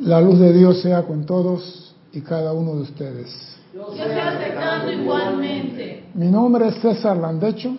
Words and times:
La 0.00 0.18
luz 0.18 0.38
de 0.38 0.52
Dios 0.54 0.80
sea 0.80 1.02
con 1.02 1.26
todos 1.26 1.94
y 2.12 2.22
cada 2.22 2.54
uno 2.54 2.74
de 2.76 2.82
ustedes. 2.82 3.28
Yo 3.74 3.92
estoy 3.92 4.94
igualmente. 4.94 6.04
Mi 6.14 6.28
nombre 6.28 6.68
es 6.68 6.76
César 6.76 7.18
Landecho 7.18 7.76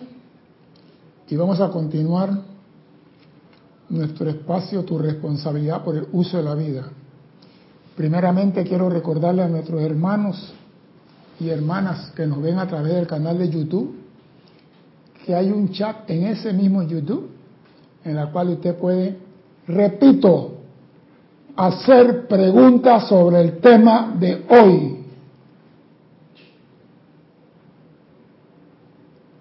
y 1.28 1.34
vamos 1.34 1.60
a 1.60 1.68
continuar 1.70 2.30
nuestro 3.88 4.30
espacio, 4.30 4.84
tu 4.84 4.98
responsabilidad 4.98 5.82
por 5.82 5.96
el 5.96 6.06
uso 6.12 6.36
de 6.36 6.42
la 6.44 6.54
vida. 6.54 6.84
Primeramente 7.96 8.62
quiero 8.62 8.88
recordarle 8.88 9.42
a 9.42 9.48
nuestros 9.48 9.82
hermanos 9.82 10.54
y 11.40 11.48
hermanas 11.48 12.12
que 12.14 12.24
nos 12.24 12.40
ven 12.40 12.60
a 12.60 12.68
través 12.68 12.94
del 12.94 13.08
canal 13.08 13.36
de 13.36 13.48
YouTube 13.48 13.96
que 15.26 15.34
hay 15.34 15.50
un 15.50 15.72
chat 15.72 16.08
en 16.08 16.26
ese 16.26 16.52
mismo 16.52 16.82
YouTube 16.82 17.30
en 18.04 18.14
la 18.14 18.30
cual 18.30 18.50
usted 18.50 18.76
puede, 18.76 19.18
repito, 19.66 20.61
hacer 21.56 22.26
preguntas 22.26 23.08
sobre 23.08 23.40
el 23.40 23.58
tema 23.58 24.14
de 24.18 24.44
hoy. 24.48 24.98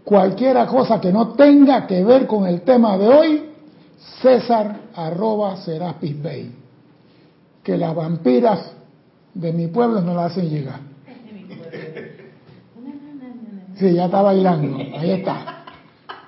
Cualquiera 0.04 0.68
cosa 0.68 1.00
que 1.00 1.12
no 1.12 1.30
tenga 1.30 1.88
que 1.88 2.04
ver 2.04 2.28
con 2.28 2.46
el 2.46 2.62
tema 2.62 2.98
de 2.98 3.08
hoy, 3.08 3.50
César 4.22 4.82
arroba 4.94 5.56
Serapis 5.58 6.22
Bay. 6.22 6.56
Que 7.64 7.78
las 7.78 7.96
vampiras 7.96 8.74
de 9.34 9.54
mi 9.54 9.68
pueblo 9.68 10.02
no 10.02 10.14
la 10.14 10.26
hacen 10.26 10.50
llegar. 10.50 10.80
Sí, 13.76 13.94
ya 13.94 14.06
está 14.06 14.22
bailando. 14.22 14.78
Ahí 14.78 15.12
está. 15.12 15.64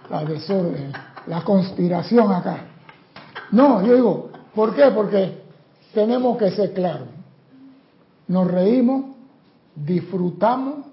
La 0.09 0.23
desorden, 0.23 0.91
la 1.27 1.43
conspiración 1.43 2.31
acá. 2.31 2.65
No, 3.51 3.85
yo 3.85 3.95
digo, 3.95 4.29
¿por 4.55 4.73
qué? 4.73 4.85
Porque 4.95 5.42
tenemos 5.93 6.37
que 6.37 6.51
ser 6.51 6.73
claros. 6.73 7.07
Nos 8.27 8.49
reímos, 8.49 9.15
disfrutamos, 9.75 10.85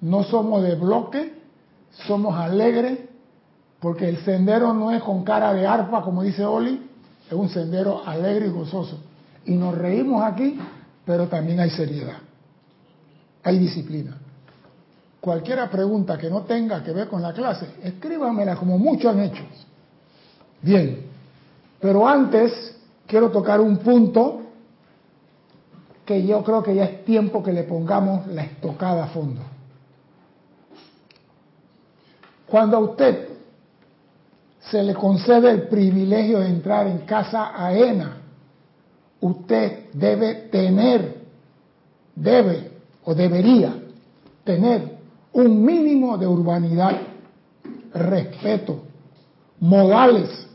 no 0.00 0.24
somos 0.24 0.62
de 0.62 0.74
bloque, 0.74 1.32
somos 2.06 2.36
alegres, 2.36 2.98
porque 3.80 4.08
el 4.08 4.18
sendero 4.24 4.72
no 4.72 4.90
es 4.90 5.02
con 5.02 5.24
cara 5.24 5.52
de 5.52 5.66
arpa, 5.66 6.02
como 6.02 6.22
dice 6.22 6.44
Oli, 6.44 6.88
es 7.26 7.32
un 7.32 7.48
sendero 7.48 8.06
alegre 8.06 8.46
y 8.46 8.50
gozoso. 8.50 8.98
Y 9.46 9.54
nos 9.54 9.76
reímos 9.76 10.22
aquí, 10.22 10.58
pero 11.04 11.28
también 11.28 11.60
hay 11.60 11.70
seriedad, 11.70 12.18
hay 13.42 13.58
disciplina. 13.58 14.18
Cualquiera 15.20 15.70
pregunta 15.70 16.16
que 16.16 16.30
no 16.30 16.42
tenga 16.42 16.82
que 16.82 16.92
ver 16.92 17.08
con 17.08 17.20
la 17.20 17.32
clase, 17.32 17.66
escríbamela 17.82 18.56
como 18.56 18.78
muchos 18.78 19.12
han 19.12 19.20
hecho. 19.20 19.42
Bien, 20.62 21.06
pero 21.80 22.06
antes 22.06 22.79
quiero 23.10 23.32
tocar 23.32 23.60
un 23.60 23.78
punto 23.78 24.40
que 26.06 26.24
yo 26.24 26.44
creo 26.44 26.62
que 26.62 26.76
ya 26.76 26.84
es 26.84 27.04
tiempo 27.04 27.42
que 27.42 27.52
le 27.52 27.64
pongamos 27.64 28.28
la 28.28 28.42
estocada 28.42 29.04
a 29.04 29.08
fondo. 29.08 29.40
Cuando 32.46 32.76
a 32.76 32.80
usted 32.80 33.28
se 34.60 34.82
le 34.84 34.94
concede 34.94 35.50
el 35.50 35.62
privilegio 35.62 36.38
de 36.38 36.50
entrar 36.50 36.86
en 36.86 36.98
casa 36.98 37.50
ajena, 37.66 38.18
usted 39.20 39.90
debe 39.92 40.34
tener, 40.52 41.16
debe 42.14 42.70
o 43.04 43.12
debería 43.12 43.74
tener 44.44 44.98
un 45.32 45.64
mínimo 45.64 46.16
de 46.16 46.28
urbanidad, 46.28 46.96
respeto, 47.92 48.82
modales 49.58 50.46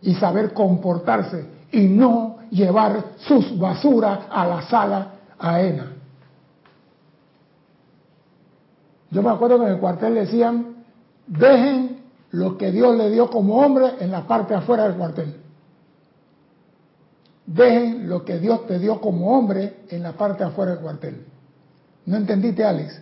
y 0.00 0.14
saber 0.14 0.54
comportarse 0.54 1.57
y 1.72 1.86
no 1.86 2.38
llevar 2.50 3.04
sus 3.18 3.58
basuras 3.58 4.20
a 4.30 4.46
la 4.46 4.62
sala 4.62 5.08
ajena. 5.38 5.92
Yo 9.10 9.22
me 9.22 9.30
acuerdo 9.30 9.58
que 9.58 9.66
en 9.66 9.72
el 9.72 9.80
cuartel 9.80 10.14
decían, 10.14 10.84
dejen 11.26 12.02
lo 12.30 12.58
que 12.58 12.70
Dios 12.70 12.96
le 12.96 13.10
dio 13.10 13.30
como 13.30 13.60
hombre 13.60 13.94
en 14.00 14.10
la 14.10 14.26
parte 14.26 14.54
afuera 14.54 14.84
del 14.84 14.96
cuartel. 14.96 15.34
Dejen 17.46 18.08
lo 18.08 18.24
que 18.24 18.38
Dios 18.38 18.66
te 18.66 18.78
dio 18.78 19.00
como 19.00 19.38
hombre 19.38 19.78
en 19.88 20.02
la 20.02 20.12
parte 20.12 20.44
afuera 20.44 20.72
del 20.72 20.80
cuartel. 20.80 21.24
¿No 22.04 22.16
entendiste, 22.16 22.64
Alex? 22.64 23.00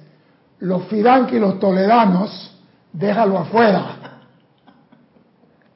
Los 0.60 0.84
fidanqui 0.84 1.36
y 1.36 1.40
los 1.40 1.58
toledanos, 1.58 2.56
déjalo 2.92 3.38
afuera. 3.38 3.96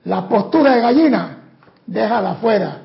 La 0.04 0.28
postura 0.28 0.76
de 0.76 0.80
gallina, 0.80 1.38
déjala 1.86 2.32
afuera. 2.32 2.82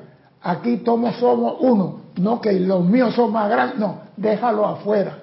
Aquí 0.48 0.76
todos 0.76 1.16
somos 1.16 1.56
uno, 1.58 2.02
no 2.18 2.40
que 2.40 2.52
los 2.60 2.84
míos 2.84 3.16
son 3.16 3.32
más 3.32 3.50
grandes, 3.50 3.80
no, 3.80 3.98
déjalo 4.16 4.64
afuera. 4.64 5.18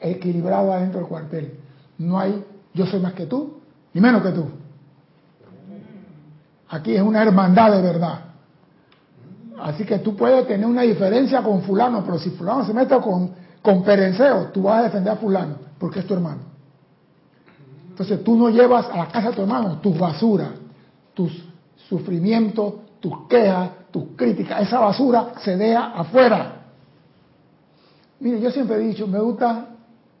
Equilibrado 0.00 0.72
adentro 0.72 1.00
del 1.00 1.08
cuartel. 1.10 1.58
No 1.98 2.18
hay 2.18 2.42
yo 2.72 2.86
soy 2.86 3.00
más 3.00 3.12
que 3.12 3.26
tú, 3.26 3.60
ni 3.92 4.00
menos 4.00 4.22
que 4.22 4.30
tú. 4.30 4.46
Aquí 6.70 6.96
es 6.96 7.02
una 7.02 7.22
hermandad 7.22 7.72
de 7.72 7.82
verdad. 7.82 8.20
Así 9.60 9.84
que 9.84 9.98
tú 9.98 10.16
puedes 10.16 10.46
tener 10.48 10.66
una 10.66 10.82
diferencia 10.82 11.42
con 11.42 11.60
fulano, 11.60 12.02
pero 12.02 12.18
si 12.18 12.30
fulano 12.30 12.64
se 12.64 12.72
mete 12.72 12.98
con, 12.98 13.32
con 13.60 13.82
perenceo, 13.82 14.46
tú 14.54 14.62
vas 14.62 14.80
a 14.80 14.82
defender 14.84 15.12
a 15.12 15.16
fulano, 15.16 15.56
porque 15.78 15.98
es 15.98 16.06
tu 16.06 16.14
hermano. 16.14 16.40
Entonces 17.90 18.24
tú 18.24 18.36
no 18.36 18.48
llevas 18.48 18.86
a 18.90 18.96
la 18.96 19.08
casa 19.08 19.28
de 19.28 19.36
tu 19.36 19.42
hermano 19.42 19.80
tus 19.80 19.98
basuras, 19.98 20.52
tus 21.12 21.44
sufrimientos, 21.90 22.72
tus 23.00 23.26
quejas, 23.28 23.68
tus 23.90 24.16
críticas. 24.16 24.62
Esa 24.62 24.78
basura 24.78 25.32
se 25.42 25.56
deja 25.56 25.92
afuera. 25.92 26.62
Mire, 28.20 28.40
yo 28.40 28.50
siempre 28.50 28.76
he 28.76 28.80
dicho, 28.80 29.06
me 29.06 29.20
gusta 29.20 29.66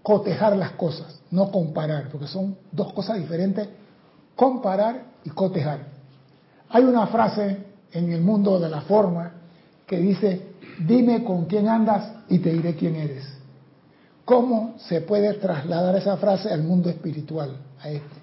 cotejar 0.02 0.56
las 0.56 0.72
cosas, 0.72 1.20
no 1.30 1.50
comparar, 1.50 2.08
porque 2.08 2.26
son 2.26 2.56
dos 2.72 2.92
cosas 2.92 3.18
diferentes, 3.18 3.68
comparar 4.34 5.02
y 5.24 5.30
cotejar. 5.30 5.80
Hay 6.70 6.84
una 6.84 7.06
frase 7.08 7.64
en 7.92 8.12
el 8.12 8.22
mundo 8.22 8.58
de 8.58 8.68
la 8.68 8.80
forma 8.82 9.32
que 9.86 9.98
dice, 9.98 10.54
dime 10.78 11.24
con 11.24 11.44
quién 11.44 11.68
andas 11.68 12.12
y 12.28 12.38
te 12.38 12.52
diré 12.52 12.74
quién 12.76 12.96
eres. 12.96 13.28
¿Cómo 14.24 14.74
se 14.78 15.00
puede 15.00 15.34
trasladar 15.34 15.96
esa 15.96 16.16
frase 16.16 16.50
al 16.50 16.62
mundo 16.62 16.88
espiritual, 16.88 17.56
a 17.82 17.88
este? 17.90 18.16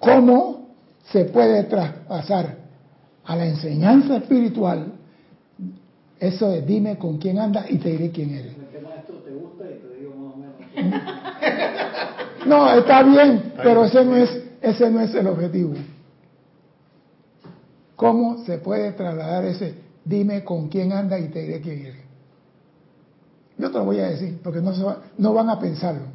¿Cómo 0.00 0.68
se 1.04 1.24
puede 1.26 1.64
traspasar 1.64 2.67
a 3.28 3.36
la 3.36 3.46
enseñanza 3.46 4.16
espiritual 4.16 4.94
eso 6.18 6.48
de 6.48 6.62
dime 6.62 6.96
con 6.96 7.18
quién 7.18 7.38
andas 7.38 7.70
y 7.70 7.76
te 7.76 7.90
diré 7.90 8.10
quién 8.10 8.30
eres? 8.30 8.56
No, 12.46 12.72
está 12.72 13.02
bien, 13.02 13.52
pero 13.62 13.84
ese 13.84 14.04
no 14.04 14.16
es, 14.16 14.30
ese 14.62 14.90
no 14.90 15.00
es 15.00 15.14
el 15.14 15.26
objetivo. 15.26 15.74
¿Cómo 17.94 18.44
se 18.46 18.56
puede 18.58 18.92
trasladar 18.92 19.44
ese 19.44 19.74
dime 20.04 20.42
con 20.42 20.68
quién 20.68 20.92
anda 20.92 21.18
y 21.18 21.28
te 21.28 21.42
diré 21.42 21.60
quién 21.60 21.80
eres? 21.80 22.04
Yo 23.58 23.70
te 23.70 23.76
lo 23.76 23.84
voy 23.84 23.98
a 23.98 24.08
decir, 24.08 24.40
porque 24.42 24.62
no, 24.62 24.72
no 25.18 25.34
van 25.34 25.50
a 25.50 25.58
pensarlo. 25.58 26.06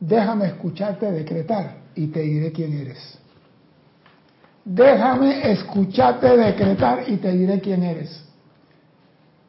Déjame 0.00 0.46
escucharte 0.46 1.12
decretar 1.12 1.76
y 1.94 2.08
te 2.08 2.20
diré 2.22 2.50
quién 2.50 2.72
eres. 2.72 3.21
Déjame 4.64 5.50
escucharte 5.52 6.36
decretar 6.36 7.04
y 7.08 7.16
te 7.16 7.32
diré 7.32 7.60
quién 7.60 7.82
eres. 7.82 8.24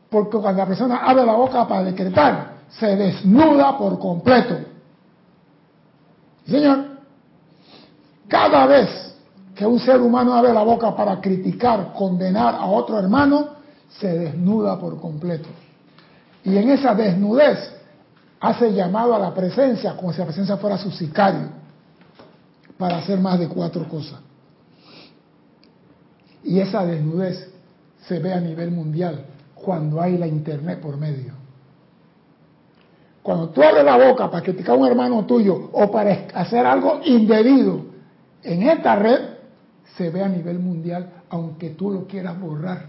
Porque 0.10 0.38
cuando 0.38 0.62
la 0.62 0.68
persona 0.68 0.98
abre 0.98 1.26
la 1.26 1.34
boca 1.34 1.68
para 1.68 1.84
decretar, 1.84 2.54
se 2.80 2.96
desnuda 2.96 3.78
por 3.78 4.00
completo. 4.00 4.56
Señor, 6.48 6.86
cada 8.28 8.66
vez 8.66 9.16
que 9.56 9.66
un 9.66 9.80
ser 9.80 10.02
humano 10.02 10.34
abre 10.34 10.52
la 10.54 10.64
boca 10.64 10.96
para 10.96 11.22
criticar, 11.22 11.94
condenar 11.94 12.56
a 12.56 12.66
otro 12.66 12.98
hermano, 12.98 13.50
se 14.00 14.08
desnuda 14.08 14.80
por 14.80 15.00
completo. 15.00 15.50
Y 16.44 16.58
en 16.58 16.72
esa 16.72 16.96
desnudez 16.96 17.72
hace 18.40 18.74
llamado 18.74 19.16
a 19.16 19.20
la 19.20 19.34
presencia, 19.34 19.96
como 19.96 20.12
si 20.12 20.20
la 20.20 20.26
presencia 20.26 20.58
fuera 20.58 20.78
su 20.78 20.92
sicario, 20.92 21.50
para 22.78 22.98
hacer 22.98 23.20
más 23.20 23.40
de 23.40 23.48
cuatro 23.48 23.88
cosas. 23.88 24.20
Y 26.44 26.60
esa 26.60 26.86
desnudez 26.86 27.52
se 28.08 28.20
ve 28.20 28.34
a 28.34 28.40
nivel 28.40 28.72
mundial 28.72 29.26
cuando 29.56 30.02
hay 30.02 30.18
la 30.18 30.28
internet 30.28 30.80
por 30.82 30.98
medio. 30.98 31.34
Cuando 33.22 33.50
tú 33.50 33.64
abres 33.64 33.86
la 33.86 33.98
boca 33.98 34.30
para 34.30 34.44
criticar 34.44 34.76
a 34.76 34.80
un 34.80 34.88
hermano 34.88 35.26
tuyo 35.26 35.70
o 35.72 35.90
para 35.90 36.28
hacer 36.34 36.66
algo 36.66 37.00
indebido 37.06 37.86
en 38.44 38.64
esta 38.64 38.98
red, 38.98 39.22
se 39.96 40.10
ve 40.10 40.22
a 40.22 40.28
nivel 40.28 40.60
mundial, 40.60 41.10
aunque 41.30 41.70
tú 41.70 41.92
lo 41.92 42.06
quieras 42.06 42.38
borrar 42.40 42.88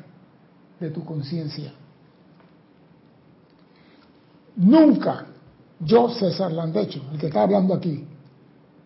de 0.80 0.90
tu 0.90 1.04
conciencia. 1.04 1.72
Nunca 4.56 5.26
yo, 5.80 6.08
César 6.10 6.52
Landecho, 6.52 7.02
el 7.12 7.18
que 7.18 7.26
está 7.26 7.42
hablando 7.42 7.74
aquí, 7.74 8.04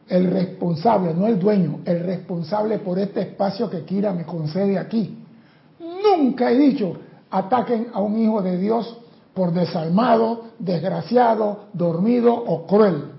el 0.09 0.31
responsable, 0.31 1.15
no 1.15 1.27
el 1.27 1.39
dueño, 1.39 1.81
el 1.85 2.01
responsable 2.01 2.79
por 2.79 2.99
este 2.99 3.21
espacio 3.21 3.69
que 3.69 3.85
Kira 3.85 4.13
me 4.13 4.25
concede 4.25 4.79
aquí, 4.79 5.19
Nunca 5.79 6.51
he 6.51 6.59
dicho 6.59 6.97
ataquen 7.31 7.89
a 7.93 8.01
un 8.01 8.19
hijo 8.19 8.43
de 8.43 8.57
Dios 8.57 8.99
por 9.35 9.53
desalmado, 9.53 10.47
desgraciado, 10.59 11.67
dormido 11.73 12.35
o 12.35 12.67
cruel. 12.67 13.13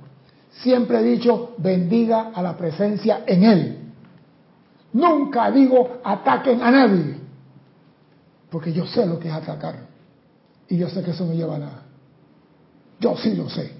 Siempre 0.51 0.99
he 0.99 1.03
dicho 1.03 1.53
bendiga 1.57 2.31
a 2.33 2.41
la 2.41 2.57
presencia 2.57 3.23
en 3.25 3.43
él. 3.43 3.77
Nunca 4.93 5.51
digo 5.51 5.99
ataquen 6.03 6.61
a 6.61 6.71
nadie, 6.71 7.17
porque 8.49 8.73
yo 8.73 8.85
sé 8.85 9.05
lo 9.05 9.19
que 9.19 9.29
es 9.29 9.33
atacar. 9.33 9.87
Y 10.67 10.77
yo 10.77 10.89
sé 10.89 11.03
que 11.03 11.11
eso 11.11 11.25
no 11.25 11.33
lleva 11.33 11.55
a 11.55 11.59
nada. 11.59 11.81
Yo 12.99 13.15
sí 13.15 13.35
lo 13.35 13.49
sé. 13.49 13.78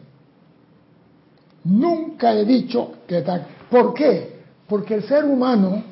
Nunca 1.69 2.33
he 2.33 2.45
dicho 2.45 2.93
que 3.07 3.17
ataquen. 3.17 3.47
¿Por 3.69 3.93
qué? 3.93 4.39
Porque 4.67 4.95
el 4.95 5.03
ser 5.03 5.25
humano 5.25 5.83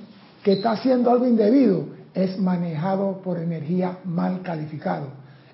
que 0.43 0.53
está 0.53 0.71
haciendo 0.71 1.11
algo 1.11 1.27
indebido 1.27 1.85
es 2.13 2.39
manejado 2.39 3.21
por 3.23 3.37
energía 3.37 3.99
mal 4.03 4.41
calificado. 4.41 5.07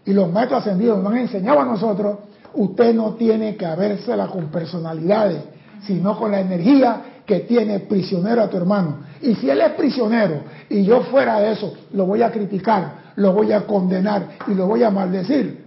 Y 0.05 0.13
los 0.13 0.31
maestros 0.31 0.61
ascendidos 0.61 1.03
nos 1.03 1.11
han 1.11 1.19
enseñado 1.19 1.59
a 1.59 1.65
nosotros, 1.65 2.19
usted 2.53 2.93
no 2.93 3.15
tiene 3.15 3.55
que 3.57 3.65
habérsela 3.65 4.27
con 4.27 4.45
personalidades, 4.47 5.41
sino 5.85 6.17
con 6.17 6.31
la 6.31 6.39
energía 6.39 7.01
que 7.25 7.41
tiene 7.41 7.79
prisionero 7.81 8.43
a 8.43 8.49
tu 8.49 8.57
hermano. 8.57 8.99
Y 9.21 9.35
si 9.35 9.49
él 9.49 9.59
es 9.61 9.71
prisionero 9.71 10.41
y 10.69 10.83
yo 10.83 11.01
fuera 11.03 11.39
de 11.39 11.51
eso, 11.51 11.73
lo 11.93 12.05
voy 12.05 12.21
a 12.21 12.31
criticar, 12.31 13.13
lo 13.15 13.33
voy 13.33 13.51
a 13.51 13.65
condenar 13.65 14.37
y 14.47 14.53
lo 14.53 14.67
voy 14.67 14.83
a 14.83 14.89
maldecir. 14.89 15.63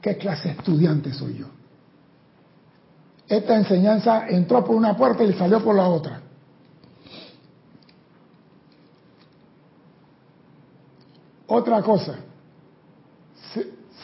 ¿Qué 0.00 0.16
clase 0.16 0.48
de 0.48 0.54
estudiante 0.54 1.12
soy 1.12 1.38
yo? 1.38 1.57
Esta 3.28 3.56
enseñanza 3.56 4.26
entró 4.28 4.64
por 4.64 4.74
una 4.74 4.96
puerta 4.96 5.22
y 5.22 5.32
salió 5.34 5.62
por 5.62 5.74
la 5.74 5.88
otra. 5.88 6.20
Otra 11.46 11.82
cosa, 11.82 12.14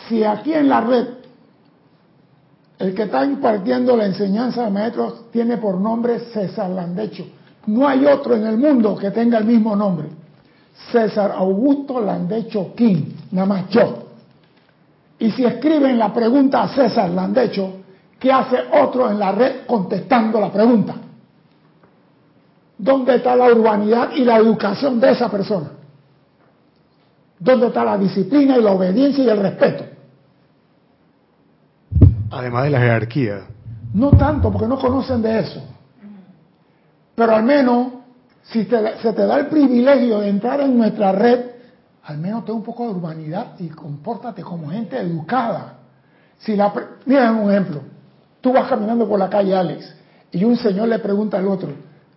si, 0.08 0.24
aquí 0.24 0.52
en 0.54 0.68
la 0.68 0.80
red 0.80 1.06
el 2.78 2.94
que 2.94 3.02
está 3.02 3.24
impartiendo 3.24 3.96
la 3.96 4.06
enseñanza 4.06 4.64
de 4.64 4.70
maestros 4.70 5.30
tiene 5.30 5.58
por 5.58 5.78
nombre 5.78 6.20
César 6.32 6.70
Landecho, 6.70 7.26
no 7.66 7.86
hay 7.86 8.04
otro 8.06 8.34
en 8.34 8.46
el 8.46 8.56
mundo 8.58 8.96
que 8.96 9.10
tenga 9.10 9.38
el 9.38 9.44
mismo 9.44 9.76
nombre. 9.76 10.08
César 10.90 11.32
Augusto 11.36 12.00
Landecho 12.00 12.74
King, 12.74 13.12
nada 13.30 13.46
más 13.46 13.68
yo. 13.68 14.06
Y 15.18 15.30
si 15.30 15.44
escriben 15.44 15.98
la 15.98 16.12
pregunta 16.12 16.62
a 16.62 16.68
César 16.68 17.10
Landecho, 17.10 17.83
¿qué 18.24 18.32
hace 18.32 18.56
otro 18.72 19.10
en 19.10 19.18
la 19.18 19.32
red 19.32 19.66
contestando 19.66 20.40
la 20.40 20.50
pregunta? 20.50 20.94
¿Dónde 22.78 23.16
está 23.16 23.36
la 23.36 23.52
urbanidad 23.52 24.12
y 24.16 24.24
la 24.24 24.38
educación 24.38 24.98
de 24.98 25.10
esa 25.10 25.30
persona? 25.30 25.72
¿Dónde 27.38 27.66
está 27.66 27.84
la 27.84 27.98
disciplina 27.98 28.56
y 28.56 28.62
la 28.62 28.72
obediencia 28.72 29.22
y 29.22 29.28
el 29.28 29.38
respeto? 29.38 29.84
Además 32.30 32.64
de 32.64 32.70
la 32.70 32.80
jerarquía. 32.80 33.40
No 33.92 34.10
tanto, 34.12 34.50
porque 34.50 34.68
no 34.68 34.78
conocen 34.78 35.20
de 35.20 35.40
eso. 35.40 35.62
Pero 37.14 37.36
al 37.36 37.42
menos, 37.42 37.88
si 38.44 38.64
se 38.64 39.12
te 39.12 39.26
da 39.26 39.36
el 39.38 39.48
privilegio 39.48 40.20
de 40.20 40.30
entrar 40.30 40.60
en 40.62 40.78
nuestra 40.78 41.12
red, 41.12 41.40
al 42.04 42.16
menos 42.16 42.46
ten 42.46 42.54
un 42.54 42.62
poco 42.62 42.84
de 42.84 42.94
urbanidad 42.94 43.58
y 43.58 43.68
compórtate 43.68 44.42
como 44.42 44.70
gente 44.70 44.98
educada. 44.98 45.74
Si 46.38 46.56
la, 46.56 46.72
mira 47.04 47.30
un 47.30 47.50
ejemplo. 47.50 47.93
Tú 48.44 48.52
vas 48.52 48.68
caminando 48.68 49.08
por 49.08 49.18
la 49.18 49.30
calle 49.30 49.56
Alex 49.56 49.90
y 50.30 50.44
un 50.44 50.54
señor 50.54 50.88
le 50.88 50.98
pregunta 50.98 51.38
al 51.38 51.48
otro, 51.48 51.70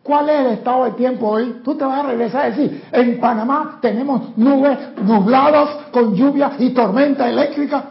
¿Cuál 0.04 0.30
es 0.30 0.40
el 0.40 0.48
estado 0.54 0.84
de 0.86 0.92
tiempo 0.92 1.28
hoy? 1.28 1.62
Tú 1.64 1.76
te 1.76 1.86
vas 1.86 2.00
a 2.00 2.08
regresar 2.08 2.42
a 2.42 2.50
decir, 2.50 2.84
en 2.92 3.20
Panamá 3.20 3.80
tenemos 3.82 4.38
nubes 4.38 4.78
nubladas 5.02 5.70
con 5.92 6.16
lluvia 6.16 6.52
y 6.60 6.70
tormenta 6.72 7.30
eléctrica. 7.30 7.84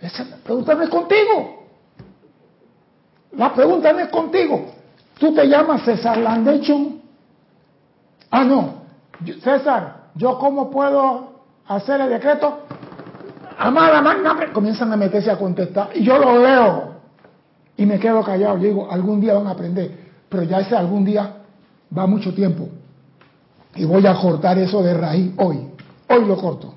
Esa 0.00 0.24
pregunta 0.44 0.74
no 0.74 0.82
es 0.82 0.88
contigo. 0.88 1.66
La 3.32 3.52
pregunta 3.52 3.92
no 3.92 3.98
es 3.98 4.08
contigo. 4.10 4.72
Tú 5.18 5.34
te 5.34 5.46
llamas 5.46 5.82
César 5.82 6.18
Landechon. 6.18 7.00
Ah, 8.30 8.44
no. 8.44 8.74
César, 9.42 10.10
¿yo 10.14 10.38
cómo 10.38 10.70
puedo 10.70 11.32
hacer 11.66 12.00
el 12.00 12.10
decreto? 12.10 12.58
Amada 13.58 14.00
magna, 14.02 14.52
comienzan 14.52 14.92
a 14.92 14.96
meterse 14.96 15.30
a 15.30 15.36
contestar. 15.36 15.90
Y 15.94 16.04
yo 16.04 16.18
lo 16.18 16.38
leo. 16.38 16.91
Y 17.82 17.86
me 17.86 17.98
quedo 17.98 18.22
callado. 18.22 18.58
Yo 18.58 18.68
digo, 18.68 18.88
algún 18.88 19.20
día 19.20 19.34
van 19.34 19.48
a 19.48 19.50
aprender. 19.50 19.90
Pero 20.28 20.44
ya 20.44 20.60
ese 20.60 20.76
algún 20.76 21.04
día 21.04 21.38
va 21.96 22.06
mucho 22.06 22.32
tiempo. 22.32 22.68
Y 23.74 23.84
voy 23.84 24.06
a 24.06 24.14
cortar 24.14 24.56
eso 24.56 24.84
de 24.84 24.94
raíz 24.94 25.32
hoy. 25.36 25.66
Hoy 26.08 26.24
lo 26.24 26.36
corto. 26.36 26.74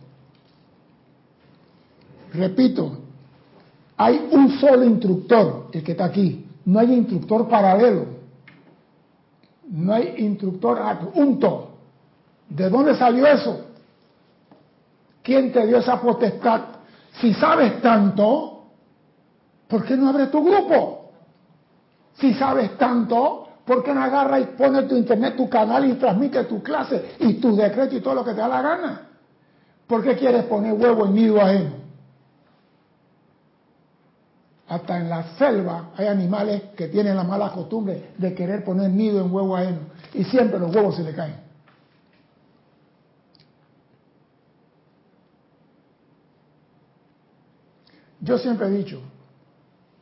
Repito, 2.33 2.97
hay 3.95 4.29
un 4.31 4.57
solo 4.59 4.83
instructor, 4.83 5.67
el 5.73 5.83
que 5.83 5.91
está 5.91 6.05
aquí. 6.05 6.43
No 6.65 6.79
hay 6.79 6.91
instructor 6.91 7.47
paralelo. 7.47 8.07
No 9.69 9.93
hay 9.93 10.15
instructor 10.17 10.79
adjunto. 10.79 11.69
¿De 12.49 12.67
dónde 12.67 12.95
salió 12.95 13.27
eso? 13.27 13.63
¿Quién 15.21 15.51
te 15.51 15.67
dio 15.67 15.77
esa 15.77 16.01
potestad? 16.01 16.61
Si 17.21 17.31
sabes 17.35 17.79
tanto, 17.79 18.63
¿por 19.67 19.85
qué 19.85 19.95
no 19.95 20.09
abres 20.09 20.31
tu 20.31 20.43
grupo? 20.43 20.94
Si 22.19 22.33
sabes 22.33 22.77
tanto, 22.77 23.45
¿Por 23.65 23.83
qué 23.83 23.93
no 23.93 24.03
agarra 24.03 24.39
y 24.39 24.45
pone 24.45 24.83
tu 24.83 24.95
internet, 24.95 25.35
tu 25.35 25.49
canal 25.49 25.85
y 25.85 25.95
transmite 25.95 26.43
tu 26.43 26.61
clase 26.61 27.15
y 27.19 27.33
tu 27.35 27.55
decreto 27.55 27.95
y 27.95 28.01
todo 28.01 28.13
lo 28.13 28.23
que 28.23 28.31
te 28.31 28.37
da 28.37 28.47
la 28.47 28.61
gana? 28.61 29.09
¿Por 29.87 30.03
qué 30.03 30.15
quieres 30.15 30.45
poner 30.45 30.73
huevo 30.73 31.07
en 31.07 31.15
nido 31.15 31.41
ajeno? 31.41 31.71
Hasta 34.67 34.97
en 34.97 35.09
la 35.09 35.35
selva 35.37 35.91
hay 35.97 36.07
animales 36.07 36.61
que 36.75 36.87
tienen 36.87 37.15
la 37.15 37.23
mala 37.23 37.51
costumbre 37.51 38.11
de 38.17 38.35
querer 38.35 38.63
poner 38.63 38.91
nido 38.91 39.21
en 39.21 39.33
huevo 39.33 39.55
ajeno 39.55 39.79
y 40.13 40.23
siempre 40.25 40.59
los 40.59 40.73
huevos 40.75 40.95
se 40.95 41.03
le 41.03 41.13
caen. 41.13 41.43
Yo 48.21 48.37
siempre 48.37 48.67
he 48.67 48.71
dicho, 48.71 49.01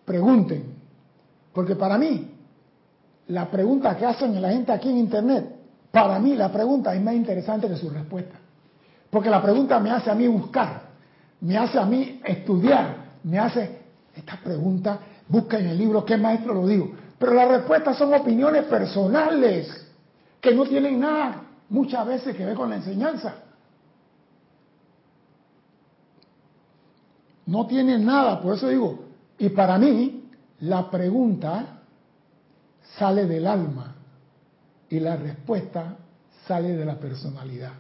pregunten, 0.05 0.82
porque 1.53 1.75
para 1.75 1.97
mí 1.97 2.31
la 3.27 3.49
pregunta 3.49 3.95
que 3.95 4.05
hacen 4.05 4.41
la 4.41 4.49
gente 4.49 4.71
aquí 4.71 4.89
en 4.89 4.97
Internet, 4.97 5.55
para 5.91 6.19
mí 6.19 6.35
la 6.35 6.51
pregunta 6.51 6.93
es 6.93 7.01
más 7.01 7.13
interesante 7.13 7.67
que 7.67 7.75
su 7.75 7.89
respuesta. 7.89 8.35
Porque 9.09 9.29
la 9.29 9.41
pregunta 9.41 9.79
me 9.79 9.91
hace 9.91 10.09
a 10.09 10.15
mí 10.15 10.27
buscar, 10.27 10.81
me 11.41 11.55
hace 11.55 11.77
a 11.77 11.85
mí 11.85 12.19
estudiar, 12.25 12.95
me 13.23 13.37
hace, 13.37 13.83
esta 14.15 14.39
pregunta, 14.43 14.99
busca 15.27 15.59
en 15.59 15.67
el 15.67 15.77
libro 15.77 16.03
qué 16.03 16.17
maestro 16.17 16.55
lo 16.55 16.67
digo. 16.67 16.91
Pero 17.19 17.33
las 17.35 17.47
respuestas 17.47 17.97
son 17.97 18.13
opiniones 18.13 18.65
personales, 18.65 19.87
que 20.41 20.53
no 20.53 20.65
tienen 20.65 20.99
nada 20.99 21.43
muchas 21.69 22.05
veces 22.07 22.35
que 22.35 22.45
ver 22.45 22.55
con 22.55 22.71
la 22.71 22.77
enseñanza. 22.77 23.35
No 27.45 27.67
tienen 27.67 28.05
nada, 28.05 28.41
por 28.41 28.55
eso 28.55 28.67
digo, 28.67 28.99
y 29.37 29.49
para 29.49 29.77
mí 29.77 30.22
la 30.63 30.89
pregunta 30.89 31.81
sale 32.97 33.25
del 33.25 33.47
alma 33.47 33.95
y 34.89 34.99
la 34.99 35.17
respuesta 35.17 35.97
sale 36.47 36.77
de 36.77 36.85
la 36.85 36.97
personalidad. 36.97 37.73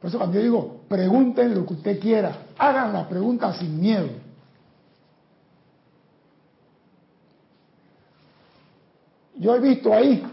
Por 0.00 0.08
eso 0.08 0.18
cuando 0.18 0.36
yo 0.36 0.42
digo, 0.42 0.80
pregunten 0.88 1.54
lo 1.54 1.66
que 1.66 1.74
usted 1.74 2.00
quiera, 2.00 2.46
hagan 2.58 2.92
la 2.92 3.08
pregunta 3.08 3.52
sin 3.52 3.80
miedo. 3.80 4.08
Yo 9.36 9.54
he 9.54 9.60
visto 9.60 9.94
ahí, 9.94 10.26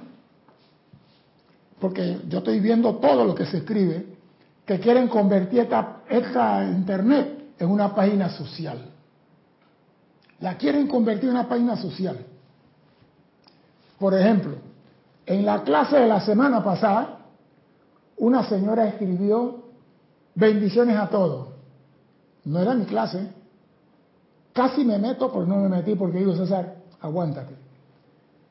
porque 1.80 2.22
yo 2.28 2.40
estoy 2.40 2.60
viendo 2.60 2.96
todo 2.96 3.24
lo 3.24 3.36
que 3.36 3.46
se 3.46 3.58
escribe, 3.58 4.06
que 4.66 4.80
quieren 4.80 5.08
convertir 5.08 5.60
esta, 5.60 6.02
esta 6.10 6.64
internet 6.64 7.54
en 7.60 7.70
una 7.70 7.94
página 7.94 8.30
social. 8.30 8.97
La 10.40 10.58
quieren 10.58 10.88
convertir 10.88 11.30
en 11.30 11.36
una 11.36 11.50
página 11.50 11.76
social. 11.78 12.18
Por 14.00 14.14
ejemplo, 14.14 14.56
en 15.26 15.46
la 15.46 15.64
clase 15.64 15.98
de 15.98 16.08
la 16.08 16.22
semana 16.22 16.64
pasada, 16.64 17.20
una 18.18 18.48
señora 18.48 18.88
escribió 18.88 19.64
bendiciones 20.36 20.98
a 20.98 21.10
todos. 21.10 21.50
No 22.46 22.60
era 22.60 22.74
mi 22.76 22.86
clase. 22.86 23.28
Casi 24.54 24.86
me 24.86 24.98
meto, 24.98 25.32
pero 25.32 25.46
no 25.46 25.58
me 25.58 25.70
metí 25.70 25.96
porque 25.96 26.20
digo, 26.20 26.36
César, 26.36 26.76
aguántate. 27.02 27.56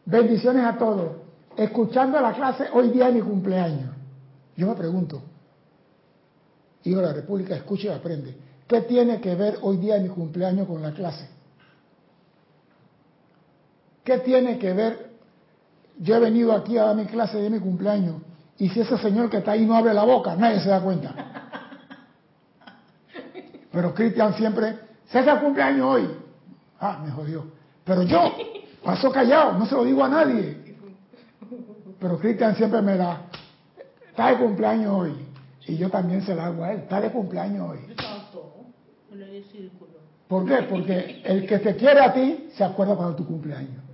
Bendiciones 0.04 0.64
a 0.64 0.76
todos. 0.76 1.12
Escuchando 1.56 2.20
la 2.20 2.32
clase, 2.34 2.68
hoy 2.72 2.90
día 2.90 3.08
es 3.08 3.14
mi 3.14 3.22
cumpleaños. 3.22 3.90
Yo 4.56 4.68
me 4.68 4.74
pregunto, 4.74 5.22
hijo 6.84 7.00
de 7.00 7.06
la 7.06 7.12
República, 7.12 7.56
escucha 7.56 7.88
y 7.88 7.90
aprende. 7.90 8.36
¿Qué 8.66 8.82
tiene 8.82 9.20
que 9.20 9.34
ver 9.34 9.58
hoy 9.62 9.76
día 9.78 9.98
mi 9.98 10.08
cumpleaños 10.08 10.66
con 10.66 10.82
la 10.82 10.92
clase? 10.92 11.35
¿Qué 14.06 14.18
tiene 14.18 14.56
que 14.58 14.72
ver 14.72 15.10
yo 15.98 16.14
he 16.14 16.20
venido 16.20 16.52
aquí 16.52 16.78
a 16.78 16.84
dar 16.84 16.96
mi 16.96 17.06
clase 17.06 17.38
de 17.38 17.50
mi 17.50 17.58
cumpleaños 17.58 18.16
Y 18.58 18.68
si 18.68 18.80
ese 18.80 18.96
señor 18.98 19.28
que 19.30 19.38
está 19.38 19.52
ahí 19.52 19.66
no 19.66 19.74
abre 19.74 19.92
la 19.92 20.04
boca, 20.04 20.36
nadie 20.36 20.60
se 20.60 20.68
da 20.68 20.80
cuenta. 20.80 21.12
Pero 23.72 23.92
Cristian 23.92 24.32
siempre, 24.34 24.78
César 25.06 25.42
cumpleaños 25.42 25.86
hoy. 25.86 26.10
Ah, 26.80 27.00
me 27.04 27.10
jodió. 27.10 27.46
Pero 27.84 28.02
yo 28.04 28.32
paso 28.84 29.10
callado, 29.10 29.58
no 29.58 29.66
se 29.66 29.74
lo 29.74 29.84
digo 29.84 30.04
a 30.04 30.08
nadie. 30.08 30.76
Pero 31.98 32.18
Cristian 32.18 32.54
siempre 32.54 32.80
me 32.82 32.96
da, 32.96 33.22
está 34.08 34.28
de 34.28 34.38
cumpleaños 34.38 34.92
hoy. 34.94 35.12
Y 35.66 35.76
yo 35.76 35.90
también 35.90 36.22
se 36.22 36.34
la 36.34 36.46
hago 36.46 36.62
a 36.62 36.72
él, 36.72 36.80
está 36.80 37.00
de 37.00 37.10
cumpleaños 37.10 37.70
hoy. 37.70 37.78
¿Por 40.28 40.46
qué? 40.46 40.62
Porque 40.62 41.22
el 41.24 41.46
que 41.46 41.58
te 41.58 41.74
quiere 41.76 42.00
a 42.00 42.12
ti 42.12 42.48
se 42.54 42.64
acuerda 42.64 42.94
cuando 42.94 43.16
tu 43.16 43.26
cumpleaños. 43.26 43.85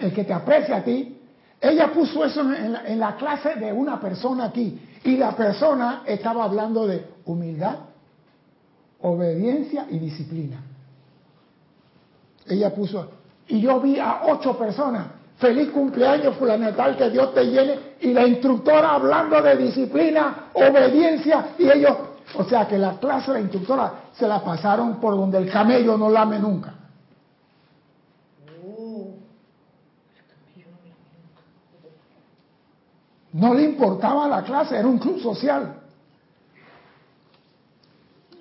El 0.00 0.12
que 0.12 0.24
te 0.24 0.32
aprecia 0.32 0.78
a 0.78 0.82
ti. 0.82 1.18
Ella 1.60 1.92
puso 1.92 2.24
eso 2.24 2.40
en 2.40 2.98
la, 2.98 3.16
clase 3.16 3.56
de 3.56 3.72
una 3.72 4.00
persona 4.00 4.46
aquí. 4.46 4.80
Y 5.04 5.16
la 5.16 5.32
persona 5.36 6.02
estaba 6.06 6.44
hablando 6.44 6.86
de 6.86 7.04
humildad, 7.26 7.76
obediencia 9.02 9.86
y 9.90 9.98
disciplina. 9.98 10.62
Ella 12.48 12.74
puso, 12.74 13.10
y 13.48 13.60
yo 13.60 13.78
vi 13.80 13.98
a 13.98 14.22
ocho 14.28 14.56
personas, 14.56 15.06
feliz 15.38 15.70
cumpleaños 15.70 16.36
fulanetal, 16.36 16.96
que 16.96 17.10
Dios 17.10 17.34
te 17.34 17.44
llene, 17.44 17.78
y 18.00 18.12
la 18.12 18.26
instructora 18.26 18.94
hablando 18.94 19.40
de 19.42 19.56
disciplina, 19.56 20.46
obediencia, 20.54 21.50
y 21.58 21.70
ellos, 21.70 21.96
o 22.34 22.44
sea 22.44 22.66
que 22.66 22.78
la 22.78 22.98
clase 22.98 23.32
de 23.32 23.38
la 23.38 23.40
instructora 23.42 23.92
se 24.12 24.26
la 24.26 24.42
pasaron 24.42 24.98
por 24.98 25.14
donde 25.14 25.38
el 25.38 25.50
camello 25.50 25.96
no 25.96 26.10
lame 26.10 26.38
nunca. 26.38 26.74
No 33.32 33.54
le 33.54 33.62
importaba 33.62 34.26
la 34.28 34.42
clase, 34.42 34.76
era 34.76 34.88
un 34.88 34.98
club 34.98 35.20
social. 35.20 35.74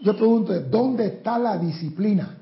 Yo 0.02 0.16
pregunto, 0.16 0.58
¿dónde 0.62 1.08
está 1.08 1.38
la 1.38 1.58
disciplina? 1.58 2.38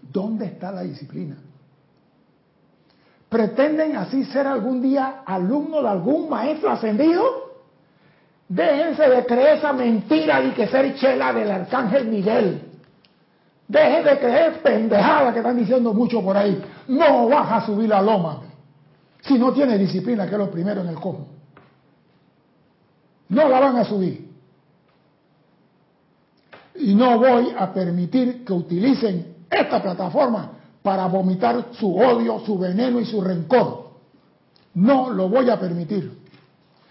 ¿Dónde 0.00 0.46
está 0.46 0.72
la 0.72 0.82
disciplina? 0.82 1.36
¿Pretenden 3.28 3.96
así 3.96 4.24
ser 4.24 4.46
algún 4.46 4.82
día 4.82 5.22
alumno 5.24 5.80
de 5.82 5.88
algún 5.88 6.28
maestro 6.28 6.70
ascendido? 6.70 7.24
Déjense 8.48 9.08
de 9.08 9.24
creer 9.24 9.58
esa 9.58 9.72
mentira 9.72 10.42
y 10.42 10.50
que 10.50 10.66
ser 10.66 10.94
chela 10.96 11.32
del 11.32 11.50
arcángel 11.50 12.08
Miguel. 12.08 12.62
Dejen 13.68 14.04
de 14.04 14.18
creer 14.18 14.62
pendejada 14.62 15.32
que 15.32 15.38
están 15.38 15.56
diciendo 15.56 15.94
mucho 15.94 16.22
por 16.22 16.36
ahí. 16.36 16.62
No 16.88 17.28
vas 17.28 17.52
a 17.52 17.66
subir 17.66 17.88
la 17.88 18.02
loma 18.02 18.51
si 19.22 19.38
no 19.38 19.52
tiene 19.52 19.78
disciplina, 19.78 20.26
que 20.26 20.32
es 20.32 20.38
lo 20.38 20.50
primero 20.50 20.80
en 20.80 20.88
el 20.88 20.96
cosmos. 20.96 21.28
No 23.28 23.48
la 23.48 23.60
van 23.60 23.76
a 23.76 23.84
subir. 23.84 24.30
Y 26.74 26.94
no 26.94 27.18
voy 27.18 27.54
a 27.56 27.72
permitir 27.72 28.44
que 28.44 28.52
utilicen 28.52 29.36
esta 29.48 29.80
plataforma 29.80 30.52
para 30.82 31.06
vomitar 31.06 31.66
su 31.72 31.96
odio, 31.96 32.40
su 32.40 32.58
veneno 32.58 32.98
y 32.98 33.04
su 33.04 33.20
rencor. 33.20 33.90
No 34.74 35.10
lo 35.10 35.28
voy 35.28 35.48
a 35.48 35.58
permitir. 35.58 36.18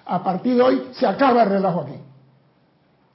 A 0.06 0.24
partir 0.24 0.56
de 0.56 0.62
hoy 0.62 0.88
se 0.94 1.06
acaba 1.06 1.44
el 1.44 1.50
relajo 1.50 1.82
aquí. 1.82 1.96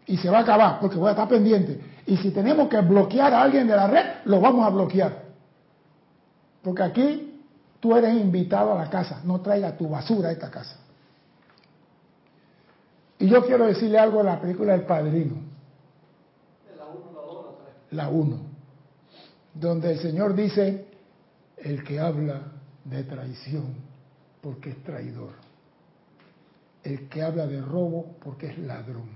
Y 0.07 0.19
se 0.19 0.29
va 0.29 0.39
a 0.39 0.43
acabar 0.43 0.79
porque 0.81 0.97
voy 0.97 1.09
a 1.09 1.13
estar 1.13 1.29
pendiente. 1.29 1.81
Y 2.07 2.17
si 2.19 2.31
tenemos 2.31 2.69
que 2.69 2.81
bloquear 2.81 3.33
a 3.33 3.43
alguien 3.43 3.67
de 3.67 3.77
la 3.77 3.87
red, 3.87 4.07
lo 4.27 4.41
vamos 4.41 4.67
a 4.67 4.71
bloquear. 4.71 5.25
Porque 6.63 6.83
aquí 6.83 7.26
tú 7.87 7.95
eres 7.95 8.17
invitado 8.17 8.73
a 8.73 8.79
la 8.83 8.91
casa, 8.91 9.21
no 9.23 9.41
traiga 9.41 9.77
tu 9.77 9.89
basura 9.89 10.31
a 10.31 10.33
esta 10.33 10.51
casa. 10.51 10.77
Y 13.17 13.29
yo 13.29 13.47
quiero 13.47 13.65
decirle 13.67 13.97
algo 13.97 14.19
de 14.19 14.25
la 14.25 14.41
película 14.41 14.75
El 14.75 14.83
Padrino. 14.83 15.37
La 17.93 18.09
1 18.09 18.41
donde 19.55 19.93
el 19.93 20.01
Señor 20.01 20.35
dice, 20.35 20.87
el 21.57 21.85
que 21.85 22.01
habla 22.01 22.43
de 22.85 23.05
traición, 23.05 23.77
porque 24.43 24.71
es 24.71 24.83
traidor. 24.83 25.31
El 26.83 27.09
que 27.09 27.23
habla 27.23 27.47
de 27.47 27.63
robo, 27.63 28.17
porque 28.23 28.49
es 28.49 28.59
ladrón. 28.59 29.09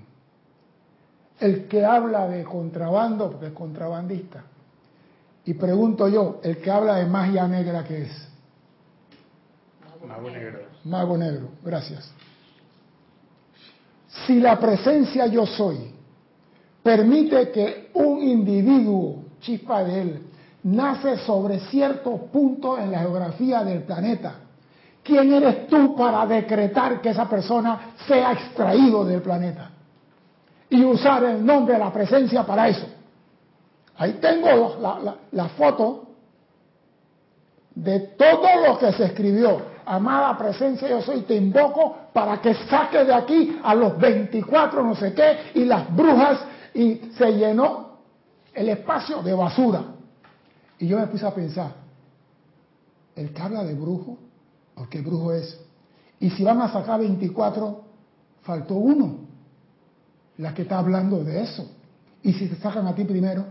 El 1.41 1.67
que 1.67 1.85
habla 1.85 2.29
de 2.29 2.45
contrabando, 2.45 3.33
porque 3.33 3.49
es 3.49 3.53
contrabandista. 3.53 4.45
Y 5.45 5.55
pregunto 5.55 6.09
yo, 6.09 6.41
el 6.43 6.59
que 6.59 6.71
habla 6.71 6.95
de 6.97 7.07
magia 7.07 7.47
negra, 7.49 7.85
¿qué 7.85 8.03
es? 8.03 8.30
Mago 10.11 10.31
negro. 10.31 10.59
Mago 10.85 11.17
negro, 11.17 11.49
gracias. 11.63 12.13
Si 14.27 14.41
la 14.41 14.59
presencia 14.59 15.27
yo 15.27 15.47
soy 15.47 15.95
permite 16.83 17.51
que 17.53 17.91
un 17.95 18.21
individuo, 18.21 19.25
chispa 19.41 19.85
de 19.85 20.03
él, 20.03 20.23
nace 20.65 21.19
sobre 21.19 21.61
cierto 21.61 22.17
punto 22.33 22.77
en 22.77 22.91
la 22.91 22.99
geografía 22.99 23.63
del 23.63 23.85
planeta. 23.85 24.35
¿Quién 25.05 25.33
eres 25.33 25.69
tú 25.69 25.95
para 25.95 26.27
decretar 26.27 27.01
que 27.01 27.11
esa 27.11 27.29
persona 27.29 27.95
sea 28.09 28.33
extraído 28.33 29.05
del 29.05 29.23
planeta? 29.23 29.71
Y 30.71 30.85
usar 30.85 31.23
el 31.23 31.47
nombre 31.47 31.75
de 31.75 31.81
la 31.81 31.93
presencia 31.93 32.45
para 32.45 32.69
eso. 32.69 32.87
Ahí 33.97 34.15
tengo 34.15 34.77
la, 34.81 35.17
la 35.31 35.49
foto 35.51 36.09
de 37.77 38.01
todo 38.01 38.49
lo 38.67 38.79
que 38.79 38.93
se 38.93 39.05
escribió. 39.05 39.70
Amada 39.91 40.39
presencia, 40.39 40.89
yo 40.89 41.03
soy, 41.03 41.23
te 41.23 41.35
invoco 41.35 41.97
para 42.13 42.41
que 42.41 42.55
saque 42.55 43.05
de 43.05 43.13
aquí 43.13 43.59
a 43.61 43.75
los 43.75 43.99
24 43.99 44.85
no 44.85 44.95
sé 44.95 45.13
qué 45.13 45.51
y 45.57 45.65
las 45.65 45.93
brujas 45.93 46.39
y 46.73 47.11
se 47.19 47.33
llenó 47.33 47.99
el 48.55 48.69
espacio 48.69 49.21
de 49.21 49.35
basura. 49.35 49.83
Y 50.79 50.87
yo 50.87 50.97
me 50.97 51.09
puse 51.09 51.27
a 51.27 51.35
pensar, 51.35 51.73
el 53.17 53.35
que 53.35 53.43
habla 53.43 53.65
de 53.65 53.75
brujo, 53.75 54.17
¿por 54.77 54.89
qué 54.89 55.01
brujo 55.01 55.33
es? 55.33 55.61
Y 56.21 56.31
si 56.31 56.45
van 56.45 56.61
a 56.61 56.73
sacar 56.73 57.01
24, 57.01 57.83
faltó 58.43 58.75
uno, 58.77 59.17
la 60.37 60.55
que 60.55 60.63
está 60.63 60.79
hablando 60.79 61.25
de 61.25 61.43
eso. 61.43 61.69
Y 62.23 62.33
si 62.35 62.47
te 62.47 62.55
sacan 62.55 62.87
a 62.87 62.95
ti 62.95 63.03
primero, 63.03 63.45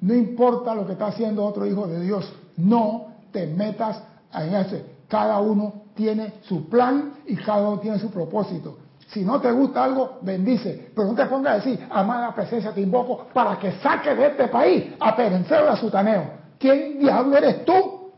no 0.00 0.14
importa 0.14 0.74
lo 0.74 0.84
que 0.84 0.94
está 0.94 1.06
haciendo 1.06 1.44
otro 1.44 1.64
hijo 1.64 1.86
de 1.86 2.00
Dios, 2.00 2.28
no 2.56 3.12
te 3.30 3.46
metas 3.46 4.02
ese. 4.32 4.84
Cada 5.08 5.38
uno 5.40 5.82
tiene 5.94 6.34
su 6.42 6.68
plan 6.68 7.14
y 7.26 7.36
cada 7.36 7.68
uno 7.68 7.78
tiene 7.78 7.98
su 7.98 8.10
propósito. 8.10 8.78
Si 9.08 9.24
no 9.24 9.40
te 9.40 9.52
gusta 9.52 9.84
algo, 9.84 10.18
bendice. 10.22 10.90
Pero 10.94 11.08
no 11.08 11.14
te 11.14 11.26
pongas 11.26 11.52
a 11.52 11.56
decir, 11.56 11.86
amada 11.90 12.34
presencia, 12.34 12.72
te 12.72 12.80
invoco 12.80 13.26
para 13.32 13.58
que 13.58 13.72
saque 13.72 14.14
de 14.14 14.28
este 14.28 14.48
país 14.48 14.92
a 14.98 15.14
Perencero 15.14 15.68
a 15.68 15.76
Sutaneo. 15.76 16.24
¿Quién 16.58 16.98
diablo 16.98 17.36
eres 17.36 17.64
tú? 17.64 18.10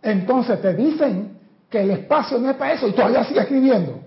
Entonces 0.00 0.60
te 0.62 0.74
dicen 0.74 1.38
que 1.68 1.82
el 1.82 1.90
espacio 1.90 2.38
no 2.38 2.50
es 2.50 2.56
para 2.56 2.72
eso 2.72 2.88
y 2.88 2.92
todavía 2.92 3.24
sigue 3.24 3.40
escribiendo. 3.40 4.00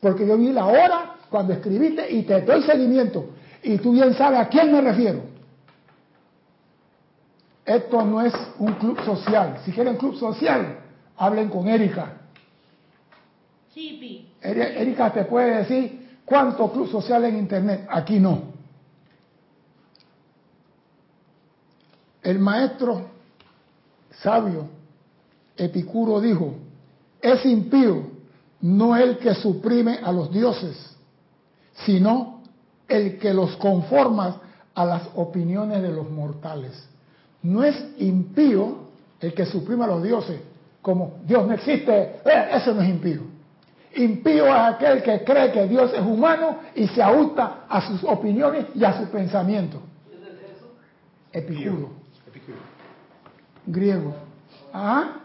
Porque 0.00 0.26
yo 0.26 0.36
vi 0.36 0.52
la 0.52 0.66
hora 0.66 1.16
cuando 1.30 1.52
escribiste 1.52 2.10
y 2.10 2.22
te 2.22 2.40
doy 2.40 2.62
seguimiento. 2.62 3.30
Y 3.62 3.78
tú 3.78 3.92
bien 3.92 4.14
sabes 4.14 4.40
a 4.40 4.48
quién 4.48 4.72
me 4.72 4.80
refiero. 4.80 5.35
Esto 7.66 8.02
no 8.02 8.22
es 8.22 8.32
un 8.58 8.74
club 8.74 9.04
social. 9.04 9.58
Si 9.64 9.72
quieren 9.72 9.96
club 9.96 10.16
social, 10.16 10.78
hablen 11.16 11.48
con 11.50 11.68
Erika 11.68 12.20
Erika 14.40 15.12
te 15.12 15.24
puede 15.24 15.56
decir 15.56 16.18
cuánto 16.24 16.70
club 16.72 16.90
social 16.90 17.24
en 17.24 17.38
Internet. 17.38 17.86
Aquí 17.90 18.18
no. 18.18 18.56
El 22.22 22.38
maestro 22.38 23.02
sabio 24.22 24.68
Epicuro 25.56 26.20
dijo, 26.20 26.54
es 27.20 27.44
impío 27.44 28.02
no 28.60 28.96
el 28.96 29.18
que 29.18 29.34
suprime 29.34 30.00
a 30.02 30.10
los 30.10 30.32
dioses, 30.32 30.96
sino 31.84 32.42
el 32.88 33.18
que 33.18 33.32
los 33.32 33.56
conforma 33.56 34.40
a 34.74 34.84
las 34.84 35.02
opiniones 35.14 35.82
de 35.82 35.92
los 35.92 36.10
mortales. 36.10 36.72
No 37.46 37.62
es 37.62 37.76
impío 37.98 38.78
el 39.20 39.32
que 39.32 39.46
suprime 39.46 39.84
a 39.84 39.86
los 39.86 40.02
dioses, 40.02 40.40
como 40.82 41.18
Dios 41.24 41.46
no 41.46 41.54
existe, 41.54 42.20
eh, 42.24 42.48
eso 42.52 42.74
no 42.74 42.82
es 42.82 42.88
impío. 42.88 43.22
Impío 43.94 44.46
es 44.46 44.74
aquel 44.74 45.00
que 45.00 45.22
cree 45.22 45.52
que 45.52 45.68
Dios 45.68 45.92
es 45.94 46.00
humano 46.00 46.58
y 46.74 46.88
se 46.88 47.00
ajusta 47.00 47.66
a 47.68 47.80
sus 47.86 48.02
opiniones 48.02 48.66
y 48.74 48.84
a 48.84 48.98
sus 48.98 49.08
pensamientos. 49.10 49.80
Epicuro. 51.32 51.90
Griego. 53.64 54.14
¿Ah? 54.72 55.20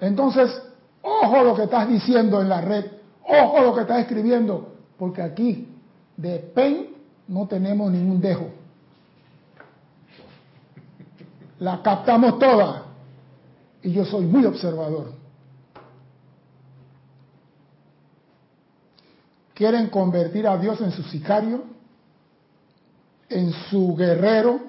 Entonces, 0.00 0.62
ojo 1.02 1.42
lo 1.42 1.56
que 1.56 1.64
estás 1.64 1.88
diciendo 1.88 2.40
en 2.40 2.48
la 2.48 2.60
red, 2.60 2.84
ojo 3.24 3.60
lo 3.60 3.74
que 3.74 3.80
estás 3.80 4.00
escribiendo, 4.02 4.72
porque 4.96 5.20
aquí 5.20 5.68
de 6.16 6.38
pen 6.38 6.94
no 7.26 7.48
tenemos 7.48 7.90
ningún 7.90 8.20
dejo. 8.20 8.50
La 11.58 11.82
captamos 11.82 12.38
toda 12.38 12.84
y 13.82 13.92
yo 13.92 14.04
soy 14.04 14.24
muy 14.26 14.44
observador. 14.44 15.12
Quieren 19.54 19.88
convertir 19.88 20.46
a 20.46 20.58
Dios 20.58 20.80
en 20.82 20.90
su 20.90 21.02
sicario, 21.04 21.64
en 23.28 23.52
su 23.70 23.96
guerrero, 23.96 24.60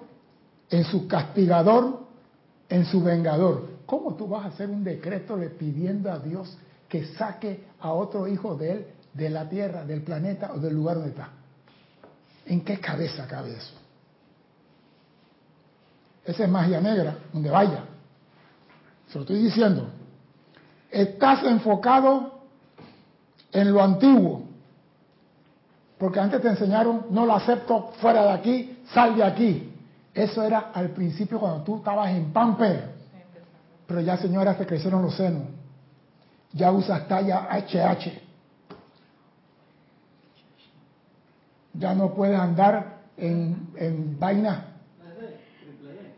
en 0.70 0.86
su 0.86 1.08
castigador, 1.08 2.03
en 2.70 2.86
su 2.86 3.03
vengador. 3.03 3.67
¿Cómo 3.86 4.15
tú 4.15 4.27
vas 4.27 4.46
a 4.46 4.48
hacer 4.50 4.70
un 4.70 4.84
decreto 4.84 5.36
le 5.36 5.50
pidiendo 5.50 6.12
a 6.12 6.20
Dios 6.20 6.58
que 6.88 7.06
saque 7.15 7.65
a 7.82 7.91
otro 7.91 8.27
hijo 8.27 8.56
de 8.56 8.72
él 8.72 8.88
de 9.13 9.29
la 9.29 9.50
tierra, 9.50 9.84
del 9.84 10.03
planeta 10.03 10.51
o 10.53 10.60
del 10.60 10.75
lugar 10.75 10.96
donde 10.96 11.12
está? 11.12 11.32
¿En 12.46 12.62
qué 12.62 12.79
cabeza 12.79 13.27
cabe 13.27 13.58
eso? 13.58 13.87
Esa 16.27 16.43
es 16.43 16.50
magia 16.50 16.81
negra, 16.81 17.15
donde 17.31 17.50
vaya. 17.50 17.86
Se 19.07 19.15
lo 19.15 19.22
estoy 19.22 19.41
diciendo. 19.41 19.88
Estás 20.91 21.43
enfocado 21.46 22.41
en 23.53 23.72
lo 23.72 23.81
antiguo. 23.81 24.43
Porque 25.98 26.19
antes 26.19 26.41
te 26.41 26.50
enseñaron, 26.50 27.05
no 27.12 27.25
lo 27.25 27.34
acepto, 27.34 27.93
fuera 28.01 28.24
de 28.25 28.31
aquí, 28.31 28.84
sal 28.93 29.15
de 29.15 29.24
aquí. 29.24 29.74
Eso 30.13 30.43
era 30.43 30.72
al 30.74 30.89
principio 30.89 31.39
cuando 31.39 31.63
tú 31.63 31.77
estabas 31.77 32.12
en 32.12 32.34
Pamper. 32.34 32.91
Pero 33.88 34.01
ya, 34.01 34.17
señora, 34.17 34.57
te 34.57 34.65
crecieron 34.65 35.01
los 35.01 35.15
senos. 35.15 35.43
Ya 36.51 36.72
usas 36.74 37.07
talla 37.07 37.48
HH. 37.51 38.22
Ya 41.74 41.96
no 41.96 42.13
puedes 42.13 42.38
andar 42.38 42.98
en, 43.15 43.69
en 43.77 44.19
vaina. 44.19 44.76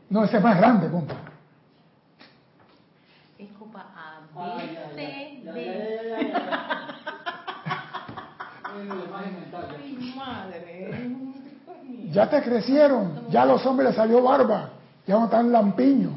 No, 0.10 0.24
ese 0.24 0.38
es 0.38 0.44
más 0.44 0.58
grande, 0.58 0.89
compa. 0.89 1.16
Es 3.38 3.50
copa 3.60 3.86
A, 3.96 4.22
B, 4.36 4.78
C, 4.96 5.42
D. 5.44 6.34
Madre. 10.16 11.16
Ya 12.12 12.30
te 12.30 12.42
crecieron, 12.42 13.30
ya 13.30 13.44
a 13.44 13.46
los 13.46 13.66
hombres 13.66 13.89
les 13.89 13.96
salió 13.96 14.22
barba, 14.24 14.72
ya 15.06 15.16
no 15.16 15.25
están 15.25 15.51
lampiños. 15.51 16.13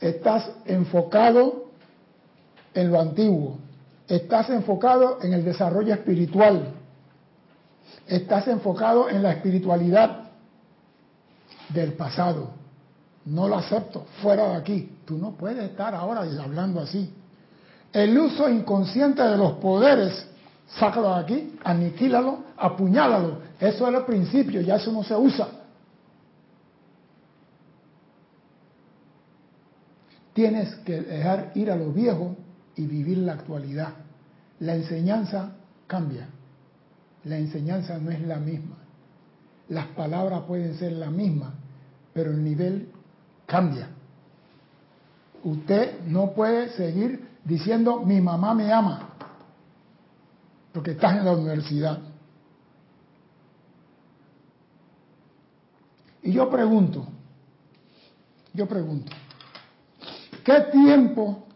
Estás 0.00 0.52
enfocado 0.64 1.66
en 2.72 2.92
lo 2.92 3.00
antiguo, 3.00 3.58
estás 4.06 4.48
enfocado 4.50 5.18
en 5.22 5.32
el 5.32 5.44
desarrollo 5.44 5.92
espiritual, 5.94 6.72
estás 8.06 8.48
enfocado 8.48 9.08
en 9.08 9.22
la 9.22 9.32
espiritualidad 9.32 10.30
del 11.68 11.92
pasado. 11.92 12.50
No 13.24 13.46
lo 13.46 13.56
acepto, 13.56 14.06
fuera 14.22 14.48
de 14.50 14.56
aquí. 14.56 14.98
Tú 15.04 15.18
no 15.18 15.32
puedes 15.32 15.62
estar 15.64 15.94
ahora 15.94 16.22
hablando 16.42 16.80
así. 16.80 17.12
El 17.92 18.18
uso 18.18 18.48
inconsciente 18.48 19.22
de 19.22 19.36
los 19.36 19.52
poderes, 19.54 20.26
sácalo 20.66 21.14
de 21.14 21.20
aquí, 21.20 21.58
aniquílalo, 21.64 22.38
apuñálalo. 22.56 23.40
Eso 23.60 23.88
era 23.88 23.98
el 23.98 24.04
principio, 24.04 24.60
ya 24.60 24.76
eso 24.76 24.92
no 24.92 25.02
se 25.02 25.14
usa. 25.14 25.48
Tienes 30.32 30.74
que 30.76 31.00
dejar 31.00 31.50
ir 31.54 31.70
a 31.70 31.76
lo 31.76 31.92
viejo 31.92 32.36
y 32.76 32.86
vivir 32.86 33.18
la 33.18 33.32
actualidad. 33.32 33.94
La 34.60 34.74
enseñanza 34.74 35.50
cambia. 35.86 36.28
La 37.28 37.36
enseñanza 37.36 37.98
no 37.98 38.10
es 38.10 38.22
la 38.22 38.38
misma. 38.38 38.76
Las 39.68 39.88
palabras 39.88 40.44
pueden 40.46 40.74
ser 40.78 40.92
las 40.92 41.10
mismas, 41.10 41.52
pero 42.14 42.30
el 42.30 42.42
nivel 42.42 42.88
cambia. 43.44 43.90
Usted 45.44 46.00
no 46.06 46.32
puede 46.32 46.70
seguir 46.70 47.28
diciendo 47.44 48.00
mi 48.00 48.20
mamá 48.22 48.54
me 48.54 48.72
ama, 48.72 49.10
porque 50.72 50.92
estás 50.92 51.16
en 51.16 51.26
la 51.26 51.32
universidad. 51.32 51.98
Y 56.22 56.32
yo 56.32 56.50
pregunto, 56.50 57.06
yo 58.54 58.66
pregunto, 58.66 59.12
¿qué 60.44 60.60
tiempo 60.72 61.46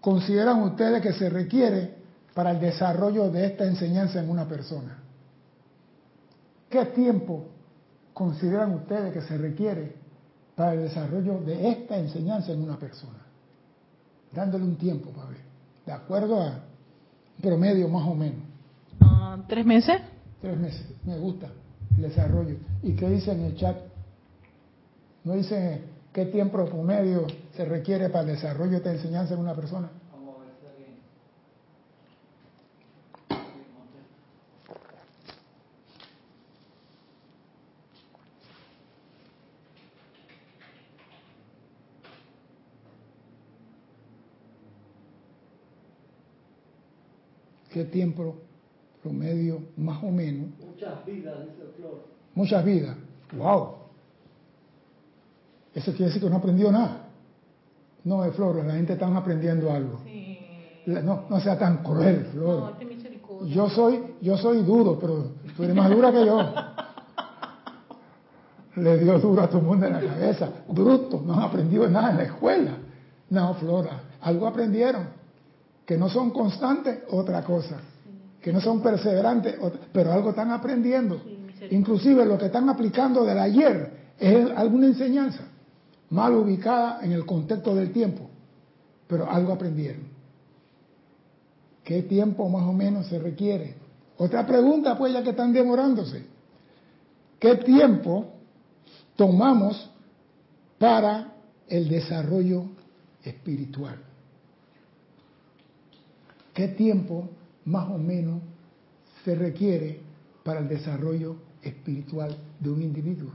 consideran 0.00 0.62
ustedes 0.62 1.02
que 1.02 1.12
se 1.12 1.28
requiere 1.28 2.03
para 2.34 2.50
el 2.50 2.60
desarrollo 2.60 3.30
de 3.30 3.46
esta 3.46 3.64
enseñanza 3.64 4.20
en 4.20 4.28
una 4.28 4.46
persona? 4.46 4.98
¿Qué 6.68 6.84
tiempo 6.86 7.44
consideran 8.12 8.74
ustedes 8.74 9.12
que 9.12 9.22
se 9.22 9.38
requiere 9.38 9.94
para 10.56 10.74
el 10.74 10.82
desarrollo 10.82 11.40
de 11.40 11.70
esta 11.70 11.96
enseñanza 11.96 12.52
en 12.52 12.62
una 12.62 12.76
persona? 12.76 13.20
Dándole 14.32 14.64
un 14.64 14.76
tiempo 14.76 15.10
para 15.10 15.30
ver, 15.30 15.38
de 15.86 15.92
acuerdo 15.92 16.42
a 16.42 16.60
promedio 17.40 17.88
más 17.88 18.06
o 18.08 18.14
menos. 18.14 18.42
Ah, 19.00 19.38
¿Tres 19.48 19.64
meses? 19.64 20.00
Tres 20.40 20.58
meses, 20.58 20.86
me 21.04 21.16
gusta 21.18 21.48
el 21.96 22.02
desarrollo. 22.02 22.56
¿Y 22.82 22.94
qué 22.94 23.08
dice 23.08 23.32
en 23.32 23.42
el 23.42 23.56
chat? 23.56 23.76
¿No 25.22 25.34
dice 25.34 25.82
qué 26.12 26.26
tiempo 26.26 26.64
promedio 26.64 27.26
se 27.56 27.64
requiere 27.64 28.08
para 28.08 28.22
el 28.22 28.34
desarrollo 28.34 28.72
de 28.72 28.76
esta 28.78 28.92
enseñanza 28.92 29.34
en 29.34 29.40
una 29.40 29.54
persona? 29.54 29.88
¿Qué 47.84 47.90
tiempo 47.90 48.36
promedio 49.02 49.58
más 49.76 50.02
o 50.02 50.10
menos? 50.10 50.48
Muchas 50.66 51.04
vidas, 51.04 51.34
dice 51.40 51.70
Flor. 51.76 52.00
Muchas 52.34 52.64
vidas. 52.64 52.96
¡Wow! 53.36 53.74
Eso 55.74 55.90
quiere 55.92 56.06
decir 56.06 56.22
que 56.22 56.30
no 56.30 56.36
aprendió 56.36 56.72
nada. 56.72 57.08
No, 58.04 58.24
es 58.24 58.34
Flor, 58.34 58.64
la 58.64 58.72
gente 58.74 58.94
está 58.94 59.14
aprendiendo 59.14 59.70
algo. 59.70 60.00
Sí. 60.04 60.38
La- 60.86 61.02
No, 61.02 61.24
no 61.28 61.38
sea 61.40 61.58
tan 61.58 61.82
cruel, 61.82 62.26
Flor. 62.32 62.72
Yo 63.48 63.68
soy, 63.68 64.02
yo 64.22 64.38
soy 64.38 64.62
duro, 64.62 64.98
pero 64.98 65.26
tú 65.54 65.62
eres 65.64 65.76
más 65.76 65.90
dura 65.90 66.10
que 66.10 66.24
yo. 66.24 66.40
Le 68.76 68.98
dio 68.98 69.18
duro 69.18 69.42
a 69.42 69.48
todo 69.48 69.58
el 69.58 69.66
mundo 69.66 69.86
en 69.86 69.92
la 69.92 70.00
cabeza. 70.00 70.48
Bruto, 70.68 71.22
no 71.24 71.34
han 71.34 71.42
aprendido 71.42 71.86
nada 71.88 72.12
en 72.12 72.16
la 72.16 72.22
escuela. 72.24 72.72
No, 73.28 73.52
Flora, 73.54 74.00
algo 74.22 74.46
aprendieron. 74.46 75.06
Que 75.86 75.96
no 75.98 76.08
son 76.08 76.30
constantes, 76.30 77.00
otra 77.10 77.42
cosa. 77.44 77.80
Que 78.40 78.52
no 78.52 78.60
son 78.60 78.82
perseverantes, 78.82 79.56
otra- 79.60 79.80
pero 79.92 80.12
algo 80.12 80.30
están 80.30 80.50
aprendiendo. 80.50 81.20
Inclusive 81.70 82.24
lo 82.26 82.36
que 82.38 82.46
están 82.46 82.68
aplicando 82.68 83.24
del 83.24 83.38
ayer 83.38 83.92
es 84.18 84.50
alguna 84.56 84.86
enseñanza, 84.86 85.44
mal 86.10 86.34
ubicada 86.34 87.00
en 87.02 87.12
el 87.12 87.24
contexto 87.24 87.74
del 87.74 87.90
tiempo, 87.92 88.28
pero 89.06 89.28
algo 89.30 89.52
aprendieron. 89.52 90.02
¿Qué 91.82 92.02
tiempo 92.02 92.48
más 92.48 92.62
o 92.66 92.72
menos 92.72 93.06
se 93.06 93.18
requiere? 93.18 93.74
Otra 94.16 94.46
pregunta, 94.46 94.96
pues, 94.96 95.12
ya 95.12 95.22
que 95.22 95.30
están 95.30 95.52
demorándose. 95.52 96.24
¿Qué 97.38 97.56
tiempo 97.56 98.26
tomamos 99.16 99.90
para 100.78 101.32
el 101.68 101.88
desarrollo 101.88 102.64
espiritual? 103.22 103.96
¿Qué 106.54 106.68
tiempo 106.68 107.28
más 107.64 107.90
o 107.90 107.98
menos 107.98 108.40
se 109.24 109.34
requiere 109.34 110.00
para 110.44 110.60
el 110.60 110.68
desarrollo 110.68 111.36
espiritual 111.62 112.36
de 112.60 112.70
un 112.70 112.82
individuo? 112.82 113.30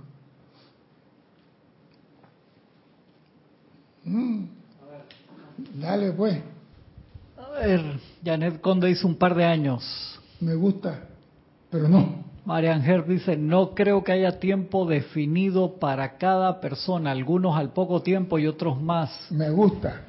Mm. 4.06 4.46
Dale, 5.82 6.14
pues, 6.14 6.42
A 7.38 7.50
ver, 7.60 8.00
Janet 8.24 8.62
Conde 8.62 8.88
dice 8.88 9.06
un 9.06 9.16
par 9.16 9.36
de 9.36 9.44
años. 9.44 9.84
me 10.40 10.56
gusta, 10.56 11.02
pero 11.70 11.90
no. 11.90 12.24
Marian 12.46 12.82
Herb 12.84 13.06
dice, 13.08 13.36
no 13.36 13.76
creo 13.76 14.04
que 14.04 14.14
haya 14.14 14.40
tiempo 14.40 14.88
definido 14.88 15.78
para 15.78 16.18
cada 16.18 16.62
persona, 16.62 17.12
algunos 17.12 17.58
al 17.58 17.74
poco 17.74 18.02
tiempo 18.02 18.40
y 18.40 18.48
otros 18.48 18.82
más. 18.82 19.12
Me 19.30 19.50
gusta, 19.50 20.02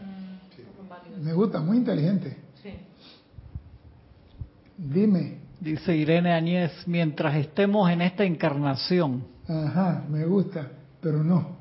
me 1.20 1.32
gusta, 1.34 1.60
muy 1.60 1.78
inteligente. 1.78 2.36
Dime, 4.82 5.40
Dice 5.60 5.94
Irene 5.94 6.32
Añez, 6.32 6.72
mientras 6.86 7.34
estemos 7.34 7.90
en 7.90 8.00
esta 8.00 8.24
encarnación, 8.24 9.24
ajá, 9.46 10.04
me 10.08 10.24
gusta, 10.24 10.68
pero 11.02 11.22
no. 11.22 11.58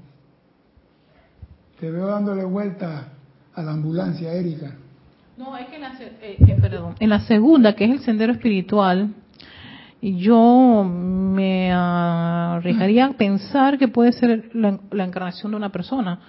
Te 1.77 1.91
veo 1.91 2.07
dándole 2.07 2.45
vuelta 2.45 3.09
a 3.53 3.61
la 3.61 3.71
ambulancia, 3.71 4.31
Erika. 4.31 4.73
No, 5.37 5.57
es 5.57 5.67
que 5.67 5.75
en 5.75 5.81
la, 5.81 5.93
eh, 5.99 6.37
eh, 6.39 6.57
perdón, 6.61 6.95
en 6.97 7.09
la 7.09 7.19
segunda, 7.19 7.75
que 7.75 7.83
es 7.83 7.91
el 7.91 7.99
sendero 7.99 8.31
espiritual, 8.31 9.13
yo 10.01 10.83
me 10.85 11.71
arriesgaría 11.73 13.05
a 13.05 13.11
pensar 13.13 13.77
que 13.77 13.87
puede 13.87 14.11
ser 14.13 14.49
la, 14.53 14.79
la 14.91 15.03
encarnación 15.03 15.51
de 15.51 15.57
una 15.57 15.69
persona. 15.71 16.19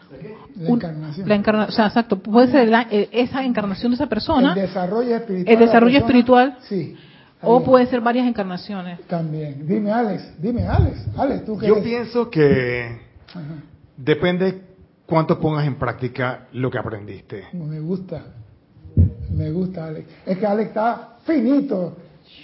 La 0.57 0.69
Un- 0.69 0.75
encarnación. 0.77 1.29
la 1.29 1.35
encarna- 1.37 1.67
o 1.67 1.71
sea, 1.71 1.87
exacto, 1.87 2.19
puede 2.19 2.49
ser 2.51 2.69
la- 2.69 2.87
eh, 2.91 3.09
esa 3.13 3.45
encarnación 3.45 3.93
de 3.93 3.95
esa 3.97 4.09
persona 4.09 4.55
El 4.55 4.63
desarrollo 4.63 5.15
espiritual. 5.17 5.53
El 5.55 5.59
desarrollo 5.61 5.93
persona, 5.93 6.07
espiritual. 6.07 6.57
Sí. 6.63 6.97
o 7.43 7.63
puede 7.65 7.87
ser 7.87 8.01
varias 8.03 8.27
encarnaciones. 8.27 9.01
También. 9.07 9.67
Dime, 9.67 9.91
Alex. 9.91 10.35
Dime, 10.43 10.67
Alex. 10.67 11.07
Alex, 11.17 11.45
tú 11.47 11.57
que 11.57 11.69
Yo 11.69 11.75
eres- 11.77 11.85
pienso 11.85 12.29
que 12.29 12.99
Ajá. 13.29 13.41
depende 13.97 14.61
cuánto 15.07 15.41
pongas 15.41 15.67
en 15.67 15.77
práctica 15.77 16.49
lo 16.53 16.71
que 16.71 16.79
aprendiste. 16.79 17.45
Me 17.55 17.81
gusta. 17.81 18.23
Me 19.31 19.51
gusta, 19.53 19.87
Alex. 19.87 20.07
Es 20.27 20.37
que 20.39 20.47
Alex 20.47 20.69
está 20.69 21.17
finito. 21.25 21.97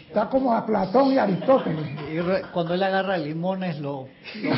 Está 0.08 0.28
como 0.28 0.54
a 0.54 0.64
Platón 0.64 1.12
y 1.12 1.18
Aristóteles. 1.18 1.86
Y 2.12 2.20
re- 2.20 2.42
cuando 2.52 2.74
él 2.74 2.82
agarra 2.82 3.16
limones 3.18 3.78
lo, 3.80 4.08
lo, 4.42 4.54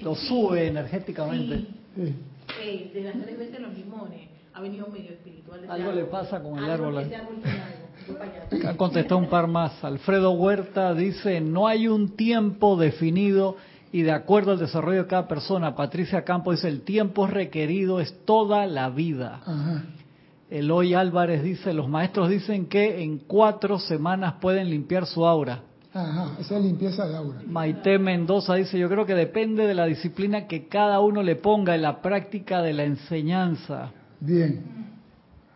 lo 0.10 0.14
sube 0.14 0.66
energéticamente. 0.68 1.66
Sí. 1.96 2.14
Eh, 2.62 2.90
de 2.94 3.02
las 3.02 3.14
tres 3.22 3.38
veces 3.38 3.60
los 3.60 3.72
limones 3.74 4.28
ha 4.54 4.60
venido 4.60 4.86
medio 4.88 5.12
espiritual. 5.12 5.60
Algo 5.68 5.92
le 5.92 6.04
pasa 6.04 6.42
con 6.42 6.58
el 6.58 6.68
árbol. 6.70 6.98
árbol 6.98 7.04
allá. 7.04 8.68
Han 8.70 8.76
contestado 8.76 9.18
un 9.18 9.28
par 9.28 9.46
más. 9.46 9.82
Alfredo 9.84 10.32
Huerta 10.32 10.92
dice, 10.94 11.40
no 11.40 11.66
hay 11.68 11.86
un 11.88 12.16
tiempo 12.16 12.76
definido 12.76 13.56
y 13.92 14.02
de 14.02 14.10
acuerdo 14.12 14.52
al 14.52 14.58
desarrollo 14.58 15.02
de 15.04 15.08
cada 15.08 15.28
persona. 15.28 15.74
Patricia 15.76 16.24
Campos 16.24 16.56
dice, 16.56 16.68
el 16.68 16.82
tiempo 16.82 17.26
requerido 17.26 18.00
es 18.00 18.14
toda 18.24 18.66
la 18.66 18.90
vida. 18.90 19.40
Ajá. 19.46 19.84
Eloy 20.52 20.92
Álvarez 20.92 21.42
dice, 21.42 21.72
los 21.72 21.88
maestros 21.88 22.28
dicen 22.28 22.66
que 22.66 23.02
en 23.02 23.20
cuatro 23.20 23.78
semanas 23.78 24.34
pueden 24.38 24.68
limpiar 24.68 25.06
su 25.06 25.24
aura. 25.24 25.62
Ajá. 25.94 26.36
Esa 26.38 26.58
es 26.58 26.62
limpieza 26.62 27.08
de 27.08 27.16
aura. 27.16 27.40
Maite 27.46 27.98
Mendoza 27.98 28.56
dice, 28.56 28.78
yo 28.78 28.86
creo 28.90 29.06
que 29.06 29.14
depende 29.14 29.66
de 29.66 29.72
la 29.72 29.86
disciplina 29.86 30.46
que 30.46 30.68
cada 30.68 31.00
uno 31.00 31.22
le 31.22 31.36
ponga 31.36 31.74
en 31.74 31.80
la 31.80 32.02
práctica 32.02 32.60
de 32.60 32.74
la 32.74 32.84
enseñanza. 32.84 33.92
Bien. 34.20 34.62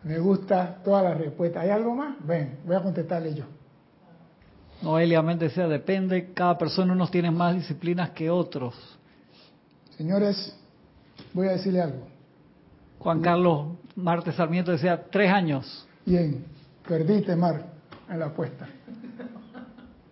Me 0.03 0.17
gusta 0.17 0.81
toda 0.83 1.03
la 1.03 1.13
respuesta. 1.13 1.61
¿Hay 1.61 1.69
algo 1.69 1.93
más? 1.93 2.15
Ven, 2.25 2.57
voy 2.65 2.75
a 2.75 2.81
contestarle 2.81 3.35
yo. 3.35 3.43
Noelia 4.81 5.21
Méndez 5.21 5.49
decía, 5.49 5.67
depende, 5.67 6.33
cada 6.33 6.57
persona 6.57 6.93
unos 6.93 7.11
tiene 7.11 7.29
más 7.29 7.53
disciplinas 7.53 8.09
que 8.11 8.31
otros. 8.31 8.73
Señores, 9.95 10.57
voy 11.33 11.49
a 11.49 11.51
decirle 11.51 11.81
algo. 11.81 12.07
Juan 12.97 13.21
Carlos 13.21 13.76
Marte 13.97 14.31
Sarmiento 14.31 14.71
decía, 14.71 15.09
tres 15.09 15.31
años. 15.31 15.87
Bien, 16.05 16.45
perdiste, 16.87 17.35
Mar, 17.35 17.65
en 18.07 18.19
la 18.19 18.27
apuesta. 18.27 18.67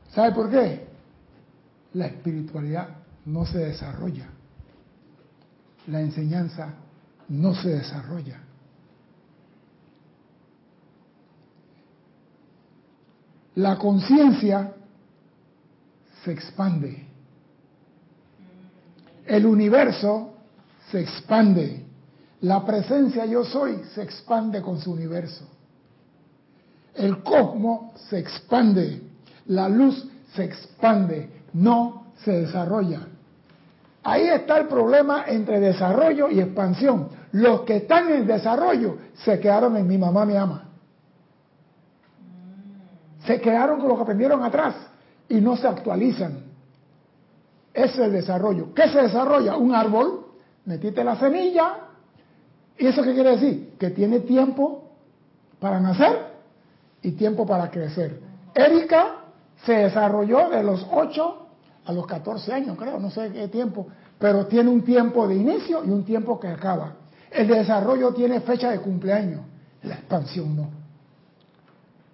¿Sabe 0.09 0.31
por 0.33 0.49
qué? 0.49 0.87
La 1.93 2.07
espiritualidad 2.07 2.89
no 3.25 3.45
se 3.45 3.59
desarrolla. 3.59 4.27
La 5.87 6.01
enseñanza 6.01 6.73
no 7.29 7.53
se 7.53 7.69
desarrolla. 7.69 8.39
La 13.53 13.77
conciencia 13.77 14.73
se 16.23 16.31
expande. 16.31 17.05
El 19.27 19.45
universo 19.45 20.33
se 20.89 21.01
expande. 21.01 21.84
La 22.41 22.65
presencia 22.65 23.25
yo 23.25 23.43
soy 23.43 23.81
se 23.93 24.03
expande 24.03 24.61
con 24.61 24.79
su 24.79 24.91
universo. 24.91 25.45
El 26.93 27.23
cosmos 27.23 27.99
se 28.09 28.19
expande. 28.19 29.01
La 29.47 29.69
luz 29.69 30.07
se 30.33 30.43
expande. 30.43 31.29
No 31.53 32.07
se 32.23 32.31
desarrolla. 32.31 33.07
Ahí 34.03 34.27
está 34.27 34.57
el 34.59 34.67
problema 34.67 35.25
entre 35.27 35.59
desarrollo 35.59 36.29
y 36.29 36.39
expansión. 36.39 37.09
Los 37.31 37.61
que 37.61 37.77
están 37.77 38.11
en 38.11 38.27
desarrollo 38.27 38.97
se 39.15 39.39
quedaron 39.39 39.75
en 39.77 39.87
mi 39.87 39.97
mamá 39.97 40.25
me 40.25 40.37
ama. 40.37 40.69
Se 43.25 43.41
quedaron 43.41 43.79
con 43.79 43.89
lo 43.89 43.95
que 43.95 44.03
aprendieron 44.03 44.43
atrás 44.43 44.75
y 45.27 45.41
no 45.41 45.57
se 45.57 45.67
actualizan. 45.67 46.43
Ese 47.73 47.93
es 47.93 47.99
el 47.99 48.11
desarrollo. 48.11 48.73
¿Qué 48.73 48.87
se 48.89 49.01
desarrolla? 49.01 49.57
Un 49.57 49.73
árbol, 49.73 50.27
metiste 50.65 51.03
la 51.03 51.17
semilla, 51.17 51.84
¿y 52.77 52.87
eso 52.87 53.03
qué 53.03 53.13
quiere 53.13 53.31
decir? 53.31 53.73
Que 53.79 53.89
tiene 53.89 54.19
tiempo 54.21 54.83
para 55.59 55.79
nacer 55.79 56.35
y 57.01 57.11
tiempo 57.11 57.45
para 57.45 57.69
crecer. 57.69 58.19
Erika 58.53 59.17
se 59.65 59.73
desarrolló 59.73 60.49
de 60.49 60.63
los 60.63 60.85
8 60.91 61.37
a 61.85 61.93
los 61.93 62.05
14 62.07 62.51
años, 62.53 62.77
creo, 62.77 62.99
no 62.99 63.09
sé 63.09 63.31
qué 63.31 63.47
tiempo, 63.47 63.87
pero 64.17 64.47
tiene 64.47 64.69
un 64.69 64.81
tiempo 64.81 65.27
de 65.27 65.35
inicio 65.35 65.83
y 65.83 65.89
un 65.89 66.03
tiempo 66.03 66.39
que 66.39 66.47
acaba. 66.47 66.93
El 67.31 67.47
desarrollo 67.47 68.13
tiene 68.13 68.39
fecha 68.41 68.71
de 68.71 68.79
cumpleaños, 68.79 69.41
la 69.83 69.95
expansión 69.95 70.55
no. 70.55 70.69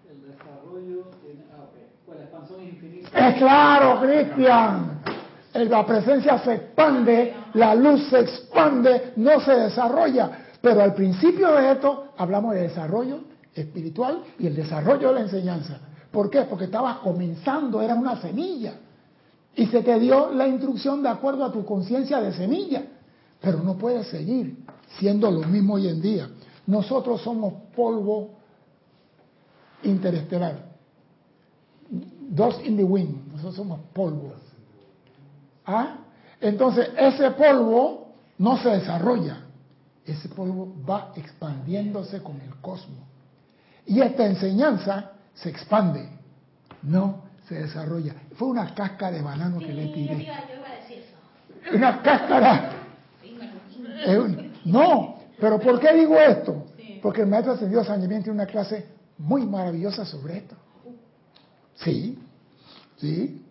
El 0.09 0.21
desarrollo 0.31 1.05
tiene... 1.21 1.45
Ah, 1.53 1.65
Pues 2.05 2.17
la 2.17 2.23
expansión 2.23 2.61
es 2.61 2.69
infinita. 2.69 3.29
Es 3.29 3.35
claro, 3.37 4.01
Cristian. 4.01 5.01
La 5.53 5.85
presencia 5.85 6.39
se 6.39 6.53
expande, 6.53 7.33
la 7.53 7.75
luz 7.75 8.07
se 8.09 8.21
expande, 8.21 9.13
no 9.17 9.39
se 9.41 9.51
desarrolla. 9.51 10.40
Pero 10.61 10.81
al 10.81 10.93
principio 10.93 11.51
de 11.53 11.71
esto 11.71 12.09
hablamos 12.17 12.53
de 12.53 12.61
desarrollo 12.61 13.19
espiritual 13.53 14.23
y 14.37 14.47
el 14.47 14.55
desarrollo 14.55 15.09
de 15.09 15.15
la 15.15 15.21
enseñanza. 15.21 15.79
¿Por 16.11 16.29
qué? 16.29 16.43
Porque 16.43 16.65
estabas 16.65 16.97
comenzando, 16.97 17.81
eras 17.81 17.97
una 17.97 18.21
semilla. 18.21 18.73
Y 19.55 19.65
se 19.65 19.81
te 19.81 19.99
dio 19.99 20.31
la 20.31 20.47
instrucción 20.47 21.01
de 21.01 21.09
acuerdo 21.09 21.43
a 21.45 21.51
tu 21.51 21.65
conciencia 21.65 22.21
de 22.21 22.33
semilla. 22.33 22.83
Pero 23.41 23.63
no 23.63 23.75
puedes 23.75 24.07
seguir 24.07 24.57
siendo 24.99 25.31
lo 25.31 25.41
mismo 25.47 25.75
hoy 25.75 25.87
en 25.87 26.01
día. 26.01 26.29
Nosotros 26.67 27.21
somos 27.21 27.53
polvo 27.75 28.29
interestelar. 29.83 30.69
Dos 31.89 32.61
in 32.63 32.77
the 32.77 32.83
wind. 32.83 33.31
Nosotros 33.31 33.55
somos 33.55 33.79
polvo. 33.93 34.33
¿Ah? 35.65 35.97
Entonces, 36.39 36.89
ese 36.97 37.31
polvo 37.31 38.13
no 38.37 38.57
se 38.57 38.69
desarrolla. 38.69 39.45
Ese 40.05 40.29
polvo 40.29 40.73
va 40.89 41.11
expandiéndose 41.15 42.21
con 42.21 42.39
el 42.41 42.55
cosmos. 42.61 42.99
Y 43.85 44.01
esta 44.01 44.25
enseñanza 44.25 45.11
se 45.33 45.49
expande, 45.49 46.09
no 46.83 47.23
se 47.47 47.55
desarrolla. 47.55 48.15
Fue 48.35 48.47
una 48.47 48.73
cáscara 48.73 49.15
de 49.15 49.21
banano 49.21 49.59
que 49.59 49.73
le 49.73 49.87
tiré. 49.87 50.27
Una 51.73 52.01
cáscara. 52.01 52.71
Es 54.05 54.17
un- 54.17 54.51
No, 54.65 55.17
pero 55.39 55.59
¿por 55.59 55.79
qué 55.79 55.93
digo 55.93 56.15
esto? 56.15 56.65
Porque 57.01 57.21
el 57.21 57.27
maestro 57.27 57.53
ascendido 57.53 57.83
San 57.83 57.99
Germán 57.99 58.23
tiene 58.23 58.35
una 58.35 58.45
clase 58.45 58.87
muy 59.17 59.45
maravillosa 59.45 60.05
sobre 60.05 60.37
esto. 60.37 60.55
Sí, 61.75 62.19
sí. 62.97 63.41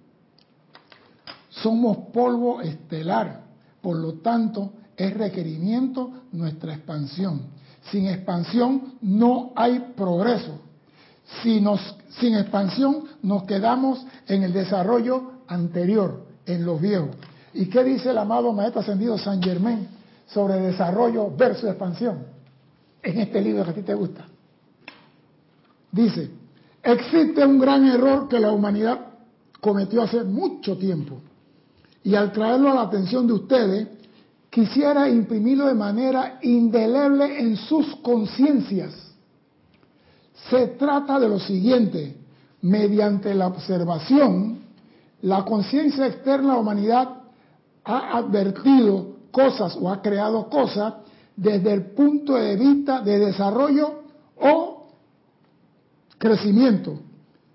Somos 1.48 1.96
polvo 2.12 2.60
estelar, 2.62 3.42
por 3.82 3.96
lo 3.96 4.14
tanto 4.14 4.72
es 5.00 5.16
requerimiento 5.16 6.10
nuestra 6.32 6.74
expansión. 6.74 7.40
Sin 7.90 8.06
expansión 8.06 8.96
no 9.00 9.52
hay 9.56 9.92
progreso. 9.96 10.60
Sin 11.42 12.34
expansión 12.34 13.04
nos 13.22 13.44
quedamos 13.44 14.04
en 14.28 14.42
el 14.42 14.52
desarrollo 14.52 15.44
anterior, 15.46 16.26
en 16.44 16.66
los 16.66 16.78
viejos. 16.78 17.16
¿Y 17.54 17.66
qué 17.66 17.82
dice 17.82 18.10
el 18.10 18.18
amado 18.18 18.52
Maestro 18.52 18.82
Ascendido 18.82 19.16
San 19.16 19.42
Germán 19.42 19.88
sobre 20.26 20.60
desarrollo 20.60 21.34
versus 21.34 21.70
expansión? 21.70 22.18
En 23.02 23.20
este 23.20 23.40
libro 23.40 23.64
que 23.64 23.70
a 23.70 23.74
ti 23.74 23.82
te 23.82 23.94
gusta. 23.94 24.26
Dice, 25.90 26.30
existe 26.82 27.42
un 27.46 27.58
gran 27.58 27.86
error 27.86 28.28
que 28.28 28.38
la 28.38 28.52
humanidad 28.52 29.00
cometió 29.62 30.02
hace 30.02 30.24
mucho 30.24 30.76
tiempo. 30.76 31.22
Y 32.04 32.14
al 32.14 32.32
traerlo 32.32 32.70
a 32.70 32.74
la 32.74 32.82
atención 32.82 33.26
de 33.26 33.32
ustedes, 33.32 33.99
quisiera 34.50 35.08
imprimirlo 35.08 35.66
de 35.66 35.74
manera 35.74 36.38
indeleble 36.42 37.40
en 37.40 37.56
sus 37.56 37.96
conciencias. 37.96 38.92
Se 40.50 40.66
trata 40.68 41.20
de 41.20 41.28
lo 41.28 41.38
siguiente, 41.38 42.16
mediante 42.62 43.34
la 43.34 43.46
observación, 43.46 44.58
la 45.22 45.44
conciencia 45.44 46.06
externa 46.06 46.48
de 46.48 46.54
la 46.54 46.60
humanidad 46.60 47.08
ha 47.84 48.16
advertido 48.18 49.16
cosas 49.30 49.76
o 49.80 49.90
ha 49.90 50.02
creado 50.02 50.48
cosas 50.48 50.94
desde 51.36 51.72
el 51.72 51.92
punto 51.92 52.34
de 52.34 52.56
vista 52.56 53.00
de 53.00 53.18
desarrollo 53.18 54.02
o 54.38 54.88
crecimiento. 56.18 56.98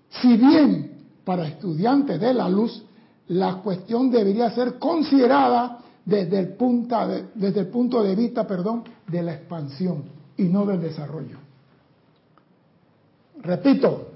Si 0.08 0.36
bien 0.36 0.92
para 1.24 1.46
estudiantes 1.46 2.20
de 2.20 2.32
la 2.32 2.48
luz 2.48 2.82
la 3.28 3.56
cuestión 3.56 4.10
debería 4.10 4.50
ser 4.50 4.78
considerada 4.78 5.80
desde 6.06 6.38
el 6.38 6.48
punto 6.54 7.06
de, 7.06 7.26
desde 7.34 7.60
el 7.60 7.66
punto 7.66 8.02
de 8.02 8.14
vista, 8.14 8.46
perdón, 8.46 8.84
de 9.06 9.22
la 9.22 9.34
expansión 9.34 10.04
y 10.36 10.44
no 10.44 10.64
del 10.64 10.80
desarrollo. 10.80 11.38
Repito, 13.42 14.12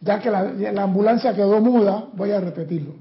Ya 0.00 0.20
que 0.20 0.30
la, 0.30 0.42
la 0.52 0.82
ambulancia 0.82 1.34
quedó 1.34 1.62
muda, 1.62 2.08
voy 2.12 2.30
a 2.30 2.38
repetirlo. 2.38 2.92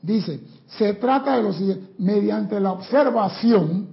Dice, 0.00 0.40
se 0.78 0.94
trata 0.94 1.36
de 1.36 1.42
lo 1.42 1.52
siguiente, 1.52 1.92
mediante 1.98 2.60
la 2.60 2.72
observación, 2.72 3.88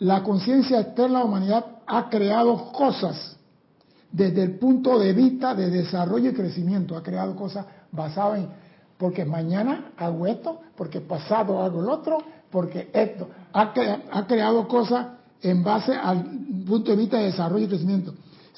la 0.00 0.22
conciencia 0.22 0.80
externa 0.80 1.18
de 1.18 1.24
la 1.24 1.24
humanidad 1.24 1.66
ha 1.86 2.10
creado 2.10 2.70
cosas 2.70 3.38
desde 4.12 4.42
el 4.42 4.58
punto 4.58 4.98
de 4.98 5.12
vista 5.14 5.54
de 5.54 5.70
desarrollo 5.70 6.30
y 6.30 6.34
crecimiento, 6.34 6.96
ha 6.96 7.02
creado 7.02 7.34
cosas 7.34 7.64
basadas 7.90 8.40
en, 8.40 8.48
porque 9.00 9.24
mañana 9.24 9.92
hago 9.96 10.26
esto, 10.26 10.60
porque 10.76 11.00
pasado 11.00 11.62
hago 11.62 11.80
el 11.80 11.88
otro, 11.88 12.18
porque 12.50 12.90
esto, 12.92 13.28
ha, 13.54 13.72
creado 14.26 14.68
cosas 14.68 15.06
en 15.40 15.64
base 15.64 15.94
al 15.94 16.22
punto 16.66 16.90
de 16.90 16.98
vista 16.98 17.16
de 17.16 17.24
desarrollo 17.24 17.64
y 17.64 17.68
crecimiento. 17.68 18.12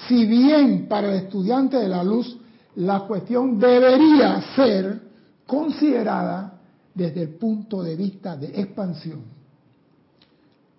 Si 0.09 0.27
bien 0.27 0.89
para 0.89 1.11
el 1.11 1.23
estudiante 1.23 1.77
de 1.77 1.89
la 1.89 2.03
luz 2.03 2.37
la 2.75 3.01
cuestión 3.01 3.59
debería 3.59 4.43
ser 4.57 5.01
considerada 5.47 6.55
desde 6.93 7.23
el 7.23 7.29
punto 7.37 7.83
de 7.83 7.95
vista 7.95 8.37
de 8.37 8.49
expansión. 8.61 9.21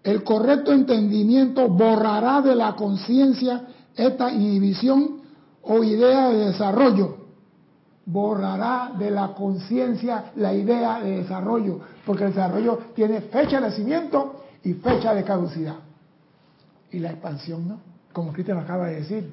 El 0.03 0.23
correcto 0.23 0.73
entendimiento 0.73 1.69
borrará 1.69 2.41
de 2.41 2.55
la 2.55 2.75
conciencia 2.75 3.65
esta 3.95 4.29
inhibición 4.29 5.21
o 5.61 5.83
idea 5.83 6.29
de 6.29 6.47
desarrollo. 6.47 7.22
Borrará 8.05 8.91
de 8.97 9.11
la 9.11 9.33
conciencia 9.33 10.31
la 10.35 10.53
idea 10.53 10.99
de 10.99 11.17
desarrollo, 11.19 11.79
porque 12.05 12.25
el 12.25 12.29
desarrollo 12.31 12.79
tiene 12.95 13.21
fecha 13.21 13.61
de 13.61 13.69
nacimiento 13.69 14.43
y 14.63 14.73
fecha 14.73 15.13
de 15.13 15.23
caducidad. 15.23 15.75
Y 16.91 16.99
la 16.99 17.11
expansión 17.11 17.67
no, 17.67 17.79
como 18.11 18.33
Cristian 18.33 18.57
acaba 18.59 18.87
de 18.87 18.95
decir. 18.95 19.31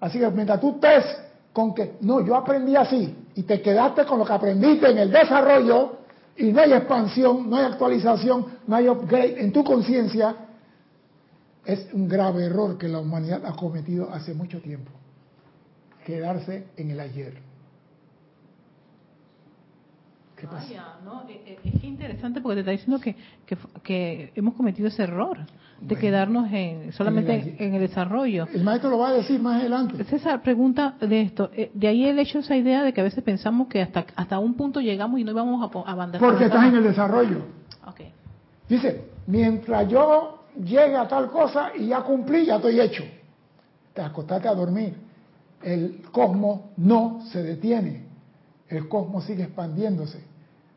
Así 0.00 0.18
que 0.18 0.30
mientras 0.30 0.60
tú 0.60 0.74
estés 0.74 1.04
con 1.52 1.74
que, 1.74 1.96
no, 2.02 2.20
yo 2.20 2.36
aprendí 2.36 2.76
así, 2.76 3.16
y 3.34 3.42
te 3.42 3.60
quedaste 3.62 4.04
con 4.04 4.18
lo 4.18 4.24
que 4.24 4.32
aprendiste 4.32 4.90
en 4.90 4.98
el 4.98 5.10
desarrollo, 5.10 5.96
y 6.36 6.52
no 6.52 6.60
hay 6.60 6.72
expansión, 6.72 7.48
no 7.48 7.56
hay 7.56 7.64
actualización, 7.64 8.46
no 8.66 8.76
hay 8.76 8.88
upgrade 8.88 9.40
en 9.42 9.52
tu 9.52 9.64
conciencia, 9.64 10.36
es 11.64 11.88
un 11.92 12.06
grave 12.08 12.44
error 12.44 12.76
que 12.78 12.88
la 12.88 13.00
humanidad 13.00 13.44
ha 13.44 13.56
cometido 13.56 14.12
hace 14.12 14.34
mucho 14.34 14.60
tiempo. 14.60 14.90
Quedarse 16.06 16.68
en 16.76 16.90
el 16.92 17.00
ayer. 17.00 17.34
¿Qué 20.36 20.46
pasa? 20.46 20.66
Vaya, 20.68 20.84
no, 21.04 21.22
eh, 21.28 21.42
eh, 21.46 21.58
es 21.64 21.82
interesante 21.82 22.40
porque 22.40 22.54
te 22.56 22.60
está 22.60 22.70
diciendo 22.70 23.00
que, 23.00 23.16
que, 23.44 23.56
que 23.82 24.32
hemos 24.36 24.54
cometido 24.54 24.86
ese 24.86 25.02
error 25.02 25.38
de 25.38 25.46
Bueno. 25.80 26.00
quedarnos 26.00 26.52
en, 26.52 26.92
solamente 26.92 27.34
En 27.34 27.40
el- 27.48 27.56
en 27.62 27.74
el 27.74 27.80
desarrollo. 27.80 28.46
El 28.54 28.62
maestro 28.62 28.90
lo 28.90 28.98
va 28.98 29.08
a 29.08 29.12
decir 29.14 29.40
más 29.40 29.60
adelante. 29.60 30.04
César, 30.04 30.42
pregunta 30.42 30.94
de 31.00 31.22
esto. 31.22 31.50
eh, 31.54 31.72
De 31.74 31.88
ahí 31.88 32.06
el 32.06 32.18
hecho, 32.20 32.38
esa 32.38 32.54
idea 32.56 32.84
de 32.84 32.92
que 32.92 33.00
a 33.00 33.04
veces 33.04 33.24
pensamos 33.24 33.66
que 33.66 33.82
hasta, 33.82 34.06
hasta 34.14 34.38
un 34.38 34.54
punto 34.54 34.80
llegamos 34.80 35.18
y 35.18 35.24
no 35.24 35.32
íbamos 35.32 35.60
a, 35.60 35.90
abandonar. 35.90 36.20
Porque 36.30 36.44
estás 36.44 36.66
en 36.68 36.76
el 36.76 36.84
desarrollo. 36.84 37.38
Ok. 37.84 38.00
Dice, 38.68 39.06
mientras 39.26 39.88
yo 39.88 40.44
llegue 40.54 40.96
a 40.96 41.08
tal 41.08 41.30
cosa 41.30 41.72
y 41.76 41.88
ya 41.88 42.02
cumplí, 42.02 42.44
ya 42.46 42.56
estoy 42.56 42.78
hecho. 42.80 43.02
Te 43.92 44.02
acostaste 44.02 44.46
a 44.46 44.54
dormir. 44.54 44.94
El 45.62 46.02
cosmos 46.12 46.60
no 46.76 47.20
se 47.32 47.42
detiene. 47.42 48.06
El 48.68 48.88
cosmos 48.88 49.24
sigue 49.24 49.44
expandiéndose. 49.44 50.20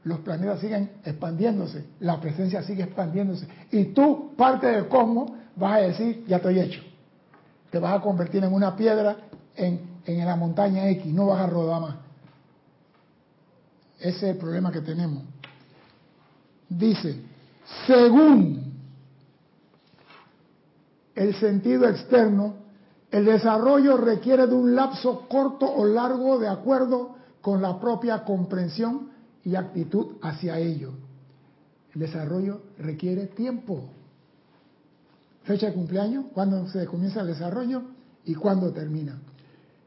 Los 0.03 0.19
planetas 0.19 0.59
siguen 0.59 0.91
expandiéndose. 1.03 1.85
La 1.99 2.19
presencia 2.19 2.63
sigue 2.63 2.83
expandiéndose. 2.83 3.47
Y 3.71 3.85
tú, 3.85 4.33
parte 4.35 4.67
del 4.67 4.87
cosmos, 4.87 5.31
vas 5.55 5.73
a 5.73 5.81
decir, 5.81 6.25
ya 6.27 6.37
estoy 6.37 6.59
hecho. 6.59 6.81
Te 7.69 7.79
vas 7.79 7.97
a 7.97 8.01
convertir 8.01 8.43
en 8.43 8.53
una 8.53 8.75
piedra 8.75 9.17
en, 9.55 9.81
en 10.05 10.25
la 10.25 10.35
montaña 10.35 10.89
X. 10.89 11.05
No 11.13 11.27
vas 11.27 11.41
a 11.41 11.47
rodar 11.47 11.81
más. 11.81 11.95
Ese 13.99 14.17
es 14.17 14.23
el 14.23 14.37
problema 14.37 14.71
que 14.71 14.81
tenemos. 14.81 15.23
Dice, 16.69 17.21
según 17.85 18.73
el 21.15 21.35
sentido 21.35 21.87
externo, 21.89 22.55
el 23.11 23.25
desarrollo 23.25 23.97
requiere 23.97 24.45
de 24.45 24.53
un 24.53 24.75
lapso 24.75 25.27
corto 25.27 25.65
o 25.65 25.85
largo 25.85 26.37
de 26.37 26.47
acuerdo 26.47 27.15
con 27.41 27.61
la 27.61 27.79
propia 27.79 28.23
comprensión 28.23 29.09
y 29.43 29.55
actitud 29.55 30.17
hacia 30.21 30.59
ello. 30.59 30.91
El 31.93 32.01
desarrollo 32.01 32.61
requiere 32.77 33.27
tiempo. 33.27 33.89
Fecha 35.43 35.67
de 35.67 35.73
cumpleaños, 35.73 36.25
cuándo 36.33 36.67
se 36.67 36.85
comienza 36.85 37.21
el 37.21 37.27
desarrollo 37.27 37.81
y 38.25 38.35
cuándo 38.35 38.71
termina. 38.71 39.17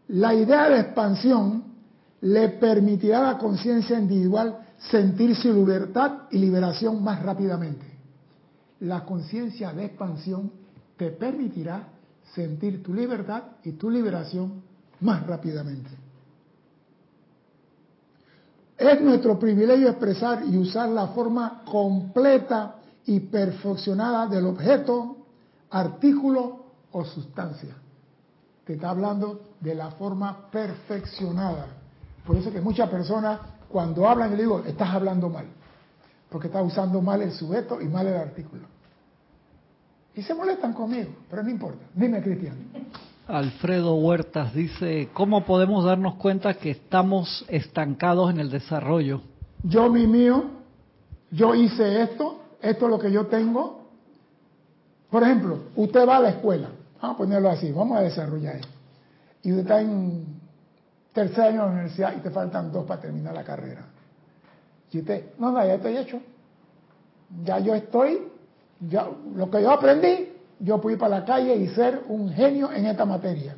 La 0.09 0.35
idea 0.35 0.69
de 0.69 0.81
expansión 0.81 1.63
le 2.23 2.49
permitirá 2.49 3.21
a 3.21 3.33
la 3.35 3.39
conciencia 3.39 3.99
individual 3.99 4.59
sentir 4.91 5.37
su 5.37 5.53
libertad 5.53 6.23
y 6.31 6.39
liberación 6.39 7.03
más 7.05 7.23
rápidamente. 7.23 7.87
La 8.81 9.05
conciencia 9.05 9.73
de 9.73 9.85
expansión 9.85 10.51
te 10.97 11.11
permitirá 11.11 11.89
sentir 12.35 12.83
tu 12.83 12.95
libertad 12.95 13.43
y 13.65 13.73
tu 13.73 13.91
liberación 13.91 14.63
más 15.01 15.27
rápidamente. 15.27 15.91
Es 18.79 19.01
nuestro 19.01 19.39
privilegio 19.39 19.89
expresar 19.89 20.45
y 20.45 20.57
usar 20.57 20.89
la 20.89 21.09
forma 21.09 21.63
completa 21.65 22.77
y 23.07 23.21
perfeccionada 23.21 24.27
del 24.27 24.47
objeto, 24.47 25.17
artículo 25.71 26.65
o 26.93 27.05
sustancia. 27.05 27.77
Te 28.65 28.75
está 28.75 28.91
hablando 28.91 29.53
de 29.61 29.75
la 29.75 29.91
forma 29.93 30.51
perfeccionada. 30.51 31.67
Por 32.27 32.37
eso 32.37 32.53
que 32.53 32.61
muchas 32.61 32.89
personas 32.89 33.41
cuando 33.69 34.09
hablan 34.09 34.31
yo 34.31 34.37
le 34.37 34.43
digo, 34.43 34.63
estás 34.67 34.91
hablando 34.91 35.29
mal, 35.29 35.47
porque 36.29 36.49
estás 36.49 36.65
usando 36.65 37.01
mal 37.01 37.23
el 37.23 37.33
sujeto 37.33 37.81
y 37.81 37.89
mal 37.89 38.07
el 38.07 38.17
artículo. 38.17 38.72
Y 40.15 40.23
se 40.23 40.35
molestan 40.35 40.73
conmigo, 40.73 41.11
pero 41.31 41.43
no 41.43 41.51
importa. 41.51 41.85
Dime, 41.95 42.23
Cristian. 42.23 42.57
Alfredo 43.27 43.95
Huertas 43.95 44.53
dice, 44.53 45.09
¿cómo 45.15 45.45
podemos 45.45 45.85
darnos 45.85 46.17
cuenta 46.17 46.55
que 46.55 46.71
estamos 46.71 47.45
estancados 47.49 48.31
en 48.31 48.41
el 48.41 48.51
desarrollo? 48.51 49.23
Yo 49.63 49.89
mi 49.89 50.07
mío, 50.07 50.45
yo 51.31 51.55
hice 51.55 52.03
esto, 52.03 52.41
esto 52.61 52.85
es 52.87 52.91
lo 52.91 52.99
que 52.99 53.11
yo 53.11 53.27
tengo. 53.27 53.87
Por 55.09 55.23
ejemplo, 55.23 55.61
usted 55.77 56.07
va 56.07 56.17
a 56.17 56.21
la 56.21 56.31
escuela, 56.31 56.69
vamos 57.01 57.15
a 57.15 57.19
ponerlo 57.19 57.49
así, 57.49 57.71
vamos 57.71 57.97
a 57.97 58.01
desarrollar 58.03 58.57
esto. 58.57 58.69
Y 59.43 59.53
usted 59.53 59.63
está 59.63 59.81
en 59.81 60.27
tercer 61.13 61.45
año 61.45 61.61
de 61.61 61.67
la 61.67 61.73
universidad 61.73 62.17
y 62.17 62.21
te 62.21 62.31
faltan 62.31 62.73
dos 62.73 62.85
para 62.85 63.01
terminar 63.01 63.35
la 63.35 63.45
carrera. 63.45 63.87
Y 64.91 64.99
usted, 64.99 65.31
no, 65.39 65.53
no, 65.53 65.65
ya 65.65 65.75
estoy 65.75 65.97
hecho. 65.97 66.21
Ya 67.45 67.59
yo 67.61 67.75
estoy, 67.75 68.32
lo 68.91 69.51
que 69.51 69.63
yo 69.63 69.71
aprendí, 69.71 70.33
yo 70.59 70.81
pude 70.81 70.95
ir 70.95 70.99
para 70.99 71.21
la 71.21 71.25
calle 71.25 71.57
y 71.57 71.69
ser 71.69 72.03
un 72.09 72.31
genio 72.31 72.73
en 72.73 72.87
esta 72.87 73.05
materia. 73.05 73.57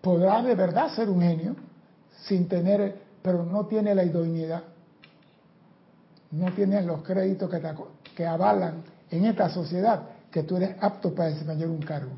Podrá 0.00 0.42
de 0.42 0.54
verdad 0.54 0.92
ser 0.94 1.08
un 1.08 1.20
genio 1.20 1.56
sin 2.24 2.48
tener, 2.48 2.96
pero 3.22 3.44
no 3.44 3.66
tiene 3.66 3.94
la 3.94 4.04
idoneidad, 4.04 4.62
no 6.32 6.52
tiene 6.52 6.82
los 6.82 7.02
créditos 7.02 7.50
que, 7.50 7.58
te, 7.58 7.74
que 8.16 8.26
avalan 8.26 8.82
en 9.10 9.26
esta 9.26 9.48
sociedad 9.48 10.02
que 10.30 10.42
tú 10.44 10.56
eres 10.56 10.76
apto 10.80 11.14
para 11.14 11.28
desempeñar 11.28 11.68
un 11.68 11.82
cargo. 11.82 12.12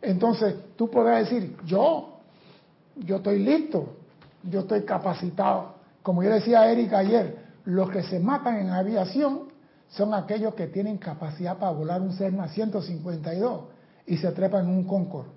Entonces, 0.00 0.54
tú 0.76 0.90
podrás 0.90 1.28
decir, 1.28 1.56
yo, 1.66 2.20
yo 2.96 3.16
estoy 3.16 3.40
listo, 3.40 3.96
yo 4.42 4.60
estoy 4.60 4.82
capacitado. 4.82 5.74
Como 6.02 6.22
yo 6.22 6.30
decía 6.30 6.60
a 6.60 6.70
Erika 6.70 6.98
ayer, 6.98 7.36
los 7.64 7.90
que 7.90 8.02
se 8.04 8.20
matan 8.20 8.56
en 8.58 8.70
aviación 8.70 9.55
son 9.88 10.14
aquellos 10.14 10.54
que 10.54 10.66
tienen 10.66 10.98
capacidad 10.98 11.58
para 11.58 11.72
volar 11.72 12.00
un 12.00 12.12
Cessna 12.12 12.48
152 12.48 13.64
y 14.06 14.16
se 14.16 14.32
trepan 14.32 14.66
en 14.66 14.70
un 14.70 14.84
Concorde. 14.84 15.30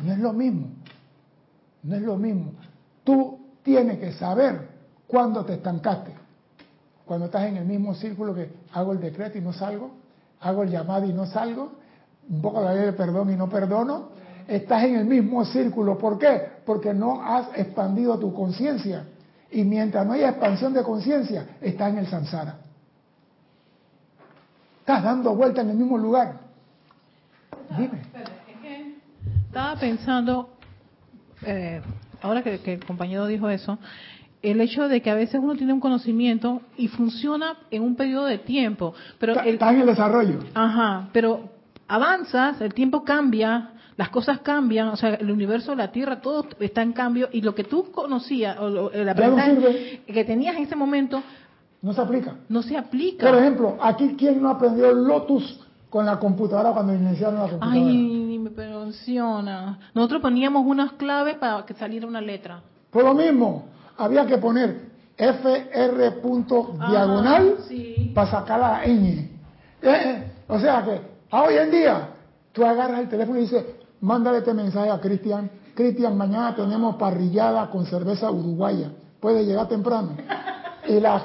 No 0.00 0.12
es 0.12 0.18
lo 0.18 0.32
mismo, 0.32 0.68
no 1.82 1.96
es 1.96 2.02
lo 2.02 2.16
mismo. 2.16 2.52
Tú 3.04 3.38
tienes 3.62 3.98
que 3.98 4.12
saber 4.12 4.68
cuándo 5.06 5.44
te 5.44 5.54
estancaste. 5.54 6.12
Cuando 7.04 7.26
estás 7.26 7.44
en 7.44 7.56
el 7.56 7.64
mismo 7.64 7.94
círculo 7.94 8.34
que 8.34 8.50
hago 8.72 8.92
el 8.92 9.00
decreto 9.00 9.38
y 9.38 9.40
no 9.40 9.52
salgo, 9.52 9.90
hago 10.40 10.62
el 10.62 10.70
llamado 10.70 11.06
y 11.06 11.12
no 11.12 11.26
salgo, 11.26 11.72
un 12.28 12.42
poco 12.42 12.60
la 12.60 12.74
ley 12.74 12.84
de 12.84 12.92
perdón 12.92 13.32
y 13.32 13.36
no 13.36 13.48
perdono, 13.48 14.10
estás 14.46 14.84
en 14.84 14.96
el 14.96 15.06
mismo 15.06 15.44
círculo. 15.46 15.98
¿Por 15.98 16.18
qué? 16.18 16.42
Porque 16.64 16.92
no 16.92 17.22
has 17.22 17.48
expandido 17.56 18.18
tu 18.18 18.32
conciencia. 18.34 19.04
Y 19.50 19.64
mientras 19.64 20.06
no 20.06 20.12
haya 20.12 20.28
expansión 20.28 20.74
de 20.74 20.82
conciencia, 20.82 21.56
estás 21.60 21.90
en 21.90 21.98
el 21.98 22.06
samsara. 22.06 22.58
Estás 24.88 25.04
dando 25.04 25.34
vuelta 25.34 25.60
en 25.60 25.68
el 25.68 25.76
mismo 25.76 25.98
lugar. 25.98 26.38
Dime. 27.76 28.00
Estaba 29.46 29.76
pensando, 29.78 30.48
eh, 31.44 31.82
ahora 32.22 32.42
que, 32.42 32.60
que 32.60 32.72
el 32.72 32.84
compañero 32.86 33.26
dijo 33.26 33.50
eso, 33.50 33.78
el 34.40 34.62
hecho 34.62 34.88
de 34.88 35.02
que 35.02 35.10
a 35.10 35.14
veces 35.14 35.40
uno 35.42 35.56
tiene 35.56 35.74
un 35.74 35.80
conocimiento 35.80 36.62
y 36.78 36.88
funciona 36.88 37.56
en 37.70 37.82
un 37.82 37.96
periodo 37.96 38.24
de 38.24 38.38
tiempo, 38.38 38.94
pero 39.18 39.32
Está- 39.32 39.44
el, 39.44 39.54
Estás 39.56 39.74
en 39.74 39.80
el 39.80 39.86
desarrollo. 39.88 40.38
Ajá, 40.54 41.10
pero 41.12 41.50
avanzas, 41.86 42.58
el 42.62 42.72
tiempo 42.72 43.04
cambia, 43.04 43.72
las 43.98 44.08
cosas 44.08 44.38
cambian, 44.38 44.88
o 44.88 44.96
sea, 44.96 45.16
el 45.16 45.30
universo, 45.30 45.74
la 45.74 45.92
Tierra, 45.92 46.22
todo 46.22 46.46
está 46.60 46.80
en 46.80 46.94
cambio 46.94 47.28
y 47.30 47.42
lo 47.42 47.54
que 47.54 47.64
tú 47.64 47.90
conocías, 47.92 48.56
o 48.58 48.70
lo- 48.70 48.90
el 48.92 49.06
aprendizaje 49.06 50.00
que 50.06 50.24
tenías 50.24 50.56
en 50.56 50.62
ese 50.62 50.76
momento, 50.76 51.22
No 51.80 51.92
se 51.92 52.00
aplica. 52.00 52.34
no 52.48 52.62
se 52.62 52.76
aplica. 52.76 53.26
Por 53.28 53.38
ejemplo, 53.38 53.76
aquí, 53.80 54.16
¿quién 54.18 54.42
no 54.42 54.50
aprendió 54.50 54.92
Lotus 54.92 55.60
con 55.88 56.04
la 56.06 56.18
computadora 56.18 56.72
cuando 56.72 56.92
iniciaron 56.94 57.36
la 57.36 57.48
computadora? 57.48 57.80
Ay, 57.80 58.38
me 58.38 58.50
menciona. 58.50 59.78
Nosotros 59.94 60.20
poníamos 60.20 60.66
unas 60.66 60.92
claves 60.92 61.36
para 61.36 61.64
que 61.64 61.74
saliera 61.74 62.06
una 62.06 62.20
letra. 62.20 62.60
Por 62.90 63.04
lo 63.04 63.14
mismo, 63.14 63.66
había 63.96 64.26
que 64.26 64.38
poner 64.38 64.88
FR 65.16 66.10
punto 66.22 66.74
Ah, 66.80 66.90
diagonal 66.90 67.54
sí. 67.68 68.12
para 68.14 68.30
sacar 68.30 68.60
la 68.60 68.84
ñ. 68.84 68.90
Eh, 68.90 69.28
eh, 69.82 70.32
o 70.48 70.58
sea 70.58 70.84
que, 70.84 71.00
hoy 71.36 71.54
en 71.54 71.70
día, 71.70 72.08
tú 72.52 72.64
agarras 72.64 73.00
el 73.00 73.08
teléfono 73.08 73.38
y 73.38 73.42
dices, 73.42 73.64
mándale 74.00 74.38
este 74.38 74.54
mensaje 74.54 74.90
a 74.90 75.00
Cristian. 75.00 75.50
Cristian, 75.74 76.16
mañana 76.16 76.54
tenemos 76.56 76.96
parrillada 76.96 77.70
con 77.70 77.86
cerveza 77.86 78.30
uruguaya. 78.30 78.90
Puede 79.20 79.44
llegar 79.44 79.68
temprano. 79.68 80.16
Y 80.88 80.98
la, 81.00 81.22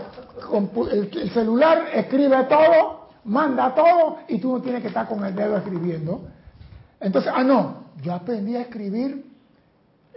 el, 0.92 1.10
el 1.14 1.30
celular 1.32 1.88
escribe 1.94 2.44
todo, 2.46 3.10
manda 3.26 3.74
todo, 3.74 4.20
y 4.28 4.40
tú 4.40 4.54
no 4.54 4.62
tienes 4.62 4.82
que 4.82 4.90
estar 4.90 5.08
con 5.08 5.24
el 5.24 5.36
dedo 5.36 5.58
escribiendo. 5.58 6.22
Entonces, 7.00 7.32
ah, 7.34 7.44
no, 7.44 7.84
yo 8.02 8.14
aprendí 8.14 8.56
a 8.56 8.62
escribir 8.62 9.26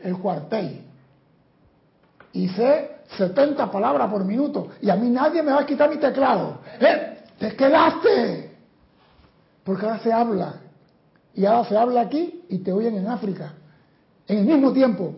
el 0.02 0.18
cuartel 0.18 0.82
y 2.32 2.48
sé 2.50 2.96
70 3.16 3.70
palabras 3.70 4.10
por 4.10 4.24
minuto 4.24 4.68
y 4.80 4.90
a 4.90 4.96
mí 4.96 5.08
nadie 5.08 5.42
me 5.42 5.52
va 5.52 5.60
a 5.60 5.66
quitar 5.66 5.88
mi 5.88 5.96
teclado. 5.96 6.58
¡Eh! 6.80 7.18
¡Te 7.38 7.56
quedaste! 7.56 8.56
Porque 9.64 9.86
ahora 9.86 9.98
se 10.00 10.12
habla. 10.12 10.54
Y 11.34 11.44
ahora 11.44 11.68
se 11.68 11.76
habla 11.76 12.02
aquí 12.02 12.44
y 12.48 12.58
te 12.58 12.72
oyen 12.72 12.96
en 12.96 13.08
África. 13.08 13.54
En 14.26 14.38
el 14.38 14.44
mismo 14.46 14.72
tiempo. 14.72 15.14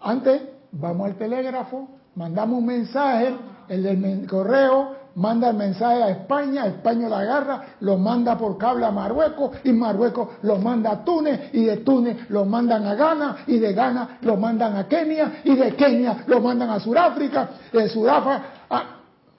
Antes 0.00 0.42
vamos 0.72 1.06
al 1.06 1.16
telégrafo, 1.16 1.88
mandamos 2.14 2.58
un 2.58 2.66
mensaje, 2.66 3.34
el 3.68 3.82
del 3.82 4.26
correo 4.26 4.96
manda 5.14 5.50
el 5.50 5.56
mensaje 5.56 6.02
a 6.02 6.10
España, 6.10 6.66
España 6.66 7.08
lo 7.08 7.16
agarra, 7.16 7.64
lo 7.80 7.98
manda 7.98 8.38
por 8.38 8.56
cable 8.56 8.86
a 8.86 8.90
Marruecos 8.90 9.56
y 9.64 9.72
Marruecos 9.72 10.28
lo 10.42 10.58
manda 10.58 10.92
a 10.92 11.04
Túnez 11.04 11.52
y 11.52 11.64
de 11.64 11.78
Túnez 11.78 12.30
lo 12.30 12.44
mandan 12.44 12.86
a 12.86 12.94
Ghana 12.94 13.36
y 13.46 13.58
de 13.58 13.72
Ghana 13.72 14.18
lo 14.22 14.36
mandan 14.36 14.76
a 14.76 14.86
Kenia 14.86 15.40
y 15.44 15.56
de 15.56 15.74
Kenia 15.74 16.24
lo 16.26 16.40
mandan 16.40 16.70
a 16.70 16.78
Sudáfrica, 16.78 17.48
de 17.72 17.88
Sudáfrica 17.88 18.42
a... 18.70 18.82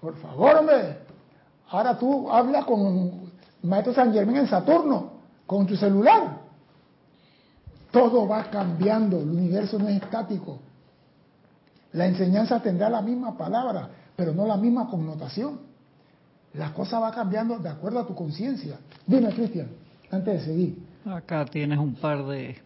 Por 0.01 0.15
favor, 0.17 0.57
hombre, 0.57 0.97
ahora 1.69 1.97
tú 1.97 2.29
hablas 2.29 2.65
con 2.65 3.31
Maestro 3.63 3.93
San 3.93 4.13
Germán 4.13 4.37
en 4.37 4.47
Saturno, 4.47 5.11
con 5.45 5.65
tu 5.65 5.75
celular. 5.75 6.39
Todo 7.91 8.27
va 8.27 8.43
cambiando, 8.45 9.17
el 9.17 9.29
universo 9.29 9.79
no 9.79 9.87
es 9.87 10.01
estático. 10.01 10.59
La 11.93 12.05
enseñanza 12.05 12.61
tendrá 12.61 12.89
la 12.89 13.01
misma 13.01 13.35
palabra, 13.35 13.89
pero 14.19 14.33
no 14.33 14.45
la 14.45 14.57
misma 14.57 14.89
connotación. 14.89 15.61
La 16.55 16.73
cosa 16.73 16.99
va 16.99 17.09
cambiando 17.09 17.57
de 17.57 17.69
acuerdo 17.69 17.99
a 17.99 18.05
tu 18.05 18.13
conciencia. 18.13 18.77
Dime, 19.07 19.29
Cristian, 19.29 19.69
antes 20.11 20.41
de 20.41 20.45
seguir. 20.45 20.77
Acá 21.05 21.45
tienes 21.45 21.79
un 21.79 21.95
par 21.95 22.25
de... 22.25 22.57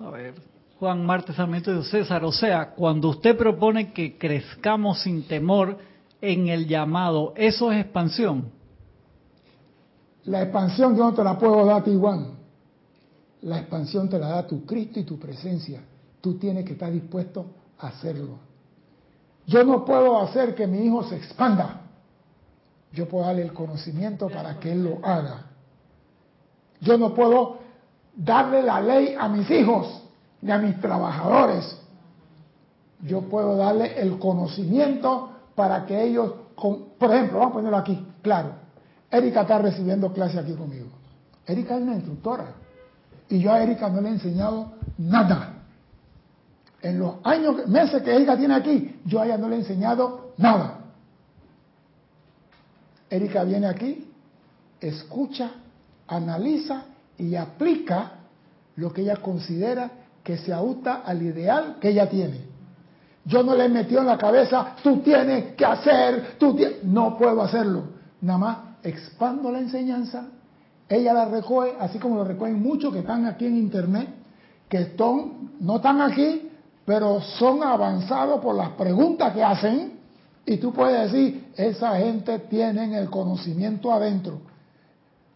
A 0.00 0.10
ver, 0.10 0.34
Juan 0.80 1.06
Martes 1.06 1.36
Sarmiento 1.36 1.72
de 1.72 1.84
César, 1.84 2.24
o 2.24 2.32
sea, 2.32 2.70
cuando 2.70 3.10
usted 3.10 3.36
propone 3.36 3.92
que 3.92 4.18
crezcamos 4.18 5.02
sin 5.02 5.22
temor 5.22 5.78
en 6.20 6.48
el 6.48 6.66
llamado, 6.66 7.32
¿eso 7.36 7.70
es 7.70 7.82
expansión? 7.84 8.50
La 10.24 10.42
expansión 10.42 10.96
yo 10.96 11.04
no 11.04 11.14
te 11.14 11.22
la 11.22 11.38
puedo 11.38 11.64
dar 11.64 11.82
a 11.82 11.84
ti, 11.84 11.96
Juan. 11.96 12.26
La 13.42 13.60
expansión 13.60 14.08
te 14.08 14.18
la 14.18 14.30
da 14.30 14.46
tu 14.48 14.66
Cristo 14.66 14.98
y 14.98 15.04
tu 15.04 15.16
presencia. 15.16 15.80
Tú 16.20 16.38
tienes 16.38 16.64
que 16.64 16.72
estar 16.72 16.90
dispuesto 16.90 17.54
a 17.78 17.86
hacerlo. 17.86 18.49
Yo 19.50 19.64
no 19.64 19.84
puedo 19.84 20.20
hacer 20.20 20.54
que 20.54 20.68
mi 20.68 20.86
hijo 20.86 21.02
se 21.02 21.16
expanda. 21.16 21.80
Yo 22.92 23.08
puedo 23.08 23.26
darle 23.26 23.42
el 23.42 23.52
conocimiento 23.52 24.28
para 24.28 24.60
que 24.60 24.70
él 24.70 24.84
lo 24.84 25.04
haga. 25.04 25.46
Yo 26.80 26.96
no 26.96 27.12
puedo 27.12 27.58
darle 28.14 28.62
la 28.62 28.80
ley 28.80 29.16
a 29.18 29.28
mis 29.28 29.50
hijos 29.50 30.04
ni 30.40 30.52
a 30.52 30.58
mis 30.58 30.80
trabajadores. 30.80 31.76
Yo 33.02 33.22
puedo 33.22 33.56
darle 33.56 34.00
el 34.00 34.20
conocimiento 34.20 35.32
para 35.56 35.84
que 35.84 36.00
ellos, 36.00 36.32
por 36.54 37.12
ejemplo, 37.12 37.40
vamos 37.40 37.50
a 37.50 37.54
ponerlo 37.54 37.76
aquí, 37.78 38.06
claro. 38.22 38.52
Erika 39.10 39.40
está 39.40 39.58
recibiendo 39.58 40.12
clase 40.12 40.38
aquí 40.38 40.54
conmigo. 40.54 40.90
Erika 41.44 41.74
es 41.74 41.82
una 41.82 41.94
instructora. 41.94 42.52
Y 43.28 43.40
yo 43.40 43.52
a 43.52 43.60
Erika 43.60 43.88
no 43.88 44.00
le 44.00 44.10
he 44.10 44.12
enseñado 44.12 44.74
nada. 44.96 45.59
En 46.82 46.98
los 46.98 47.16
años, 47.24 47.66
meses 47.66 48.02
que 48.02 48.14
Erika 48.14 48.36
tiene 48.36 48.54
aquí, 48.54 49.00
yo 49.04 49.20
a 49.20 49.26
ella 49.26 49.36
no 49.38 49.48
le 49.48 49.56
he 49.56 49.58
enseñado 49.58 50.32
nada. 50.38 50.78
Erika 53.10 53.44
viene 53.44 53.66
aquí, 53.66 54.08
escucha, 54.80 55.50
analiza 56.06 56.84
y 57.18 57.34
aplica 57.34 58.12
lo 58.76 58.92
que 58.92 59.02
ella 59.02 59.16
considera 59.16 59.90
que 60.22 60.38
se 60.38 60.52
ajusta 60.52 61.02
al 61.04 61.22
ideal 61.22 61.76
que 61.80 61.90
ella 61.90 62.08
tiene. 62.08 62.50
Yo 63.24 63.42
no 63.42 63.54
le 63.54 63.66
he 63.66 63.68
metido 63.68 64.00
en 64.00 64.06
la 64.06 64.16
cabeza, 64.16 64.74
tú 64.82 65.00
tienes 65.00 65.54
que 65.54 65.64
hacer, 65.64 66.36
tú 66.38 66.54
tienes... 66.54 66.82
No 66.84 67.18
puedo 67.18 67.42
hacerlo. 67.42 67.84
Nada 68.22 68.38
más 68.38 68.58
expando 68.82 69.52
la 69.52 69.58
enseñanza, 69.58 70.28
ella 70.88 71.12
la 71.12 71.26
recoge, 71.26 71.74
así 71.78 71.98
como 71.98 72.16
lo 72.16 72.24
recogen 72.24 72.60
muchos 72.60 72.92
que 72.92 73.00
están 73.00 73.26
aquí 73.26 73.46
en 73.46 73.56
internet, 73.56 74.08
que 74.68 74.94
son, 74.96 75.52
no 75.60 75.76
están 75.76 76.00
aquí, 76.00 76.49
pero 76.90 77.20
son 77.20 77.62
avanzados 77.62 78.40
por 78.40 78.56
las 78.56 78.70
preguntas 78.70 79.32
que 79.32 79.44
hacen, 79.44 79.92
y 80.44 80.56
tú 80.56 80.72
puedes 80.72 81.12
decir, 81.12 81.52
esa 81.56 81.96
gente 81.98 82.36
tiene 82.40 82.98
el 82.98 83.08
conocimiento 83.08 83.92
adentro. 83.92 84.40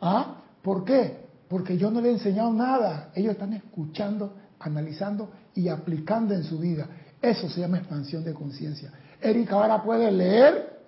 ¿Ah? 0.01 0.35
¿Por 0.61 0.85
qué? 0.85 1.29
Porque 1.47 1.79
yo 1.79 1.93
no 1.93 2.01
le 2.01 2.09
he 2.09 2.12
enseñado 2.14 2.53
nada. 2.53 3.11
Ellos 3.14 3.35
están 3.35 3.53
escuchando, 3.53 4.33
analizando 4.59 5.31
y 5.55 5.69
aplicando 5.69 6.35
en 6.35 6.43
su 6.43 6.59
vida. 6.59 6.88
Eso 7.23 7.49
se 7.49 7.61
llama 7.61 7.79
expansión 7.79 8.25
de 8.25 8.35
conciencia. 8.35 8.90
Erika 9.21 9.55
ahora 9.55 9.81
puede 9.81 10.11
leer 10.11 10.81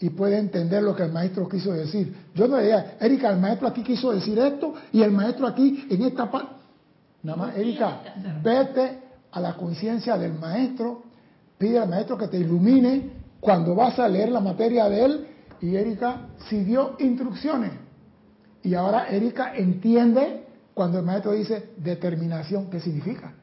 y 0.00 0.08
puede 0.08 0.38
entender 0.38 0.82
lo 0.82 0.96
que 0.96 1.02
el 1.02 1.12
maestro 1.12 1.46
quiso 1.46 1.74
decir. 1.74 2.30
Yo 2.34 2.48
no 2.48 2.56
le 2.56 2.62
diría, 2.62 2.96
Erika, 2.98 3.28
el 3.28 3.38
maestro 3.38 3.68
aquí 3.68 3.82
quiso 3.82 4.12
decir 4.12 4.38
esto 4.38 4.72
y 4.92 5.02
el 5.02 5.10
maestro 5.10 5.46
aquí 5.46 5.86
en 5.90 6.04
esta 6.04 6.30
parte. 6.30 6.54
Nada 7.22 7.36
más, 7.36 7.54
Erika, 7.54 8.00
vete 8.42 9.03
a 9.34 9.40
la 9.40 9.56
conciencia 9.56 10.16
del 10.16 10.34
maestro, 10.34 11.02
pide 11.58 11.80
al 11.80 11.88
maestro 11.88 12.16
que 12.16 12.28
te 12.28 12.38
ilumine 12.38 13.10
cuando 13.40 13.74
vas 13.74 13.98
a 13.98 14.08
leer 14.08 14.30
la 14.30 14.40
materia 14.40 14.88
de 14.88 15.04
él 15.04 15.26
y 15.60 15.74
Erika 15.74 16.28
siguió 16.48 16.94
instrucciones. 17.00 17.72
Y 18.62 18.74
ahora 18.74 19.08
Erika 19.08 19.56
entiende 19.56 20.46
cuando 20.72 21.00
el 21.00 21.04
maestro 21.04 21.32
dice 21.32 21.72
determinación, 21.76 22.70
¿qué 22.70 22.78
significa? 22.78 23.34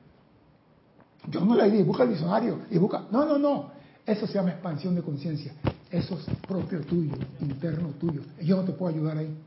Yo 1.27 1.41
no 1.41 1.55
le 1.55 1.69
dije, 1.69 1.83
busca 1.83 2.03
el 2.03 2.09
diccionario 2.09 2.61
y 2.71 2.77
busca. 2.77 3.03
No, 3.11 3.25
no, 3.25 3.37
no. 3.37 3.71
Eso 4.05 4.25
se 4.25 4.33
llama 4.33 4.51
expansión 4.51 4.95
de 4.95 5.01
conciencia. 5.01 5.53
Eso 5.91 6.15
es 6.15 6.25
propio 6.47 6.81
tuyo, 6.81 7.13
interno 7.41 7.89
tuyo. 7.99 8.21
Yo 8.41 8.55
no 8.55 8.63
te 8.63 8.71
puedo 8.71 8.95
ayudar 8.95 9.17
ahí. 9.17 9.37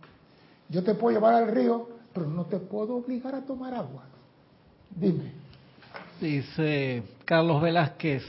Yo 0.69 0.85
te 0.85 0.95
puedo 0.95 1.17
llevar 1.17 1.35
al 1.35 1.49
río, 1.49 1.89
pero 2.13 2.29
no 2.29 2.45
te 2.45 2.59
puedo 2.59 2.97
obligar 2.97 3.35
a 3.35 3.41
tomar 3.41 3.75
agua. 3.75 4.05
Dime. 4.95 5.44
Dice 6.21 7.03
Carlos 7.25 7.61
Velázquez 7.61 8.23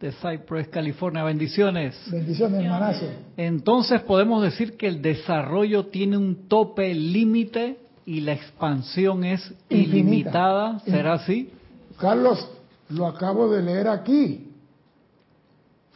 de 0.00 0.12
Cypress, 0.12 0.68
California. 0.68 1.22
Bendiciones. 1.24 1.96
Bendiciones, 2.10 2.64
hermanazo. 2.64 3.06
Entonces 3.36 4.00
podemos 4.02 4.42
decir 4.42 4.76
que 4.76 4.86
el 4.88 5.02
desarrollo 5.02 5.86
tiene 5.86 6.16
un 6.16 6.48
tope 6.48 6.94
límite 6.94 7.78
y 8.06 8.20
la 8.20 8.32
expansión 8.32 9.24
es 9.24 9.42
Infinita. 9.68 9.96
ilimitada. 9.98 10.78
¿Será 10.80 11.14
así? 11.14 11.50
Carlos, 11.98 12.48
lo 12.88 13.06
acabo 13.06 13.50
de 13.50 13.62
leer 13.62 13.88
aquí. 13.88 14.46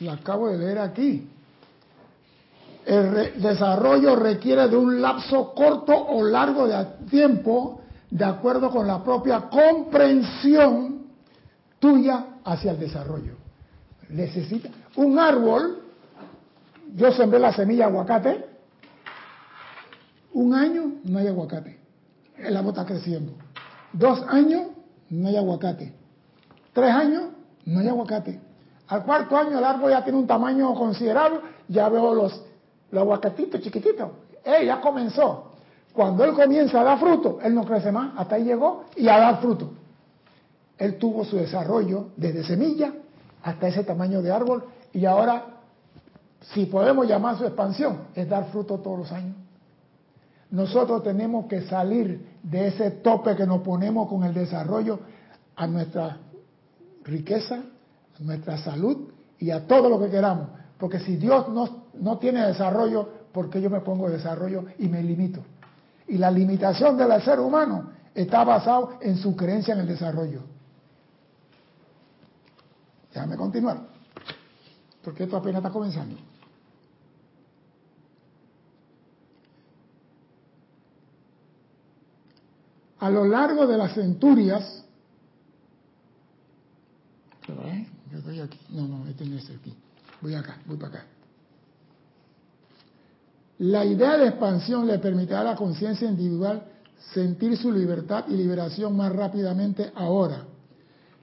Lo 0.01 0.11
acabo 0.13 0.49
de 0.51 0.59
leer 0.59 0.79
aquí. 0.81 1.29
El 2.85 3.11
re- 3.11 3.33
desarrollo 3.39 4.17
requiere 4.17 4.69
de 4.69 4.77
un 4.77 5.01
lapso 5.01 5.55
corto 5.55 5.97
o 5.97 6.23
largo 6.23 6.67
de 6.67 6.85
tiempo 7.09 7.81
de 8.11 8.25
acuerdo 8.25 8.69
con 8.71 8.87
la 8.87 9.03
propia 9.03 9.49
comprensión 9.49 11.04
tuya 11.85 12.25
hacia 12.45 12.71
el 12.71 12.81
desarrollo. 12.81 13.35
Necesita 14.09 14.71
un 14.97 15.19
árbol. 15.19 15.83
Yo 16.97 17.13
sembré 17.13 17.39
la 17.39 17.53
semilla 17.53 17.85
aguacate. 17.85 18.43
Un 20.33 20.55
año 20.55 20.93
no 21.05 21.19
hay 21.19 21.27
aguacate. 21.27 21.79
El 22.39 22.57
árbol 22.57 22.71
está 22.71 22.87
creciendo. 22.87 23.33
Dos 23.93 24.25
años 24.29 24.63
no 25.11 25.29
hay 25.29 25.37
aguacate. 25.37 25.93
Tres 26.73 26.91
años 26.91 27.25
no 27.67 27.81
hay 27.81 27.89
aguacate. 27.89 28.41
Al 28.89 29.05
cuarto 29.05 29.37
año 29.37 29.59
el 29.59 29.65
árbol 29.65 29.91
ya 29.91 30.03
tiene 30.03 30.19
un 30.19 30.27
tamaño 30.27 30.73
considerable. 30.75 31.41
Ya 31.69 31.91
veo 31.91 32.15
los 32.15 32.43
los 32.91 33.03
aguacatitos 33.03 33.61
chiquititos. 33.61 34.09
¡Ey, 34.43 34.67
ya 34.67 34.81
comenzó! 34.81 35.51
Cuando 35.93 36.25
él 36.25 36.33
comienza 36.33 36.81
a 36.81 36.85
dar 36.85 36.99
fruto, 36.99 37.41
él 37.43 37.55
no 37.55 37.65
crece 37.65 37.93
más, 37.93 38.13
hasta 38.17 38.37
ahí 38.37 38.45
llegó 38.45 38.85
y 38.97 39.07
a 39.07 39.19
dar 39.19 39.41
fruto. 39.41 39.71
Él 40.79 40.99
tuvo 40.99 41.25
su 41.25 41.37
desarrollo 41.37 42.09
desde 42.17 42.45
semilla 42.45 42.93
hasta 43.43 43.69
ese 43.69 43.85
tamaño 43.85 44.23
de 44.23 44.33
árbol 44.33 44.65
y 44.93 45.05
ahora, 45.07 45.45
si 46.41 46.67
podemos 46.67 47.07
llamar 47.07 47.39
su 47.39 47.45
expansión, 47.45 47.99
es 48.15 48.29
dar 48.29 48.47
fruto 48.47 48.79
todos 48.79 48.99
los 48.99 49.13
años. 49.13 49.37
Nosotros 50.51 51.03
tenemos 51.03 51.47
que 51.47 51.63
salir 51.63 52.27
de 52.43 52.69
ese 52.69 52.91
tope 52.91 53.35
que 53.35 53.47
nos 53.47 53.63
ponemos 53.63 54.09
con 54.09 54.25
el 54.25 54.33
desarrollo 54.35 55.01
a 55.57 55.67
nuestra 55.67 56.19
riqueza, 57.05 57.57
a 57.57 58.23
nuestra 58.23 58.59
salud 58.59 59.09
y 59.39 59.51
a 59.51 59.67
todo 59.67 59.89
lo 59.89 60.01
que 60.01 60.11
queramos. 60.11 60.49
Porque 60.79 61.01
si 61.01 61.17
Dios 61.17 61.49
no, 61.49 61.85
no 61.95 62.19
tiene 62.19 62.47
desarrollo, 62.47 63.09
¿por 63.33 63.51
qué 63.51 63.61
yo 63.61 63.71
me 63.71 63.81
pongo 63.81 64.09
desarrollo 64.09 64.65
y 64.79 64.89
me 64.89 65.03
limito? 65.03 65.41
Y 66.07 66.19
la 66.19 66.31
limitación 66.31 66.97
del 66.97 67.21
ser 67.23 67.41
humano 67.41 67.91
está 68.15 68.45
basado 68.45 68.99
en 69.01 69.17
su 69.17 69.35
creencia 69.35 69.75
en 69.75 69.81
el 69.81 69.89
desarrollo. 69.89 70.54
Déjame 73.15 73.37
continuar, 73.37 73.81
porque 75.05 75.23
esto 75.23 75.37
apenas 75.37 75.61
está 75.61 75.71
comenzando. 75.71 76.17
A 82.99 83.11
lo 83.11 83.25
largo 83.25 83.69
de 83.69 83.79
las 83.79 83.95
centurias, 83.95 84.85
¿eh? 87.47 87.87
yo 88.11 88.19
estoy 88.19 88.41
aquí, 88.41 88.59
no, 88.71 88.89
no, 88.89 89.07
este 89.07 89.25
no 89.27 89.37
es 89.37 89.49
aquí, 89.49 89.73
voy 90.21 90.35
acá, 90.35 90.59
voy 90.67 90.77
para 90.77 90.95
acá. 90.95 91.07
La 93.59 93.85
idea 93.85 94.17
de 94.17 94.27
expansión 94.27 94.89
le 94.89 94.99
permitirá 94.99 95.43
a 95.43 95.45
la 95.45 95.55
conciencia 95.55 96.09
individual 96.09 96.65
sentir 97.13 97.57
su 97.57 97.71
libertad 97.71 98.25
y 98.27 98.33
liberación 98.33 98.97
más 98.97 99.15
rápidamente 99.15 99.93
ahora. 99.95 100.47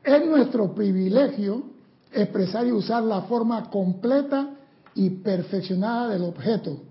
Es 0.01 0.25
nuestro 0.25 0.73
privilegio 0.73 1.70
expresar 2.11 2.65
y 2.67 2.71
usar 2.71 3.03
la 3.03 3.21
forma 3.21 3.69
completa 3.69 4.49
y 4.95 5.09
perfeccionada 5.09 6.09
del 6.09 6.23
objeto, 6.23 6.81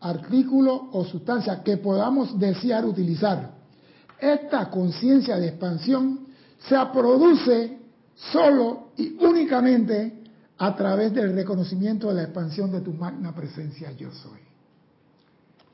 artículo 0.00 0.88
o 0.92 1.04
sustancia 1.04 1.62
que 1.62 1.76
podamos 1.76 2.38
desear 2.38 2.84
utilizar. 2.84 3.50
Esta 4.18 4.70
conciencia 4.70 5.36
de 5.36 5.48
expansión 5.48 6.26
se 6.68 6.76
produce 6.92 7.78
solo 8.14 8.88
y 8.96 9.16
únicamente 9.24 10.22
a 10.58 10.76
través 10.76 11.12
del 11.12 11.34
reconocimiento 11.34 12.08
de 12.08 12.14
la 12.14 12.22
expansión 12.22 12.70
de 12.70 12.80
tu 12.80 12.92
magna 12.92 13.34
presencia 13.34 13.90
yo 13.92 14.10
soy. 14.12 14.40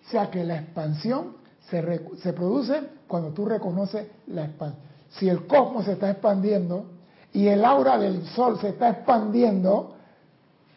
O 0.07 0.11
sea 0.11 0.31
que 0.31 0.43
la 0.45 0.57
expansión 0.57 1.37
se, 1.69 2.33
produce 2.33 2.83
cuando 3.07 3.31
tú 3.31 3.45
reconoces 3.45 4.07
la 4.29 4.47
expansión. 4.47 4.83
Si 5.11 5.29
el 5.29 5.47
cosmos 5.47 5.85
se 5.85 5.93
está 5.93 6.11
expandiendo 6.11 6.87
y 7.33 7.49
el 7.49 7.65
aura 7.65 7.99
del 7.99 8.25
sol 8.27 8.59
se 8.61 8.71
está 8.71 8.91
expandiendo 8.91 9.97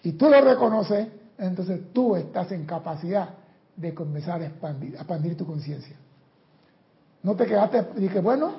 y 0.03 0.13
tú 0.13 0.29
lo 0.29 0.41
reconoces, 0.41 1.07
entonces 1.37 1.91
tú 1.93 2.15
estás 2.15 2.51
en 2.51 2.65
capacidad 2.65 3.29
de 3.75 3.93
comenzar 3.93 4.41
a 4.41 4.45
expandir, 4.45 4.95
a 4.95 4.99
expandir 4.99 5.37
tu 5.37 5.45
conciencia. 5.45 5.95
No 7.23 7.35
te 7.35 7.45
quedaste, 7.45 7.87
dije, 7.95 8.19
bueno, 8.19 8.53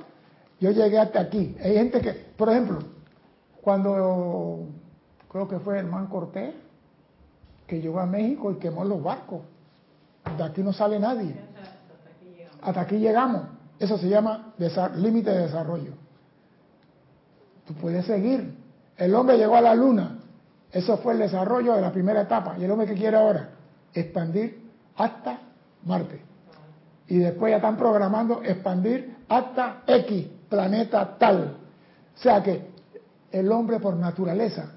yo 0.60 0.70
llegué 0.70 0.98
hasta 0.98 1.20
aquí. 1.20 1.56
Hay 1.62 1.74
gente 1.74 2.00
que, 2.00 2.12
por 2.12 2.48
ejemplo, 2.48 2.78
cuando 3.60 4.66
creo 5.28 5.48
que 5.48 5.58
fue 5.58 5.78
Hermán 5.78 6.06
Cortés, 6.06 6.54
que 7.66 7.80
llegó 7.80 8.00
a 8.00 8.06
México 8.06 8.52
y 8.52 8.56
quemó 8.56 8.84
los 8.84 9.02
barcos. 9.02 9.40
De 10.36 10.44
aquí 10.44 10.62
no 10.62 10.72
sale 10.72 10.98
nadie. 11.00 11.34
Hasta 12.60 12.82
aquí 12.82 12.98
llegamos. 12.98 13.42
Eso 13.78 13.98
se 13.98 14.08
llama 14.08 14.54
límite 14.96 15.30
de 15.30 15.38
desarrollo. 15.38 16.01
Tú 17.72 17.80
puedes 17.80 18.04
seguir. 18.06 18.54
El 18.96 19.14
hombre 19.14 19.38
llegó 19.38 19.56
a 19.56 19.60
la 19.60 19.74
luna. 19.74 20.18
Eso 20.70 20.98
fue 20.98 21.14
el 21.14 21.20
desarrollo 21.20 21.74
de 21.74 21.80
la 21.80 21.92
primera 21.92 22.22
etapa. 22.22 22.56
¿Y 22.58 22.64
el 22.64 22.70
hombre 22.70 22.86
que 22.86 22.94
quiere 22.94 23.16
ahora? 23.16 23.50
Expandir 23.94 24.62
hasta 24.96 25.38
Marte. 25.84 26.20
Y 27.08 27.18
después 27.18 27.50
ya 27.50 27.56
están 27.56 27.76
programando 27.76 28.42
expandir 28.42 29.16
hasta 29.28 29.82
X, 29.86 30.26
planeta 30.48 31.16
tal. 31.18 31.56
O 32.14 32.18
sea 32.18 32.42
que 32.42 32.70
el 33.30 33.50
hombre 33.50 33.80
por 33.80 33.96
naturaleza 33.96 34.72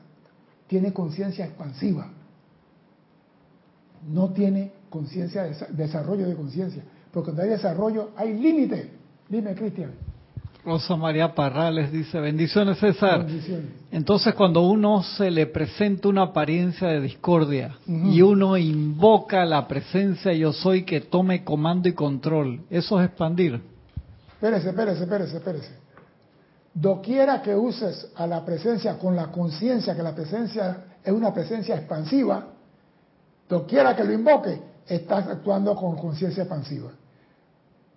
tiene 0.68 0.92
conciencia 0.92 1.46
expansiva. 1.46 2.08
No 4.08 4.32
tiene 4.32 4.72
conciencia, 4.90 5.44
de 5.44 5.56
desarrollo 5.72 6.28
de 6.28 6.36
conciencia. 6.36 6.84
Porque 7.12 7.28
cuando 7.28 7.44
hay 7.44 7.50
desarrollo 7.50 8.10
hay 8.16 8.34
límite. 8.34 8.92
Dime, 9.30 9.56
Cristian. 9.56 9.92
Rosa 10.66 10.96
María 10.96 11.36
Parrales 11.36 11.92
dice, 11.92 12.20
bendiciones 12.20 12.80
César. 12.80 13.26
Bendiciones. 13.26 13.68
Entonces 13.92 14.34
cuando 14.34 14.62
uno 14.62 15.04
se 15.04 15.30
le 15.30 15.46
presenta 15.46 16.08
una 16.08 16.24
apariencia 16.24 16.88
de 16.88 17.02
discordia 17.02 17.78
y 17.86 18.22
uno 18.24 18.58
invoca 18.58 19.46
la 19.46 19.68
presencia 19.68 20.34
yo 20.34 20.52
soy 20.54 20.84
que 20.84 21.02
tome 21.02 21.44
comando 21.44 21.88
y 21.88 21.94
control, 21.94 22.62
¿eso 22.72 23.00
es 23.00 23.08
expandir? 23.08 23.62
Espérese, 24.34 24.70
espérese, 24.70 25.04
espérese, 25.04 25.38
espérese. 25.38 25.72
Doquiera 26.74 27.42
que 27.44 27.56
uses 27.56 28.12
a 28.16 28.26
la 28.26 28.44
presencia 28.44 28.98
con 28.98 29.16
la 29.16 29.28
conciencia 29.28 29.96
que 29.96 30.04
la 30.04 30.16
presencia 30.16 30.86
es 31.04 31.14
una 31.14 31.32
presencia 31.32 31.76
expansiva, 31.76 32.48
doquiera 33.48 33.96
que 33.96 34.04
lo 34.04 34.12
invoque, 34.12 34.60
estás 34.88 35.28
actuando 35.28 35.76
con 35.76 35.96
conciencia 35.96 36.44
expansiva. 36.44 36.92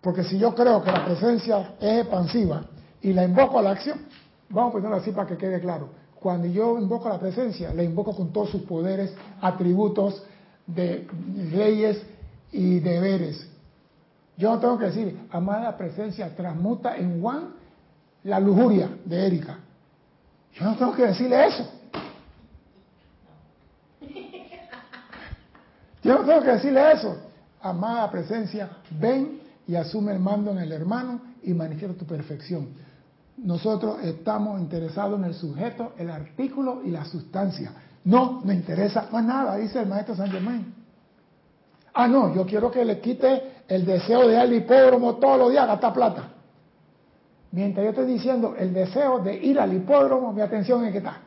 Porque 0.01 0.22
si 0.24 0.38
yo 0.38 0.55
creo 0.55 0.82
que 0.82 0.92
la 0.92 1.05
presencia 1.05 1.74
es 1.80 2.01
expansiva 2.01 2.64
y 3.03 3.12
la 3.12 3.24
invoco 3.24 3.59
a 3.59 3.62
la 3.62 3.70
acción, 3.70 3.99
vamos 4.49 4.70
a 4.70 4.72
ponerlo 4.72 4.96
así 4.96 5.11
para 5.11 5.26
que 5.26 5.36
quede 5.36 5.61
claro. 5.61 5.88
Cuando 6.20 6.46
yo 6.49 6.78
invoco 6.78 7.09
a 7.09 7.12
la 7.12 7.18
presencia, 7.18 7.72
la 7.74 7.82
invoco 7.82 8.14
con 8.14 8.32
todos 8.32 8.51
sus 8.51 8.62
poderes, 8.62 9.14
atributos, 9.40 10.22
leyes 10.74 12.03
y 12.53 12.80
deberes. 12.80 13.49
Yo 14.36 14.53
no 14.53 14.61
tengo 14.61 14.78
que 14.78 14.86
decir, 14.86 15.18
amada 15.30 15.76
presencia, 15.76 16.34
transmuta 16.34 16.96
en 16.96 17.20
Juan 17.20 17.55
la 18.24 18.38
lujuria 18.38 18.88
de 19.05 19.26
Erika. 19.26 19.59
Yo 20.55 20.64
no 20.64 20.76
tengo 20.76 20.94
que 20.94 21.07
decirle 21.07 21.46
eso. 21.46 21.72
Yo 26.03 26.18
no 26.18 26.24
tengo 26.24 26.40
que 26.42 26.53
decirle 26.53 26.92
eso. 26.92 27.16
Amada 27.61 28.11
presencia, 28.11 28.70
ven 28.90 29.40
y 29.68 29.76
asume 29.76 30.12
el 30.12 30.18
mando 30.18 30.50
en 30.50 30.58
el 30.58 30.72
hermano 30.72 31.20
y 31.42 31.52
manifiesta 31.52 31.96
tu 31.96 32.06
perfección. 32.06 32.70
Nosotros 33.36 34.02
estamos 34.02 34.58
interesados 34.60 35.18
en 35.18 35.26
el 35.26 35.34
sujeto, 35.34 35.92
el 35.98 36.10
artículo 36.10 36.80
y 36.84 36.90
la 36.90 37.04
sustancia. 37.04 37.72
No 38.04 38.40
me 38.44 38.54
interesa 38.54 39.08
más 39.12 39.24
nada, 39.24 39.56
dice 39.56 39.78
el 39.80 39.86
maestro 39.86 40.16
San 40.16 40.30
Germain. 40.30 40.74
Ah, 41.92 42.08
no, 42.08 42.34
yo 42.34 42.46
quiero 42.46 42.70
que 42.70 42.84
le 42.84 42.98
quite 42.98 43.64
el 43.68 43.84
deseo 43.84 44.26
de 44.26 44.34
ir 44.34 44.38
al 44.38 44.52
hipódromo 44.52 45.16
todos 45.16 45.38
los 45.38 45.50
días 45.50 45.64
a 45.64 45.66
gastar 45.66 45.92
plata. 45.92 46.28
Mientras 47.52 47.84
yo 47.84 47.90
estoy 47.90 48.06
diciendo 48.06 48.54
el 48.58 48.72
deseo 48.72 49.18
de 49.18 49.36
ir 49.36 49.60
al 49.60 49.72
hipódromo, 49.74 50.32
mi 50.32 50.40
atención 50.40 50.84
es 50.86 50.92
que 50.92 50.98
está. 50.98 51.18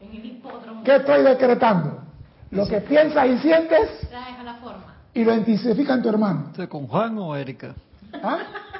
En 0.00 0.10
el 0.10 0.24
hipódromo. 0.24 0.84
¿Qué 0.84 0.96
estoy 0.96 1.22
decretando? 1.24 1.98
Lo 2.52 2.66
que 2.66 2.80
piensas 2.80 3.26
y 3.26 3.38
sientes 3.38 4.08
Traes 4.08 4.38
a 4.38 4.42
la 4.44 4.54
forma. 4.54 4.89
Y 5.14 5.24
lo 5.24 5.34
intensifica 5.34 5.94
en 5.94 6.02
tu 6.02 6.08
hermano. 6.08 6.46
¿Estoy 6.50 6.68
con 6.68 6.86
Juan 6.86 7.18
o 7.18 7.36
Erika? 7.36 7.74
¿Ah? 8.12 8.38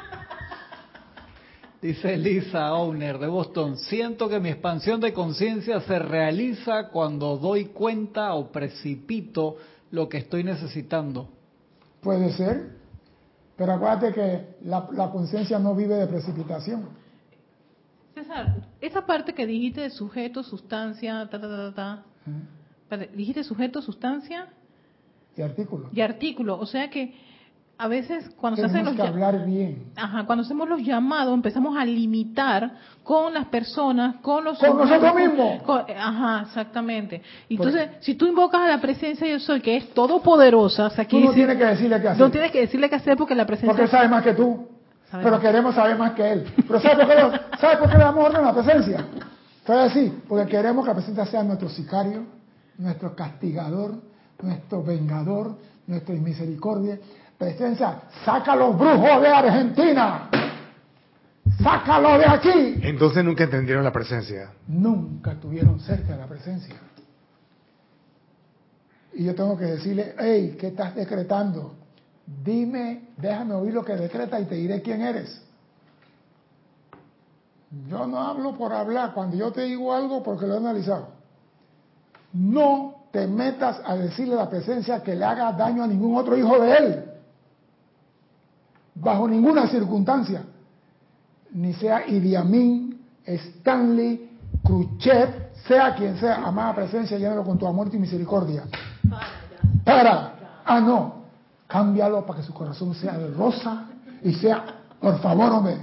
Dice 1.82 2.16
Lisa 2.16 2.74
Owner 2.74 3.18
de 3.18 3.26
Boston, 3.26 3.78
siento 3.78 4.28
que 4.28 4.38
mi 4.38 4.50
expansión 4.50 5.00
de 5.00 5.14
conciencia 5.14 5.80
se 5.80 5.98
realiza 5.98 6.88
cuando 6.88 7.38
doy 7.38 7.66
cuenta 7.66 8.34
o 8.34 8.52
precipito 8.52 9.56
lo 9.90 10.08
que 10.08 10.18
estoy 10.18 10.44
necesitando. 10.44 11.30
Puede 12.02 12.32
ser, 12.32 12.76
pero 13.56 13.72
acuérdate 13.72 14.12
que 14.12 14.68
la, 14.68 14.86
la 14.92 15.10
conciencia 15.10 15.58
no 15.58 15.74
vive 15.74 15.94
de 15.94 16.06
precipitación. 16.06 16.90
César, 18.14 18.56
esa 18.80 19.06
parte 19.06 19.32
que 19.32 19.46
dijiste 19.46 19.80
de 19.80 19.90
sujeto, 19.90 20.42
sustancia, 20.42 21.28
ta, 21.30 21.40
ta, 21.40 21.48
ta, 21.48 21.56
ta, 21.56 21.74
ta. 21.74 22.02
Espérate, 22.82 23.16
dijiste 23.16 23.42
sujeto, 23.42 23.80
sustancia 23.80 24.48
Y 25.36 25.42
artículo. 25.42 25.88
y 25.92 26.00
artículo. 26.00 26.58
O 26.58 26.66
sea 26.66 26.90
que 26.90 27.14
a 27.78 27.88
veces 27.88 28.30
cuando 28.38 28.56
se 28.58 28.66
hacen 28.66 28.84
Tenemos 28.84 28.96
los 28.98 29.06
que 29.06 29.08
hablar 29.10 29.46
bien. 29.46 29.84
Ajá, 29.96 30.26
cuando 30.26 30.42
hacemos 30.44 30.68
los 30.68 30.82
llamados 30.82 31.32
empezamos 31.32 31.78
a 31.78 31.84
limitar 31.86 32.72
con 33.02 33.32
las 33.32 33.46
personas, 33.46 34.16
con 34.16 34.44
los 34.44 34.58
Con 34.58 34.76
nosotros 34.76 35.14
mismos. 35.14 35.62
con- 35.62 35.84
ajá, 35.96 36.42
exactamente. 36.46 37.22
Entonces, 37.48 37.88
si 38.00 38.14
tú 38.16 38.26
invocas 38.26 38.60
a 38.60 38.68
la 38.68 38.80
presencia 38.82 39.26
yo 39.26 39.40
soy, 39.40 39.60
que 39.62 39.76
es 39.78 39.94
todopoderosa, 39.94 40.86
o 40.86 40.90
sea, 40.90 41.06
Tú 41.08 41.16
no 41.20 41.28
decir- 41.30 41.46
tienes 41.46 41.56
que 41.56 41.64
decirle 41.64 42.00
qué 42.02 42.08
hacer. 42.08 42.20
no 42.20 42.30
tienes 42.30 42.50
que 42.52 42.60
decirle 42.60 42.90
qué 42.90 42.96
hacer 42.96 43.16
porque 43.16 43.34
la 43.34 43.46
presencia 43.46 43.68
Porque 43.70 43.84
él 43.84 43.88
sabe 43.90 44.08
más 44.08 44.22
que 44.24 44.34
tú. 44.34 44.68
Pero 45.10 45.30
más. 45.32 45.40
queremos 45.40 45.74
saber 45.74 45.96
más 45.98 46.12
que 46.12 46.32
él. 46.32 46.44
Pero 46.68 46.80
¿sabes 46.80 46.98
por 46.98 47.08
qué, 47.08 47.14
lo- 47.22 47.58
¿sabe 47.58 47.76
por 47.78 47.88
qué 47.90 47.96
le 47.98 48.04
damos 48.04 48.24
orden 48.26 48.44
a 48.44 48.52
la 48.52 48.54
presencia? 48.54 49.06
Fue 49.64 49.80
así, 49.82 50.12
porque 50.28 50.50
queremos 50.50 50.84
que 50.84 50.88
la 50.90 50.94
presencia 50.94 51.24
sea 51.24 51.42
nuestro 51.42 51.68
sicario, 51.70 52.24
nuestro 52.78 53.16
castigador, 53.16 54.02
nuestro 54.42 54.82
vengador, 54.82 55.56
nuestra 55.86 56.14
misericordia. 56.14 56.98
Presencia, 57.36 58.02
saca 58.24 58.52
a 58.52 58.56
los 58.56 58.78
brujos 58.78 59.22
de 59.22 59.28
Argentina. 59.28 60.30
Sácalo 61.62 62.18
de 62.18 62.26
aquí. 62.26 62.80
Entonces 62.82 63.24
nunca 63.24 63.44
entendieron 63.44 63.84
la 63.84 63.92
presencia. 63.92 64.50
Nunca 64.68 65.34
tuvieron 65.34 65.80
cerca 65.80 66.12
de 66.12 66.18
la 66.18 66.26
presencia. 66.26 66.74
Y 69.12 69.24
yo 69.24 69.34
tengo 69.34 69.56
que 69.56 69.64
decirle, 69.64 70.14
hey, 70.18 70.56
¿qué 70.58 70.68
estás 70.68 70.94
decretando? 70.94 71.74
Dime, 72.26 73.08
déjame 73.16 73.54
oír 73.54 73.74
lo 73.74 73.84
que 73.84 73.96
decreta 73.96 74.38
y 74.38 74.44
te 74.44 74.54
diré 74.54 74.80
quién 74.80 75.02
eres. 75.02 75.42
Yo 77.88 78.06
no 78.06 78.18
hablo 78.18 78.56
por 78.56 78.72
hablar, 78.72 79.12
cuando 79.12 79.36
yo 79.36 79.52
te 79.52 79.62
digo 79.62 79.92
algo 79.92 80.22
porque 80.22 80.46
lo 80.46 80.54
he 80.54 80.58
analizado. 80.58 81.08
No 82.32 82.99
te 83.10 83.26
metas 83.26 83.80
a 83.84 83.96
decirle 83.96 84.34
a 84.34 84.44
la 84.44 84.50
presencia 84.50 85.02
que 85.02 85.14
le 85.14 85.24
haga 85.24 85.52
daño 85.52 85.82
a 85.82 85.86
ningún 85.86 86.16
otro 86.16 86.36
hijo 86.36 86.60
de 86.60 86.76
él. 86.76 87.04
Bajo 88.94 89.28
ninguna 89.28 89.66
circunstancia. 89.66 90.44
Ni 91.52 91.72
sea 91.74 92.06
Idi 92.06 92.36
Amin, 92.36 93.04
Stanley, 93.24 94.30
Khrushchev, 94.62 95.50
sea 95.66 95.94
quien 95.94 96.16
sea, 96.18 96.36
amada 96.44 96.74
presencia, 96.74 97.18
llénalo 97.18 97.42
con 97.44 97.58
tu 97.58 97.66
amor 97.66 97.88
y 97.92 97.98
misericordia. 97.98 98.64
Para. 99.84 100.34
Ah, 100.64 100.80
no. 100.80 101.20
Cámbialo 101.66 102.24
para 102.24 102.40
que 102.40 102.46
su 102.46 102.54
corazón 102.54 102.94
sea 102.94 103.18
de 103.18 103.32
rosa 103.34 103.86
y 104.22 104.32
sea, 104.34 104.64
por 105.00 105.18
favor, 105.20 105.52
hombre. 105.52 105.76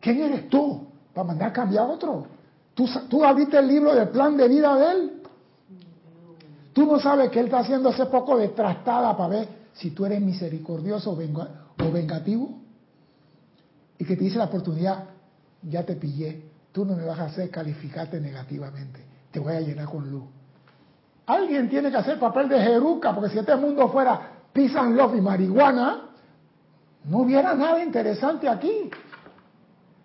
¿Quién 0.00 0.22
eres 0.22 0.48
tú 0.48 0.86
para 1.14 1.26
mandar 1.26 1.50
a 1.50 1.52
cambiar 1.52 1.84
a 1.84 1.88
otro? 1.88 2.26
¿Tú, 2.74 2.88
tú 3.08 3.24
abriste 3.24 3.58
el 3.58 3.68
libro 3.68 3.94
del 3.94 4.08
plan 4.08 4.36
de 4.36 4.48
vida 4.48 4.74
de 4.76 4.92
él. 4.92 5.17
Tú 6.78 6.86
no 6.86 7.00
sabes 7.00 7.30
que 7.30 7.40
él 7.40 7.46
está 7.46 7.58
haciendo 7.58 7.88
hace 7.88 8.06
poco 8.06 8.38
de 8.38 8.50
trastada 8.50 9.16
para 9.16 9.28
ver 9.28 9.48
si 9.72 9.90
tú 9.90 10.06
eres 10.06 10.20
misericordioso 10.20 11.10
o 11.10 11.90
vengativo. 11.90 12.50
Y 13.98 14.04
que 14.04 14.14
te 14.14 14.22
dice 14.22 14.38
la 14.38 14.44
oportunidad, 14.44 15.06
ya 15.60 15.82
te 15.84 15.96
pillé. 15.96 16.40
Tú 16.70 16.84
no 16.84 16.94
me 16.94 17.04
vas 17.04 17.18
a 17.18 17.24
hacer 17.24 17.50
calificarte 17.50 18.20
negativamente. 18.20 19.04
Te 19.32 19.40
voy 19.40 19.54
a 19.54 19.60
llenar 19.60 19.86
con 19.86 20.08
luz. 20.08 20.22
Alguien 21.26 21.68
tiene 21.68 21.90
que 21.90 21.96
hacer 21.96 22.16
papel 22.16 22.48
de 22.48 22.60
jeruca, 22.60 23.12
porque 23.12 23.30
si 23.30 23.40
este 23.40 23.56
mundo 23.56 23.88
fuera 23.88 24.34
peace 24.52 24.78
and 24.78 24.94
love 24.94 25.16
y 25.16 25.20
marihuana, 25.20 26.02
no 27.06 27.18
hubiera 27.18 27.56
nada 27.56 27.82
interesante 27.82 28.48
aquí. 28.48 28.88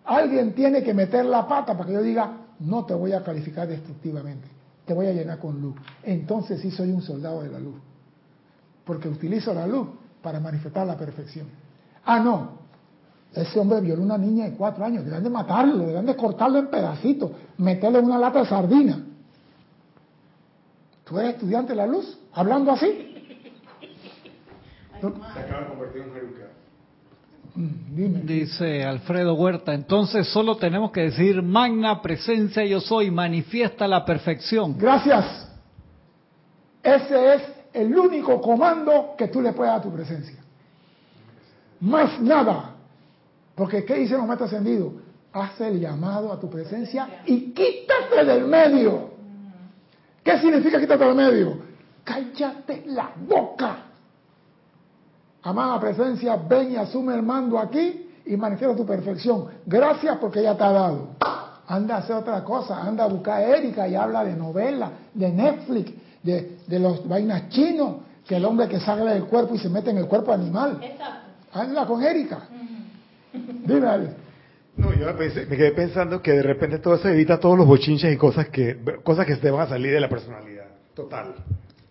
Alguien 0.05 0.55
tiene 0.55 0.81
que 0.81 0.95
meter 0.95 1.23
la 1.23 1.47
pata 1.47 1.77
para 1.77 1.85
que 1.85 1.93
yo 1.93 2.01
diga, 2.01 2.31
no 2.61 2.83
te 2.83 2.95
voy 2.95 3.13
a 3.13 3.23
calificar 3.23 3.67
destructivamente, 3.67 4.47
te 4.85 4.93
voy 4.93 5.07
a 5.07 5.13
llenar 5.13 5.39
con 5.39 5.61
luz. 5.61 5.75
Entonces 6.03 6.61
sí 6.61 6.71
soy 6.71 6.91
un 6.91 7.01
soldado 7.01 7.41
de 7.41 7.49
la 7.49 7.59
luz, 7.59 7.75
porque 8.85 9.07
utilizo 9.07 9.53
la 9.53 9.67
luz 9.67 9.87
para 10.21 10.39
manifestar 10.39 10.85
la 10.85 10.97
perfección. 10.97 11.47
Ah, 12.05 12.19
no, 12.19 12.63
ese 13.33 13.59
hombre 13.59 13.81
violó 13.81 14.01
a 14.03 14.05
una 14.05 14.17
niña 14.17 14.45
de 14.45 14.55
cuatro 14.55 14.85
años, 14.85 15.05
deben 15.05 15.23
de 15.23 15.29
matarlo, 15.29 15.87
deben 15.87 16.05
de 16.05 16.15
cortarlo 16.15 16.59
en 16.59 16.67
pedacitos, 16.67 17.31
meterle 17.57 17.99
una 17.99 18.17
lata 18.17 18.39
de 18.39 18.45
sardina. 18.45 19.03
¿Tú 21.03 21.19
eres 21.19 21.35
estudiante 21.35 21.73
de 21.73 21.77
la 21.77 21.87
luz? 21.87 22.17
¿Hablando 22.33 22.71
así? 22.71 23.09
Se 25.01 25.07
acaba 25.07 25.61
de 25.61 25.67
convertir 25.67 26.01
en 26.01 26.13
jeruca. 26.13 26.62
Mm, 27.55 28.25
Dice 28.25 28.83
Alfredo 28.83 29.35
Huerta, 29.35 29.73
entonces 29.73 30.27
solo 30.27 30.57
tenemos 30.57 30.91
que 30.91 31.01
decir, 31.01 31.41
magna 31.43 32.01
presencia 32.01 32.65
yo 32.65 32.79
soy, 32.79 33.11
manifiesta 33.11 33.87
la 33.87 34.03
perfección. 34.05 34.75
Gracias. 34.77 35.49
Ese 36.81 37.35
es 37.35 37.41
el 37.73 37.95
único 37.95 38.41
comando 38.41 39.13
que 39.17 39.27
tú 39.27 39.41
le 39.41 39.53
puedes 39.53 39.71
dar 39.71 39.79
a 39.79 39.83
tu 39.83 39.93
presencia. 39.93 40.37
Más 41.79 42.19
nada. 42.19 42.71
Porque 43.55 43.85
¿qué 43.85 43.95
dice 43.95 44.17
los 44.17 44.25
maestros 44.25 44.51
ascendidos? 44.51 44.93
Haz 45.31 45.59
el 45.61 45.79
llamado 45.79 46.31
a 46.31 46.39
tu 46.39 46.49
presencia 46.49 47.21
y 47.25 47.51
quítate 47.51 48.25
del 48.25 48.45
medio. 48.45 49.11
¿Qué 50.23 50.39
significa 50.39 50.79
quítate 50.79 51.05
del 51.05 51.15
medio? 51.15 51.57
Cállate 52.03 52.83
la 52.87 53.11
boca. 53.27 53.92
Amada 55.43 55.79
presencia, 55.79 56.35
ven 56.37 56.71
y 56.71 56.75
asume 56.77 57.15
el 57.15 57.21
mando 57.23 57.59
aquí 57.59 58.09
y 58.25 58.37
manifiesta 58.37 58.75
tu 58.75 58.85
perfección. 58.85 59.45
Gracias 59.65 60.17
porque 60.17 60.41
ya 60.41 60.55
te 60.55 60.63
ha 60.63 60.71
dado. 60.71 61.09
Anda 61.67 61.95
a 61.95 61.97
hacer 61.99 62.15
otra 62.15 62.43
cosa, 62.43 62.81
anda 62.81 63.03
a 63.05 63.07
buscar 63.07 63.39
a 63.41 63.57
Erika 63.57 63.87
y 63.87 63.95
habla 63.95 64.23
de 64.23 64.35
novela, 64.35 64.91
de 65.13 65.29
Netflix, 65.29 65.91
de, 66.21 66.57
de 66.67 66.79
los 66.79 67.07
vainas 67.07 67.49
chinos, 67.49 67.97
que 68.27 68.35
el 68.37 68.45
hombre 68.45 68.67
que 68.67 68.79
sale 68.79 69.03
del 69.11 69.25
cuerpo 69.25 69.55
y 69.55 69.57
se 69.59 69.69
mete 69.69 69.89
en 69.89 69.97
el 69.97 70.07
cuerpo 70.07 70.31
animal. 70.31 70.79
Exacto. 70.81 71.29
Anda 71.53 71.85
con 71.85 72.01
Erika. 72.03 72.39
Dime. 73.33 74.23
No, 74.75 74.91
yo 74.93 75.05
pensé- 75.17 75.45
me 75.45 75.55
quedé 75.57 75.71
pensando 75.71 76.21
que 76.21 76.31
de 76.31 76.41
repente 76.43 76.79
todo 76.79 76.95
eso 76.95 77.07
evita 77.09 77.39
todos 77.39 77.57
los 77.57 77.67
bochinches 77.67 78.11
y 78.13 78.17
cosas 78.17 78.47
que 78.49 78.77
cosas 79.03 79.25
que 79.25 79.35
se 79.35 79.41
te 79.41 79.51
van 79.51 79.61
a 79.61 79.69
salir 79.69 79.91
de 79.93 79.99
la 79.99 80.09
personalidad. 80.09 80.65
Total. 80.95 81.33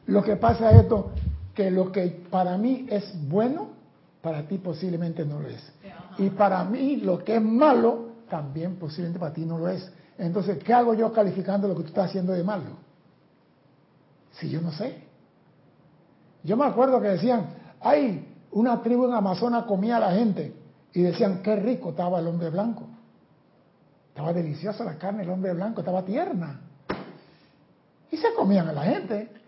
Lo 0.07 0.23
que 0.23 0.35
pasa 0.37 0.71
es 0.73 0.81
esto, 0.83 1.11
que 1.55 1.71
lo 1.71 1.93
que 1.93 2.25
para 2.31 2.57
mí 2.57 2.87
es 2.89 3.13
bueno, 3.29 3.71
para 4.21 4.47
ti 4.47 4.59
posiblemente 4.59 5.25
no 5.25 5.41
lo 5.41 5.49
es. 5.49 5.73
Y 6.19 6.31
para 6.31 6.65
mí 6.65 6.97
lo 6.97 7.23
que 7.23 7.37
es 7.37 7.43
malo, 7.43 8.13
también 8.29 8.77
posiblemente 8.77 9.19
para 9.19 9.33
ti 9.33 9.45
no 9.45 9.59
lo 9.59 9.69
es. 9.69 9.91
Entonces, 10.19 10.63
¿qué 10.63 10.73
hago 10.73 10.95
yo 10.95 11.13
calificando 11.13 11.69
lo 11.69 11.75
que 11.77 11.83
tú 11.83 11.89
estás 11.89 12.11
haciendo 12.11 12.33
de 12.33 12.45
malo? 12.45 12.77
Si 14.33 14.49
yo 14.49 14.61
no 14.61 14.71
sé. 14.73 15.03
Yo 16.45 16.57
me 16.57 16.65
acuerdo 16.65 17.01
que 17.01 17.09
decían, 17.09 17.47
ay, 17.81 18.29
una 18.53 18.83
tribu 18.83 19.07
en 19.07 19.15
Amazonas 19.15 19.65
comía 19.65 19.97
a 19.97 20.01
la 20.01 20.13
gente 20.13 20.55
y 20.93 21.03
decían, 21.03 21.43
qué 21.43 21.57
rico 21.57 21.91
estaba 21.91 22.21
el 22.21 22.27
hombre 22.27 22.51
blanco. 22.51 22.87
Estaba 24.09 24.33
deliciosa 24.33 24.85
la 24.85 24.99
carne 24.99 25.21
del 25.21 25.31
hombre 25.31 25.55
blanco, 25.55 25.81
estaba 25.81 26.05
tierna. 26.05 26.61
Y 28.11 28.17
se 28.17 28.35
comían 28.35 28.69
a 28.69 28.73
la 28.73 28.83
gente. 28.83 29.42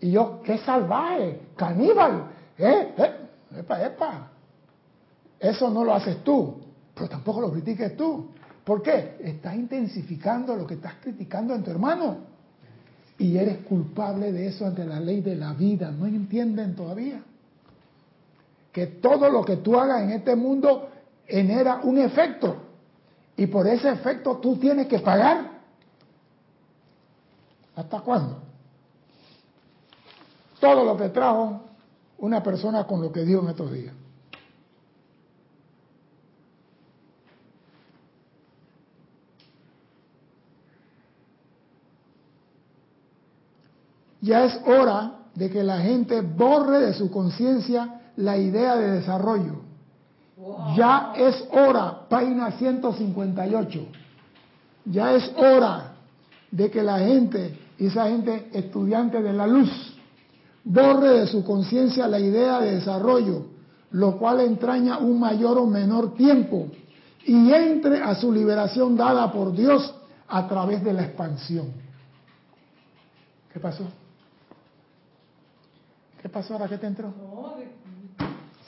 Y 0.00 0.10
yo, 0.10 0.40
qué 0.44 0.58
salvaje, 0.58 1.40
caníbal, 1.56 2.30
¿eh? 2.58 2.94
¿eh? 2.96 3.12
Epa, 3.58 3.82
epa. 3.82 4.28
Eso 5.40 5.70
no 5.70 5.84
lo 5.84 5.94
haces 5.94 6.22
tú, 6.22 6.60
pero 6.94 7.08
tampoco 7.08 7.40
lo 7.40 7.52
critiques 7.52 7.96
tú. 7.96 8.30
¿Por 8.64 8.82
qué? 8.82 9.16
Estás 9.20 9.54
intensificando 9.54 10.56
lo 10.56 10.66
que 10.66 10.74
estás 10.74 10.94
criticando 11.00 11.54
en 11.54 11.62
tu 11.62 11.70
hermano. 11.70 12.18
Y 13.18 13.36
eres 13.38 13.58
culpable 13.58 14.32
de 14.32 14.48
eso 14.48 14.66
ante 14.66 14.84
la 14.84 15.00
ley 15.00 15.20
de 15.20 15.36
la 15.36 15.52
vida. 15.54 15.90
¿No 15.90 16.06
entienden 16.06 16.74
todavía? 16.74 17.22
Que 18.72 18.88
todo 18.88 19.30
lo 19.30 19.44
que 19.44 19.58
tú 19.58 19.78
hagas 19.78 20.02
en 20.02 20.10
este 20.10 20.36
mundo 20.36 20.90
genera 21.26 21.80
un 21.82 21.98
efecto. 21.98 22.56
Y 23.36 23.46
por 23.46 23.66
ese 23.66 23.90
efecto 23.90 24.36
tú 24.38 24.56
tienes 24.56 24.86
que 24.86 24.98
pagar. 24.98 25.50
¿Hasta 27.74 28.00
cuándo? 28.00 28.45
Todo 30.66 30.84
lo 30.84 30.96
que 30.96 31.10
trajo 31.10 31.60
una 32.18 32.42
persona 32.42 32.84
con 32.84 33.00
lo 33.00 33.12
que 33.12 33.24
dio 33.24 33.40
en 33.40 33.48
estos 33.50 33.72
días. 33.72 33.94
Ya 44.20 44.44
es 44.44 44.60
hora 44.66 45.12
de 45.36 45.48
que 45.50 45.62
la 45.62 45.78
gente 45.78 46.20
borre 46.20 46.80
de 46.80 46.94
su 46.94 47.12
conciencia 47.12 48.00
la 48.16 48.36
idea 48.36 48.74
de 48.74 48.90
desarrollo. 48.90 49.60
Ya 50.76 51.12
es 51.16 51.44
hora, 51.52 52.08
página 52.08 52.50
158. 52.50 53.86
Ya 54.86 55.12
es 55.12 55.32
hora 55.36 55.92
de 56.50 56.70
que 56.72 56.82
la 56.82 56.98
gente, 56.98 57.56
esa 57.78 58.08
gente 58.08 58.50
estudiante 58.52 59.22
de 59.22 59.32
la 59.32 59.46
luz, 59.46 59.95
borre 60.66 61.20
de 61.20 61.26
su 61.28 61.44
conciencia 61.44 62.08
la 62.08 62.18
idea 62.18 62.60
de 62.60 62.74
desarrollo, 62.74 63.46
lo 63.92 64.18
cual 64.18 64.40
entraña 64.40 64.98
un 64.98 65.20
mayor 65.20 65.58
o 65.58 65.66
menor 65.66 66.14
tiempo, 66.14 66.66
y 67.24 67.52
entre 67.52 68.02
a 68.02 68.14
su 68.16 68.32
liberación 68.32 68.96
dada 68.96 69.32
por 69.32 69.52
Dios 69.52 69.94
a 70.28 70.46
través 70.48 70.82
de 70.84 70.92
la 70.92 71.04
expansión. 71.04 71.68
¿Qué 73.52 73.60
pasó? 73.60 73.84
¿Qué 76.20 76.28
pasó 76.28 76.54
ahora 76.54 76.68
que 76.68 76.78
te 76.78 76.86
entró? 76.88 77.14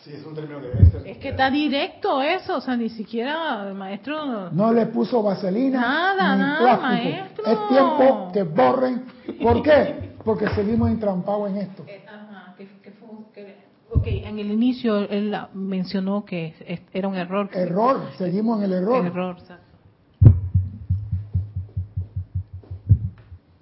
Sí, 0.04 0.12
es 0.12 0.24
un 0.24 0.34
término 0.34 0.60
que 0.60 0.68
debe 0.68 0.90
ser. 0.90 1.06
Es 1.06 1.18
que 1.18 1.30
está 1.30 1.50
directo 1.50 2.22
eso, 2.22 2.56
o 2.56 2.60
sea, 2.60 2.76
ni 2.76 2.88
siquiera 2.88 3.68
el 3.68 3.74
maestro... 3.74 4.50
No 4.52 4.72
le 4.72 4.86
puso 4.86 5.22
vaselina. 5.22 5.80
Nada, 5.80 6.36
ni 6.36 6.42
nada, 6.42 6.58
plástico. 6.58 6.86
maestro. 6.86 7.44
Es 7.44 7.68
tiempo 7.68 8.30
que 8.32 8.42
borren. 8.44 9.04
¿Por 9.42 9.62
qué? 9.62 10.07
Porque 10.28 10.46
seguimos 10.50 10.90
entrampados 10.90 11.48
en 11.48 11.56
esto. 11.56 11.84
Eh, 11.88 12.04
Ajá, 12.06 12.54
que, 12.58 12.66
que 12.82 12.90
fue, 12.90 13.08
que- 13.32 13.56
ok, 13.90 14.06
en 14.28 14.38
el 14.38 14.50
inicio 14.50 14.98
él 14.98 15.34
mencionó 15.54 16.22
que 16.26 16.52
era 16.92 17.08
un 17.08 17.14
error. 17.14 17.48
que- 17.48 17.58
Error, 17.60 18.02
seguimos 18.18 18.58
en 18.58 18.64
el 18.64 18.72
error. 18.74 19.06
Error, 19.06 19.36
exacto. 19.38 19.64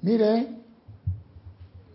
Mire, 0.02 0.48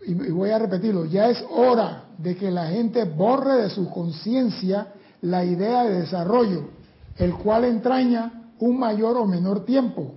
y 0.06 0.14
voy 0.30 0.48
a 0.48 0.58
repetirlo, 0.58 1.04
ya 1.04 1.28
es 1.28 1.44
hora 1.50 2.04
de 2.16 2.34
que 2.34 2.50
la 2.50 2.68
gente 2.68 3.04
borre 3.04 3.56
de 3.64 3.68
su 3.68 3.90
conciencia 3.90 4.86
la 5.20 5.44
idea 5.44 5.84
de 5.84 6.00
desarrollo, 6.00 6.70
el 7.18 7.34
cual 7.34 7.66
entraña 7.66 8.48
un 8.58 8.78
mayor 8.78 9.18
o 9.18 9.26
menor 9.26 9.66
tiempo, 9.66 10.14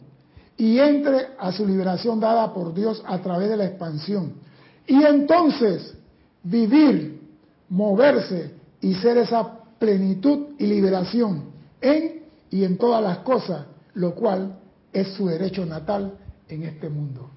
y 0.55 0.79
entre 0.79 1.31
a 1.37 1.51
su 1.51 1.67
liberación 1.67 2.21
dada 2.21 2.53
por 2.53 2.73
Dios 2.73 3.03
a 3.05 3.17
través 3.17 3.49
de 3.49 3.57
la 3.57 3.65
expansión. 3.65 4.44
Y 4.87 5.03
entonces 5.03 5.95
vivir, 6.43 7.21
moverse 7.69 8.53
y 8.81 8.93
ser 8.95 9.17
esa 9.17 9.59
plenitud 9.79 10.55
y 10.57 10.67
liberación 10.67 11.45
en 11.81 12.23
y 12.49 12.63
en 12.63 12.77
todas 12.77 13.03
las 13.03 13.19
cosas, 13.19 13.65
lo 13.95 14.13
cual 14.13 14.57
es 14.93 15.09
su 15.09 15.27
derecho 15.27 15.65
natal 15.65 16.17
en 16.47 16.63
este 16.63 16.89
mundo. 16.89 17.29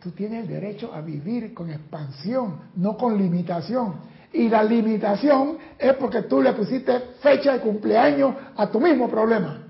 Tú 0.00 0.10
tienes 0.10 0.42
el 0.42 0.48
derecho 0.48 0.92
a 0.92 1.00
vivir 1.00 1.54
con 1.54 1.70
expansión, 1.70 2.60
no 2.76 2.96
con 2.96 3.16
limitación. 3.16 3.94
Y 4.32 4.48
la 4.48 4.62
limitación 4.62 5.58
es 5.78 5.94
porque 5.94 6.22
tú 6.22 6.42
le 6.42 6.52
pusiste 6.52 6.98
fecha 7.20 7.54
de 7.54 7.60
cumpleaños 7.60 8.34
a 8.56 8.70
tu 8.70 8.80
mismo 8.80 9.08
problema. 9.08 9.62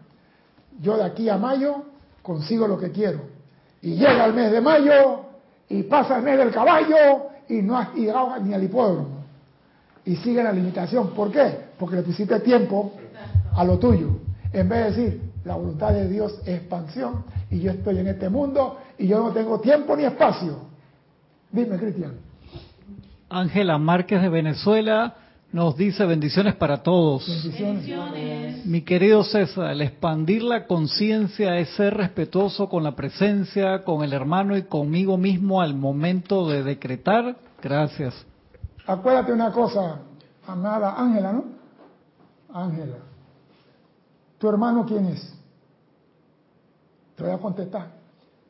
Yo 0.81 0.97
de 0.97 1.05
aquí 1.05 1.29
a 1.29 1.37
mayo 1.37 1.85
consigo 2.23 2.67
lo 2.67 2.79
que 2.79 2.91
quiero. 2.91 3.21
Y 3.81 3.95
llega 3.95 4.25
el 4.25 4.33
mes 4.33 4.51
de 4.51 4.61
mayo 4.61 5.24
y 5.69 5.83
pasa 5.85 6.19
el 6.19 6.25
del 6.25 6.51
caballo 6.51 7.29
y 7.49 7.63
no 7.63 7.79
has 7.79 7.95
llegado 7.95 8.39
ni 8.41 8.55
al 8.55 8.63
hipódromo. 8.63 9.25
Y 10.05 10.17
sigue 10.17 10.43
la 10.43 10.53
limitación. 10.53 11.11
¿Por 11.11 11.31
qué? 11.31 11.57
Porque 11.79 11.97
le 11.97 12.03
pusiste 12.03 12.41
tiempo 12.41 12.93
a 13.57 13.65
lo 13.65 13.79
tuyo. 13.79 14.19
En 14.53 14.69
vez 14.69 14.79
de 14.79 15.03
decir, 15.03 15.21
la 15.45 15.57
voluntad 15.57 15.93
de 15.93 16.09
Dios 16.09 16.41
es 16.47 16.61
expansión 16.61 17.25
y 17.51 17.61
yo 17.61 17.71
estoy 17.71 17.99
en 17.99 18.09
este 18.09 18.29
mundo 18.29 18.79
y 18.99 19.07
yo 19.07 19.19
no 19.19 19.31
tengo 19.31 19.61
tiempo 19.61 19.97
ni 19.97 20.05
espacio. 20.05 20.59
Dime, 21.51 21.77
Cristian. 21.79 22.13
Ángela 23.29 23.79
Márquez 23.79 24.23
de 24.23 24.29
Venezuela 24.29 25.15
nos 25.55 25.77
dice 25.77 26.05
bendiciones 26.05 26.57
para 26.57 26.83
todos. 26.83 27.29
Bendiciones. 27.29 28.67
Mi 28.67 28.83
querido 28.83 29.23
César, 29.23 29.71
el 29.71 29.83
expandir 29.83 30.43
la 30.43 30.67
conciencia 30.67 31.57
es 31.59 31.69
ser 31.77 31.95
respetuoso 31.95 32.69
con 32.69 32.83
la 32.83 32.97
presencia, 32.97 33.85
con 33.85 34.03
el 34.03 34.13
hermano 34.13 34.57
y 34.57 34.65
conmigo 34.65 35.17
mismo 35.17 35.61
al 35.61 35.77
momento 35.77 36.49
de 36.49 36.65
decretar. 36.65 37.37
Gracias. 37.63 38.27
Acuérdate 38.85 39.33
una 39.33 39.53
cosa, 39.53 40.01
amada 40.45 40.97
Ángela, 40.99 41.33
¿no? 41.33 41.45
Ángela. 42.53 42.97
¿Tu 44.39 44.49
hermano 44.49 44.85
quién 44.85 45.07
es? 45.07 45.35
Te 47.15 47.23
voy 47.23 47.33
a 47.33 47.39
contestar. 47.39 47.93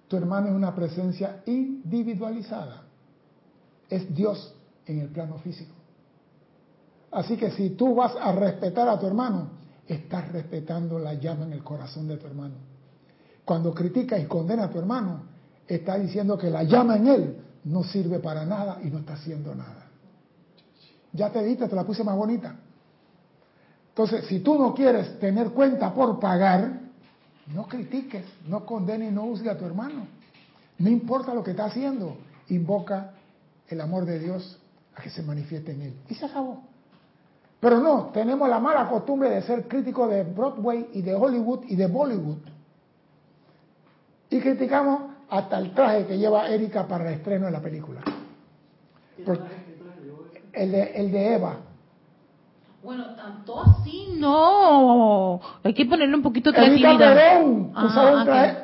Tu 0.08 0.16
hermano 0.16 0.46
es 0.46 0.54
una 0.54 0.74
presencia 0.74 1.42
individualizada. 1.44 2.84
Es 3.90 4.12
Dios 4.14 4.54
en 4.86 5.00
el 5.00 5.08
plano 5.08 5.36
físico. 5.36 5.73
Así 7.14 7.36
que 7.36 7.52
si 7.52 7.70
tú 7.70 7.94
vas 7.94 8.16
a 8.20 8.32
respetar 8.32 8.88
a 8.88 8.98
tu 8.98 9.06
hermano, 9.06 9.50
estás 9.86 10.32
respetando 10.32 10.98
la 10.98 11.14
llama 11.14 11.44
en 11.44 11.52
el 11.52 11.62
corazón 11.62 12.08
de 12.08 12.16
tu 12.16 12.26
hermano. 12.26 12.54
Cuando 13.44 13.72
criticas 13.72 14.20
y 14.20 14.24
condenas 14.24 14.66
a 14.66 14.70
tu 14.70 14.80
hermano, 14.80 15.22
estás 15.68 16.02
diciendo 16.02 16.36
que 16.36 16.50
la 16.50 16.64
llama 16.64 16.96
en 16.96 17.06
él 17.06 17.36
no 17.64 17.84
sirve 17.84 18.18
para 18.18 18.44
nada 18.44 18.80
y 18.82 18.88
no 18.88 18.98
está 18.98 19.14
haciendo 19.14 19.54
nada. 19.54 19.86
Ya 21.12 21.30
te 21.30 21.40
diste, 21.44 21.68
te 21.68 21.76
la 21.76 21.84
puse 21.84 22.02
más 22.02 22.16
bonita. 22.16 22.56
Entonces, 23.90 24.26
si 24.26 24.40
tú 24.40 24.58
no 24.58 24.74
quieres 24.74 25.20
tener 25.20 25.50
cuenta 25.50 25.94
por 25.94 26.18
pagar, 26.18 26.80
no 27.54 27.68
critiques, 27.68 28.24
no 28.48 28.66
condenes 28.66 29.12
y 29.12 29.14
no 29.14 29.22
juzgues 29.22 29.52
a 29.52 29.58
tu 29.58 29.64
hermano. 29.64 30.08
No 30.78 30.90
importa 30.90 31.32
lo 31.32 31.44
que 31.44 31.52
está 31.52 31.66
haciendo, 31.66 32.16
invoca 32.48 33.12
el 33.68 33.80
amor 33.80 34.04
de 34.04 34.18
Dios 34.18 34.58
a 34.96 35.02
que 35.02 35.10
se 35.10 35.22
manifieste 35.22 35.70
en 35.70 35.82
él. 35.82 35.94
Y 36.08 36.14
se 36.16 36.26
acabó. 36.26 36.73
Pero 37.64 37.80
no, 37.80 38.10
tenemos 38.12 38.46
la 38.46 38.58
mala 38.60 38.86
costumbre 38.90 39.30
de 39.30 39.40
ser 39.40 39.66
críticos 39.66 40.10
de 40.10 40.22
Broadway 40.22 40.88
y 40.92 41.00
de 41.00 41.14
Hollywood 41.14 41.60
y 41.66 41.76
de 41.76 41.86
Bollywood. 41.86 42.36
Y 44.28 44.38
criticamos 44.38 45.00
hasta 45.30 45.56
el 45.60 45.72
traje 45.72 46.04
que 46.04 46.18
lleva 46.18 46.46
Erika 46.48 46.86
para 46.86 47.08
el 47.08 47.14
estreno 47.14 47.46
de 47.46 47.52
la 47.52 47.60
película. 47.60 48.02
Por- 49.24 49.40
el, 50.52 50.72
de, 50.72 50.82
el 50.94 51.10
de 51.10 51.34
Eva. 51.36 51.56
Bueno, 52.82 53.14
tanto 53.14 53.58
así 53.62 54.12
no. 54.18 55.40
Hay 55.62 55.72
que 55.72 55.86
ponerle 55.86 56.16
un 56.16 56.22
poquito 56.22 56.50
de 56.52 56.56
creatividad. 56.58 57.14
Perón 57.14 57.72
Ah, 57.74 58.14
un 58.18 58.24
traje. 58.26 58.58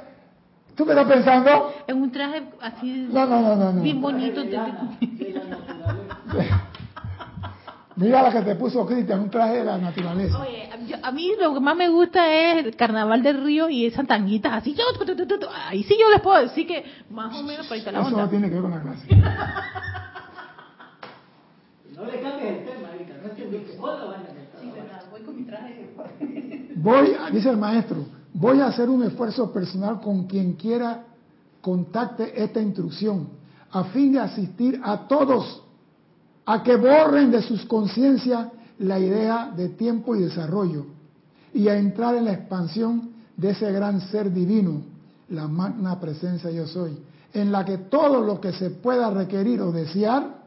¿Tú 0.77 0.85
qué 0.85 0.91
estás 0.93 1.07
pensando? 1.09 1.73
En 1.87 2.03
un 2.03 2.13
traje 2.13 2.43
así 2.61 3.09
No, 3.11 3.25
no, 3.25 3.41
no, 3.41 3.57
no. 3.57 3.73
no. 3.73 3.81
bien 3.83 3.99
bonito. 4.03 4.43
de 4.45 4.51
la 4.53 4.67
naturaleza. 5.45 6.67
Mira 8.01 8.23
la 8.23 8.33
que 8.33 8.41
te 8.43 8.55
puso 8.55 8.87
Cristian, 8.87 9.21
un 9.21 9.31
traje 9.31 9.59
de 9.59 9.65
la 9.65 9.77
naturaleza. 9.79 10.41
Oye, 10.41 10.69
yo- 10.89 10.97
a 11.03 11.13
mí 11.13 11.33
lo 11.41 11.53
que 11.55 11.61
más 11.61 11.77
me 11.77 11.89
gusta 11.91 12.33
es 12.35 12.65
el 12.65 12.75
carnaval 12.77 13.23
del 13.23 13.45
río 13.45 13.69
y 13.69 13.85
esas 13.87 14.07
tanguitas 14.07 14.55
así. 14.55 14.75
Yo, 14.75 14.85
tu, 14.99 15.05
tu, 15.05 15.15
tu, 15.15 15.27
tu, 15.27 15.39
tu. 15.39 15.47
Ahí 15.69 15.83
sí 15.83 15.97
yo 16.01 16.09
les 16.11 16.21
puedo 16.21 16.41
decir 16.41 16.67
que 16.67 16.85
más 17.11 17.37
o 17.37 17.43
menos 17.43 17.67
por 17.67 17.75
ahí 17.75 17.81
está 17.81 17.93
la 17.93 18.01
Eso 18.01 18.11
no 18.11 18.29
tiene 18.29 18.49
que 18.49 18.55
ver 18.55 18.63
con 18.63 18.71
la 18.71 18.81
clase. 18.83 19.07
No 21.97 22.07
le 22.07 22.21
cambies 22.23 22.51
el 22.59 22.65
tema, 22.65 22.89
Erika. 22.95 23.15
No 23.23 23.35
que. 23.35 23.43
Sí, 24.61 24.71
verdad, 24.75 25.03
voy 25.11 25.21
con 25.21 25.37
mi 25.37 25.43
traje. 25.43 25.91
Voy, 26.77 27.17
dice 27.33 27.51
el 27.51 27.59
maestro, 27.59 28.07
voy 28.33 28.61
a 28.61 28.67
hacer 28.69 28.89
un 28.89 29.03
esfuerzo 29.03 29.53
personal 29.53 30.01
con 30.01 30.27
quien 30.27 30.55
quiera 30.55 31.05
contacte 31.61 32.43
esta 32.43 32.59
instrucción, 32.63 33.29
a 33.71 33.85
fin 33.85 34.13
de 34.15 34.21
asistir 34.21 34.81
a 34.83 35.07
todos 35.09 35.63
a 36.51 36.65
que 36.65 36.75
borren 36.75 37.31
de 37.31 37.43
sus 37.43 37.65
conciencias 37.65 38.49
la 38.81 38.99
idea 38.99 39.53
de 39.57 39.69
tiempo 39.69 40.17
y 40.17 40.23
desarrollo 40.23 40.85
y 41.55 41.69
a 41.69 41.77
entrar 41.77 42.17
en 42.17 42.25
la 42.25 42.33
expansión 42.33 43.11
de 43.37 43.51
ese 43.51 43.71
gran 43.71 44.01
ser 44.11 44.33
divino, 44.33 44.83
la 45.29 45.47
magna 45.47 46.01
presencia 46.01 46.51
yo 46.51 46.67
soy, 46.67 46.99
en 47.33 47.53
la 47.53 47.65
que 47.65 47.79
todo 47.79 48.21
lo 48.21 48.41
que 48.41 48.53
se 48.53 48.71
pueda 48.71 49.11
requerir 49.11 49.63
o 49.63 49.71
desear, 49.71 50.43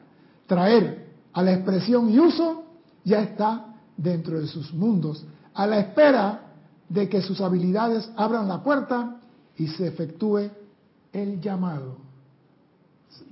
traer 0.46 1.08
a 1.32 1.42
la 1.42 1.54
expresión 1.54 2.10
y 2.10 2.20
uso, 2.20 2.66
ya 3.06 3.22
está 3.22 3.74
dentro 3.96 4.42
de 4.42 4.48
sus 4.48 4.74
mundos, 4.74 5.26
a 5.54 5.66
la 5.66 5.80
espera 5.80 6.52
de 6.90 7.08
que 7.08 7.22
sus 7.22 7.40
habilidades 7.40 8.12
abran 8.18 8.50
la 8.50 8.62
puerta 8.62 9.22
y 9.58 9.68
se 9.68 9.88
efectúe 9.88 10.50
el 11.14 11.40
llamado. 11.40 11.96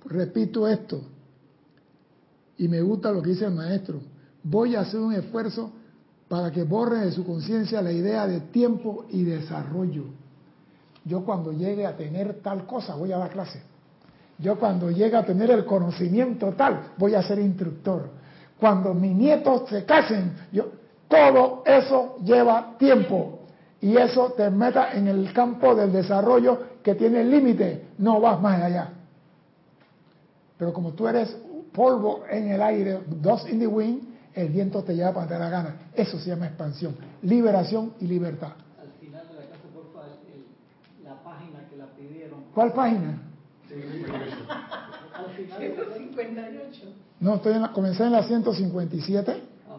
Repito 0.06 0.70
esto, 0.70 1.02
y 2.62 2.68
me 2.68 2.80
gusta 2.80 3.12
lo 3.12 3.24
que 3.24 3.32
dice 3.32 3.46
el 3.46 3.56
maestro, 3.56 4.02
voy 4.44 4.76
a 4.76 4.82
hacer 4.82 5.00
un 5.00 5.14
esfuerzo 5.14 5.72
para 6.28 6.52
que 6.52 6.62
borren 6.62 7.02
de 7.02 7.12
su 7.12 7.26
conciencia 7.26 7.82
la 7.82 7.92
idea 7.92 8.28
de 8.28 8.40
tiempo 8.40 9.06
y 9.10 9.24
desarrollo. 9.24 10.04
Yo 11.04 11.26
cuando 11.26 11.52
llegue 11.52 11.88
a 11.88 11.98
tener 11.98 12.36
tal 12.44 12.68
cosa 12.68 12.94
voy 12.94 13.14
a 13.14 13.18
dar 13.18 13.32
clase. 13.32 13.64
Yo 14.38 14.60
cuando 14.60 14.92
llegue 14.92 15.16
a 15.16 15.26
tener 15.26 15.50
el 15.50 15.66
conocimiento 15.66 16.54
tal 16.56 16.92
voy 17.00 17.16
a 17.16 17.24
ser 17.24 17.40
instructor. 17.40 18.12
Cuando 18.60 18.94
mis 18.94 19.16
nietos 19.16 19.68
se 19.68 19.84
casen, 19.84 20.32
yo 20.52 20.68
todo 21.08 21.64
eso 21.66 22.18
lleva 22.24 22.76
tiempo 22.78 23.40
y 23.82 23.98
eso 23.98 24.34
te 24.38 24.52
meta 24.52 24.94
en 24.94 25.08
el 25.08 25.34
campo 25.34 25.74
del 25.74 25.92
desarrollo 25.92 26.60
que 26.84 26.94
tiene 26.94 27.24
límite, 27.24 27.88
no 27.98 28.22
vas 28.22 28.40
más 28.40 28.62
allá. 28.62 28.90
Pero 30.60 30.72
como 30.72 30.92
tú 30.92 31.08
eres 31.08 31.36
polvo 31.74 32.24
en 32.30 32.50
el 32.52 32.62
aire, 32.62 33.00
dust 33.22 33.48
in 33.50 33.60
the 33.60 33.68
wind, 33.68 34.02
el 34.34 34.50
viento 34.50 34.84
te 34.84 34.96
lleva 34.96 35.14
para 35.14 35.22
donde 35.26 35.36
te 35.36 35.40
la 35.42 35.50
gana. 35.50 35.76
Eso 35.94 36.18
se 36.20 36.30
llama 36.30 36.48
expansión, 36.48 36.96
liberación 37.24 37.94
y 38.00 38.06
libertad. 38.08 38.54
Al 38.82 38.90
final 39.00 39.28
de 39.28 39.34
la 39.36 39.42
clase, 39.48 39.68
por 39.74 39.92
favor, 39.94 40.10
el- 40.34 41.04
la 41.06 41.16
página 41.24 41.68
que 41.70 41.76
la 41.78 41.86
pidieron. 41.88 42.40
¿Cuál 42.54 42.74
página? 42.74 43.22
Al 43.64 43.70
final 43.70 44.02
de 44.02 44.08
la 44.08 44.20
clase. 44.20 45.92
No, 47.20 47.36
estoy 47.36 47.54
en 47.54 47.62
la, 47.62 47.72
comencé 47.72 48.04
en 48.04 48.12
la 48.14 48.24
157. 48.24 49.32
Ah. 49.70 49.76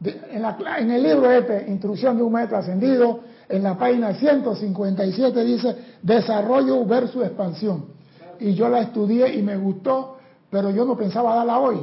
De- 0.00 0.20
en, 0.30 0.42
la 0.42 0.56
en 0.78 0.90
el 0.90 1.02
libro 1.02 1.30
este, 1.30 1.66
Instrucción 1.68 2.16
de 2.16 2.22
un 2.22 2.32
Maestro 2.32 2.58
Ascendido, 2.58 3.20
en 3.48 3.62
la 3.62 3.76
página 3.78 4.14
157 4.14 5.44
dice 5.44 5.76
Desarrollo 6.02 6.84
versus 6.84 7.24
expansión. 7.24 7.86
Y 8.40 8.54
yo 8.54 8.68
la 8.68 8.80
estudié 8.80 9.34
y 9.34 9.42
me 9.42 9.56
gustó, 9.56 10.15
pero 10.50 10.70
yo 10.70 10.84
no 10.84 10.96
pensaba 10.96 11.34
darla 11.34 11.58
hoy. 11.58 11.78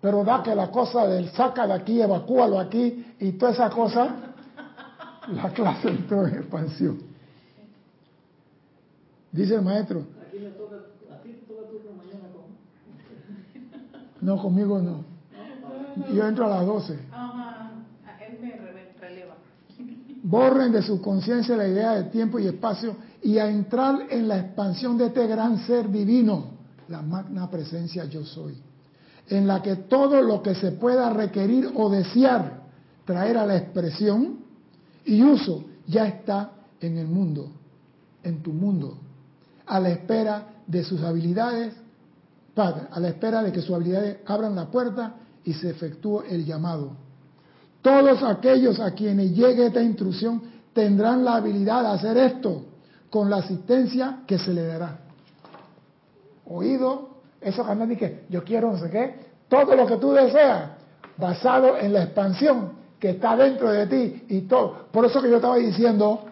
Pero 0.00 0.22
da 0.22 0.42
que 0.42 0.54
la 0.54 0.70
cosa 0.70 1.06
del 1.06 1.30
saca 1.30 1.66
de 1.66 1.72
aquí, 1.72 2.00
evacúalo 2.00 2.58
aquí 2.58 3.14
y 3.20 3.32
toda 3.32 3.52
esa 3.52 3.70
cosa, 3.70 4.34
la 5.32 5.50
clase 5.50 5.88
entró 5.88 6.26
en 6.26 6.34
expansión. 6.34 6.98
Dice 9.32 9.54
el 9.56 9.62
maestro, 9.62 10.04
Aquí 10.28 10.38
me 10.38 10.50
toca, 10.50 10.76
a 11.10 11.22
ti 11.22 11.30
te 11.30 11.46
toca 11.46 11.68
turno 11.68 11.90
mañana 11.96 12.28
con. 12.32 14.26
no, 14.26 14.42
conmigo 14.42 14.78
no. 14.78 15.04
Yo 16.12 16.26
entro 16.26 16.46
a 16.46 16.50
las 16.50 16.66
12. 16.66 16.98
Ajá, 17.10 17.70
él 18.20 18.38
me 18.40 18.52
releva. 19.00 19.34
borren 20.22 20.70
de 20.72 20.82
su 20.82 21.00
conciencia 21.00 21.56
la 21.56 21.66
idea 21.66 21.92
de 21.92 22.04
tiempo 22.10 22.38
y 22.38 22.46
espacio 22.46 22.96
y 23.22 23.38
a 23.38 23.48
entrar 23.48 24.06
en 24.10 24.28
la 24.28 24.38
expansión 24.38 24.98
de 24.98 25.06
este 25.06 25.26
gran 25.26 25.58
ser 25.66 25.88
divino, 25.90 26.53
la 26.88 27.02
magna 27.02 27.50
presencia 27.50 28.04
yo 28.04 28.24
soy, 28.24 28.56
en 29.28 29.46
la 29.46 29.62
que 29.62 29.76
todo 29.76 30.20
lo 30.22 30.42
que 30.42 30.54
se 30.54 30.72
pueda 30.72 31.10
requerir 31.10 31.70
o 31.74 31.88
desear 31.90 32.64
traer 33.04 33.36
a 33.36 33.46
la 33.46 33.56
expresión 33.56 34.38
y 35.04 35.22
uso 35.22 35.64
ya 35.86 36.06
está 36.06 36.52
en 36.80 36.98
el 36.98 37.06
mundo, 37.06 37.52
en 38.22 38.42
tu 38.42 38.52
mundo, 38.52 38.98
a 39.66 39.80
la 39.80 39.90
espera 39.90 40.46
de 40.66 40.82
sus 40.84 41.02
habilidades, 41.02 41.74
Padre, 42.54 42.82
a 42.90 43.00
la 43.00 43.08
espera 43.08 43.42
de 43.42 43.52
que 43.52 43.60
sus 43.60 43.74
habilidades 43.74 44.18
abran 44.26 44.54
la 44.54 44.66
puerta 44.66 45.16
y 45.44 45.52
se 45.54 45.70
efectúe 45.70 46.22
el 46.28 46.44
llamado. 46.44 46.92
Todos 47.82 48.22
aquellos 48.22 48.80
a 48.80 48.92
quienes 48.92 49.32
llegue 49.32 49.66
esta 49.66 49.82
instrucción 49.82 50.40
tendrán 50.72 51.24
la 51.24 51.36
habilidad 51.36 51.82
de 51.82 51.88
hacer 51.88 52.16
esto 52.16 52.64
con 53.10 53.28
la 53.28 53.36
asistencia 53.36 54.22
que 54.26 54.38
se 54.38 54.54
le 54.54 54.66
dará. 54.66 55.03
Oído, 56.46 57.10
eso 57.40 57.64
que 57.66 57.96
que 57.96 58.24
yo 58.28 58.44
quiero 58.44 58.72
no 58.72 58.78
sé 58.78 58.90
qué, 58.90 59.14
todo 59.48 59.74
lo 59.74 59.86
que 59.86 59.96
tú 59.96 60.12
deseas, 60.12 60.70
basado 61.16 61.78
en 61.78 61.92
la 61.92 62.04
expansión 62.04 62.72
que 62.98 63.10
está 63.10 63.36
dentro 63.36 63.70
de 63.70 63.86
ti 63.86 64.24
y 64.28 64.40
todo. 64.42 64.86
Por 64.90 65.04
eso 65.04 65.20
que 65.22 65.28
yo 65.28 65.36
estaba 65.36 65.56
diciendo, 65.56 66.24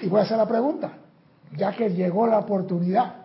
y 0.00 0.08
voy 0.08 0.20
a 0.20 0.22
hacer 0.22 0.36
la 0.36 0.48
pregunta, 0.48 0.92
ya 1.56 1.72
que 1.72 1.90
llegó 1.90 2.26
la 2.26 2.38
oportunidad. 2.38 3.24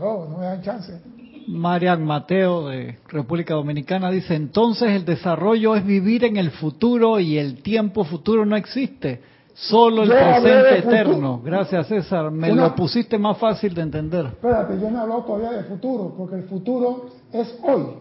Oh, 0.00 0.26
no 0.28 0.38
me 0.38 0.44
dan 0.44 0.62
chance. 0.62 1.00
Marian 1.48 2.04
Mateo 2.04 2.68
de 2.68 2.98
República 3.08 3.54
Dominicana 3.54 4.10
dice, 4.10 4.34
entonces 4.34 4.90
el 4.90 5.04
desarrollo 5.04 5.74
es 5.74 5.84
vivir 5.84 6.24
en 6.24 6.36
el 6.36 6.50
futuro 6.50 7.18
y 7.18 7.38
el 7.38 7.62
tiempo 7.62 8.04
futuro 8.04 8.46
no 8.46 8.56
existe, 8.56 9.20
solo 9.54 10.02
el 10.02 10.08
Yo 10.08 10.14
presente 10.14 10.78
eterno. 10.78 11.40
Gracias 11.44 11.86
César, 11.86 12.30
me 12.30 12.52
Una- 12.52 12.68
lo 12.68 12.74
pusiste 12.74 13.18
más 13.18 13.38
fácil 13.38 13.74
de 13.74 13.82
entender. 13.82 14.26
Espérate, 14.26 14.78
yo 14.80 14.90
no 14.90 14.98
he 14.98 15.00
hablado 15.02 15.22
todavía 15.24 15.52
de 15.52 15.64
futuro, 15.64 16.14
porque 16.16 16.36
el 16.36 16.44
futuro 16.44 17.06
es 17.32 17.58
hoy. 17.62 17.96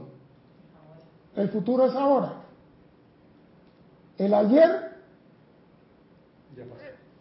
El 1.36 1.49
futuro 1.49 1.86
es 1.86 1.95
ahora. 1.95 2.34
El 4.18 4.34
ayer, 4.34 4.91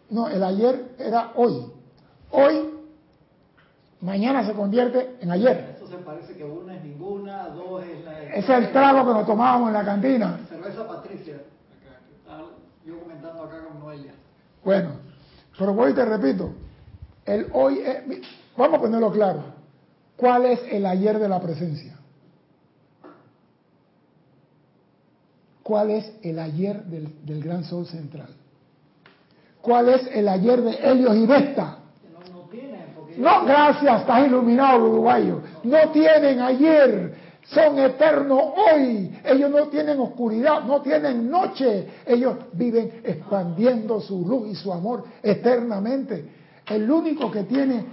no, 0.09 0.27
el 0.27 0.43
ayer 0.43 0.95
era 0.99 1.31
hoy. 1.35 1.65
Hoy, 2.31 2.69
mañana 4.01 4.45
se 4.45 4.53
convierte 4.53 5.15
en 5.21 5.31
ayer. 5.31 5.75
Eso 5.77 5.87
se 5.87 5.97
parece 5.97 6.35
que 6.35 6.43
una 6.43 6.75
es 6.75 6.83
ninguna, 6.83 7.47
dos 7.49 7.83
es 7.83 8.03
la... 8.05 8.21
Ese 8.23 8.39
es 8.39 8.49
el 8.49 8.71
trago 8.71 9.07
que 9.07 9.13
nos 9.13 9.25
tomábamos 9.25 9.69
en 9.69 9.73
la 9.73 9.85
cantina. 9.85 10.39
Cerveza 10.49 10.87
Patricia. 10.87 11.37
Yo 12.85 12.99
comentando 12.99 13.43
acá 13.43 13.63
con 13.67 13.79
Noelia. 13.79 14.13
Bueno, 14.63 14.91
pero 15.57 15.73
voy 15.73 15.91
y 15.91 15.95
te 15.95 16.05
repito, 16.05 16.51
el 17.25 17.47
hoy, 17.53 17.79
es- 17.79 18.03
vamos 18.57 18.77
a 18.77 18.81
ponerlo 18.81 19.11
claro, 19.11 19.43
¿cuál 20.15 20.45
es 20.45 20.59
el 20.71 20.85
ayer 20.85 21.17
de 21.19 21.27
la 21.29 21.39
presencia? 21.41 21.97
¿Cuál 25.63 25.91
es 25.91 26.11
el 26.23 26.39
ayer 26.39 26.83
del, 26.85 27.25
del 27.25 27.43
gran 27.43 27.63
sol 27.63 27.85
central? 27.85 28.29
¿Cuál 29.61 29.89
es 29.89 30.07
el 30.11 30.27
ayer 30.27 30.61
de 30.61 30.71
Helios 30.73 31.15
y 31.15 31.25
Vesta? 31.25 31.77
No, 33.17 33.45
gracias, 33.45 34.01
estás 34.01 34.25
iluminado, 34.25 34.85
uruguayo. 34.85 35.41
No 35.63 35.91
tienen 35.91 36.41
ayer, 36.41 37.15
son 37.45 37.79
eternos 37.79 38.41
hoy. 38.55 39.11
Ellos 39.23 39.49
no 39.49 39.67
tienen 39.67 39.99
oscuridad, 39.99 40.63
no 40.63 40.81
tienen 40.81 41.29
noche. 41.29 41.87
Ellos 42.05 42.35
viven 42.53 43.01
expandiendo 43.03 43.99
su 43.99 44.27
luz 44.27 44.49
y 44.49 44.55
su 44.55 44.71
amor 44.71 45.03
eternamente. 45.21 46.29
El 46.67 46.89
único 46.89 47.29
que 47.31 47.43
tiene 47.43 47.85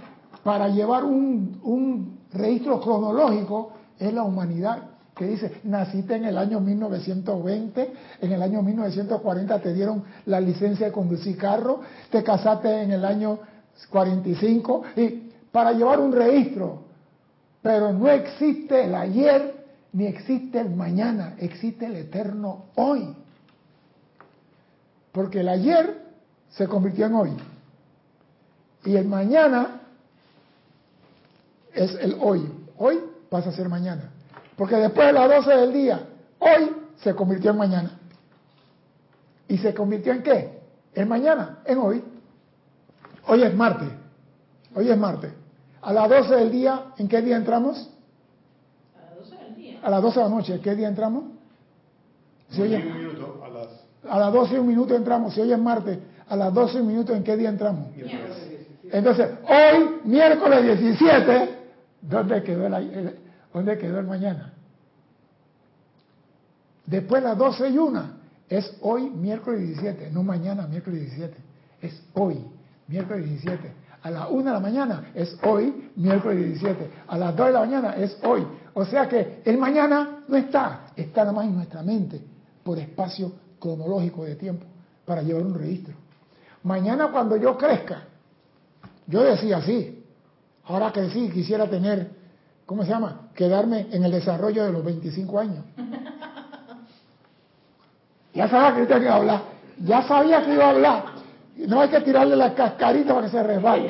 para 0.43 0.69
llevar 0.69 1.03
un, 1.03 1.59
un 1.63 2.19
registro 2.33 2.79
cronológico 2.79 3.73
es 3.97 4.13
la 4.13 4.23
humanidad 4.23 4.83
que 5.19 5.25
dice, 5.25 5.51
naciste 5.65 6.15
en 6.15 6.23
el 6.23 6.37
año 6.37 6.61
1920, 6.61 7.93
en 8.21 8.31
el 8.31 8.41
año 8.41 8.61
1940 8.61 9.59
te 9.59 9.73
dieron 9.73 10.01
la 10.27 10.39
licencia 10.39 10.85
de 10.85 10.91
conducir 10.93 11.37
carro, 11.37 11.81
te 12.09 12.23
casaste 12.23 12.83
en 12.83 12.91
el 12.91 13.03
año 13.03 13.37
45, 13.89 14.83
y 14.95 15.29
para 15.51 15.73
llevar 15.73 15.99
un 15.99 16.13
registro, 16.13 16.88
pero 17.61 17.91
no 17.91 18.09
existe 18.09 18.85
el 18.85 18.95
ayer 18.95 19.65
ni 19.91 20.05
existe 20.05 20.59
el 20.59 20.69
mañana, 20.69 21.35
existe 21.39 21.85
el 21.85 21.95
eterno 21.95 22.65
hoy. 22.75 23.15
Porque 25.11 25.41
el 25.41 25.49
ayer 25.49 26.05
se 26.49 26.67
convirtió 26.67 27.07
en 27.07 27.15
hoy 27.15 27.31
y 28.85 28.95
el 28.95 29.07
mañana 29.07 29.81
es 31.73 31.95
el 31.95 32.17
hoy. 32.19 32.51
Hoy 32.77 32.99
pasa 33.29 33.49
a 33.49 33.53
ser 33.53 33.67
mañana. 33.67 34.11
Porque 34.55 34.75
después 34.75 35.07
de 35.07 35.13
las 35.13 35.29
12 35.29 35.49
del 35.51 35.73
día, 35.73 36.07
hoy 36.39 36.75
se 36.97 37.15
convirtió 37.15 37.51
en 37.51 37.57
mañana. 37.57 37.99
¿Y 39.47 39.57
se 39.57 39.73
convirtió 39.73 40.13
en 40.13 40.23
qué? 40.23 40.59
En 40.93 41.07
mañana, 41.07 41.59
en 41.65 41.77
hoy. 41.77 42.03
Hoy 43.25 43.43
es 43.43 43.53
martes. 43.53 43.89
Hoy 44.75 44.89
es 44.89 44.97
martes. 44.97 45.31
A 45.81 45.93
las 45.93 46.09
12 46.09 46.35
del 46.35 46.51
día, 46.51 46.85
¿en 46.97 47.07
qué 47.07 47.21
día 47.21 47.37
entramos? 47.37 47.89
A 48.95 49.01
las 49.01 49.15
12 49.29 49.35
del 49.43 49.55
día. 49.55 49.79
A 49.83 49.89
las 49.89 50.01
12 50.01 50.19
de 50.19 50.25
la 50.25 50.29
noche, 50.31 50.59
¿qué 50.61 50.75
día 50.75 50.87
entramos? 50.87 51.23
Si 52.49 52.61
hoy 52.61 52.73
es- 52.75 52.85
un 52.85 52.97
minuto 52.97 53.41
a 53.43 53.49
las 53.49 53.67
a 54.09 54.17
las 54.19 54.33
12 54.33 54.55
y 54.55 54.57
un 54.57 54.67
minuto 54.67 54.95
entramos, 54.95 55.33
si 55.33 55.41
hoy 55.41 55.51
es 55.51 55.59
martes, 55.59 55.99
a 56.27 56.35
las 56.35 56.53
12 56.53 56.77
y 56.77 56.81
un 56.81 56.87
minuto, 56.87 57.13
¿en 57.13 57.23
qué 57.23 57.35
día 57.35 57.49
entramos? 57.49 57.87
Entonces, 58.91 59.29
hoy, 59.43 59.99
miércoles 60.05 60.63
17, 60.63 61.49
¿dónde 62.01 62.41
quedó 62.43 62.65
el, 62.67 62.73
el- 62.73 63.19
dónde 63.53 63.77
quedó 63.77 63.99
el 63.99 64.07
mañana? 64.07 64.53
Después 66.85 67.21
las 67.21 67.37
12 67.37 67.69
y 67.69 67.77
una, 67.77 68.13
es 68.49 68.75
hoy, 68.81 69.09
miércoles 69.09 69.59
17, 69.61 70.09
no 70.11 70.23
mañana, 70.23 70.65
miércoles 70.65 71.01
17, 71.01 71.37
es 71.81 72.01
hoy, 72.13 72.43
miércoles 72.87 73.25
17. 73.25 73.71
A 74.01 74.09
las 74.09 74.29
1 74.29 74.43
de 74.43 74.51
la 74.51 74.59
mañana 74.59 75.11
es 75.13 75.37
hoy, 75.43 75.91
miércoles 75.95 76.37
17. 76.37 76.89
A 77.07 77.17
las 77.17 77.35
2 77.35 77.47
de 77.47 77.53
la 77.53 77.59
mañana 77.59 77.95
es 77.97 78.17
hoy. 78.23 78.45
O 78.73 78.85
sea 78.85 79.09
que 79.09 79.41
el 79.43 79.57
mañana 79.57 80.19
no 80.27 80.37
está, 80.37 80.91
está 80.95 81.21
nada 81.21 81.33
más 81.33 81.45
en 81.45 81.55
nuestra 81.55 81.83
mente, 81.83 82.21
por 82.63 82.79
espacio 82.79 83.31
cronológico 83.59 84.23
de 84.23 84.35
tiempo, 84.35 84.65
para 85.05 85.21
llevar 85.21 85.43
un 85.43 85.53
registro. 85.53 85.95
Mañana 86.63 87.09
cuando 87.11 87.35
yo 87.35 87.57
crezca, 87.57 88.03
yo 89.07 89.21
decía 89.23 89.57
así, 89.57 90.05
ahora 90.65 90.91
crecí 90.91 91.29
quisiera 91.29 91.69
tener, 91.69 92.09
¿cómo 92.65 92.83
se 92.83 92.89
llama? 92.89 93.29
Quedarme 93.35 93.87
en 93.91 94.05
el 94.05 94.11
desarrollo 94.11 94.63
de 94.63 94.71
los 94.71 94.83
25 94.83 95.39
años. 95.39 95.65
Ya 98.33 98.47
sabía 98.47 98.75
que 98.75 98.81
usted 98.83 99.01
iba 99.01 99.13
a 99.13 99.17
hablar, 99.17 99.41
ya 99.83 100.07
sabía 100.07 100.45
que 100.45 100.53
iba 100.53 100.65
a 100.65 100.69
hablar. 100.69 101.18
No 101.67 101.81
hay 101.81 101.89
que 101.89 102.01
tirarle 102.01 102.35
la 102.35 102.53
cascarita 102.55 103.13
para 103.13 103.25
que 103.25 103.31
se 103.31 103.43
resbale. 103.43 103.89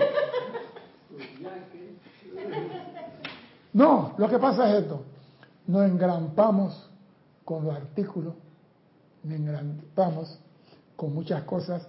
No, 3.74 4.14
lo 4.18 4.28
que 4.28 4.40
pasa 4.40 4.70
es 4.70 4.84
esto. 4.84 5.04
Nos 5.68 5.86
engrampamos 5.86 6.90
con 7.46 7.66
los 7.66 7.76
artículos, 7.76 8.34
nos 9.24 9.34
engrampamos 9.34 10.40
con 10.96 11.14
muchas 11.14 11.44
cosas 11.44 11.88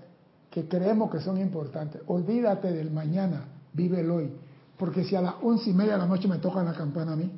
que 0.51 0.69
creemos 0.69 1.11
que 1.11 1.21
son 1.21 1.41
importantes. 1.41 2.03
Olvídate 2.07 2.73
del 2.73 2.91
mañana, 2.91 3.45
vive 3.73 4.01
el 4.01 4.11
hoy. 4.11 4.33
Porque 4.77 5.05
si 5.05 5.17
a 5.17 5.23
las 5.23 5.35
once 5.43 5.71
y 5.71 5.73
media 5.73 5.93
de 5.93 5.99
la 5.99 6.07
noche 6.07 6.29
me 6.29 6.39
tocan 6.39 6.67
la 6.67 6.75
campana 6.75 7.13
a 7.13 7.17
mí, 7.17 7.31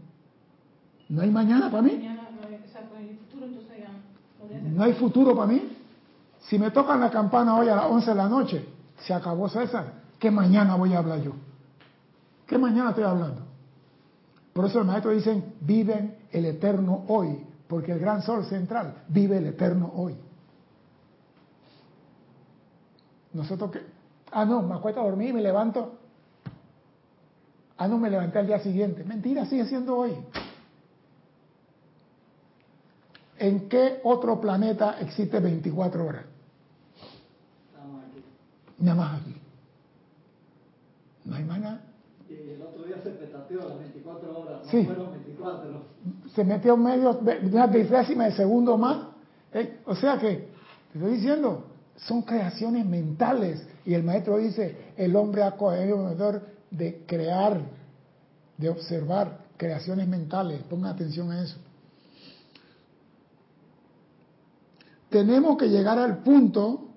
no 1.09 1.23
hay 1.23 1.31
mañana 1.31 1.71
para 1.71 1.83
mí. 1.83 2.09
No 4.75 4.83
hay 4.83 4.93
futuro 4.95 5.37
para 5.37 5.53
mí. 5.53 5.72
Si 6.49 6.59
me 6.59 6.71
tocan 6.71 7.01
la 7.01 7.11
campana 7.11 7.57
hoy 7.57 7.69
a 7.69 7.77
las 7.77 7.87
11 7.87 8.11
de 8.11 8.17
la 8.17 8.29
noche, 8.29 8.69
se 8.99 9.15
acabó 9.15 9.49
César. 9.49 10.03
¿Qué 10.19 10.31
mañana 10.31 10.77
voy 10.77 10.95
a 10.95 10.99
hablar 10.99 11.21
yo? 11.21 11.33
¿Qué 12.47 12.59
mañana 12.59 12.91
estoy 12.91 13.05
hablando? 13.05 13.43
Por 14.53 14.67
eso 14.67 14.81
el 14.81 14.85
maestro 14.85 15.13
dicen, 15.13 15.55
viven 15.61 16.19
el 16.31 16.45
eterno 16.45 17.05
hoy, 17.09 17.47
porque 17.67 17.93
el 17.93 17.99
gran 17.99 18.23
sol 18.23 18.45
central 18.45 19.05
vive 19.09 19.39
el 19.39 19.47
eterno 19.47 19.91
hoy. 19.95 20.17
Nosotros 23.33 23.71
que, 23.71 23.81
ah 24.31 24.45
no, 24.45 24.63
me 24.63 24.75
acuesto 24.75 25.01
a 25.01 25.05
dormir 25.05 25.31
y 25.31 25.33
me 25.33 25.41
levanto. 25.41 25.99
Ah 27.79 27.89
no, 27.89 27.99
me 27.99 28.11
levanté 28.11 28.39
al 28.39 28.47
día 28.47 28.59
siguiente. 28.59 29.03
Mentira, 29.05 29.47
sigue 29.47 29.65
siendo 29.65 29.97
hoy. 29.97 30.15
¿En 33.39 33.69
qué 33.69 34.01
otro 34.05 34.41
planeta 34.41 35.01
existe 35.01 35.41
24 35.41 36.07
horas? 36.07 36.32
Nada 38.83 38.97
más 38.97 39.21
aquí. 39.21 39.37
No 41.25 41.37
hay 41.37 41.45
más 41.45 41.61
nada. 41.61 41.81
Y 42.29 42.35
el 42.51 42.63
otro 42.63 42.83
día 42.85 42.97
se 43.03 43.11
petateó 43.11 43.69
las 43.69 43.79
24 43.79 44.39
horas, 44.39 44.65
no 44.65 44.71
Sí. 44.71 44.85
fueron 44.85 45.13
24. 45.13 45.83
Se 46.35 46.45
metió 46.45 46.77
medio, 46.77 47.21
una 47.21 47.67
décima 47.69 48.25
de 48.25 48.33
segundo 48.33 48.77
más. 48.77 49.07
¿eh? 49.53 49.79
O 49.87 49.95
sea 49.95 50.19
que, 50.19 50.49
te 50.93 50.99
estoy 50.99 51.13
diciendo, 51.15 51.65
son 51.97 52.23
creaciones 52.23 52.85
mentales. 52.85 53.65
Y 53.87 53.95
el 53.95 54.03
maestro 54.03 54.39
dice, 54.39 54.93
el 54.97 55.15
hombre 55.15 55.45
ha 55.45 55.53
cogido 55.53 56.13
de 56.71 57.05
crear, 57.07 57.61
de 58.59 58.69
observar 58.69 59.43
creaciones 59.57 60.09
mentales. 60.09 60.61
Pongan 60.65 60.95
atención 60.95 61.31
a 61.31 61.41
eso. 61.43 61.57
Tenemos 65.09 65.57
que 65.57 65.69
llegar 65.69 65.99
al 65.99 66.19
punto 66.23 66.92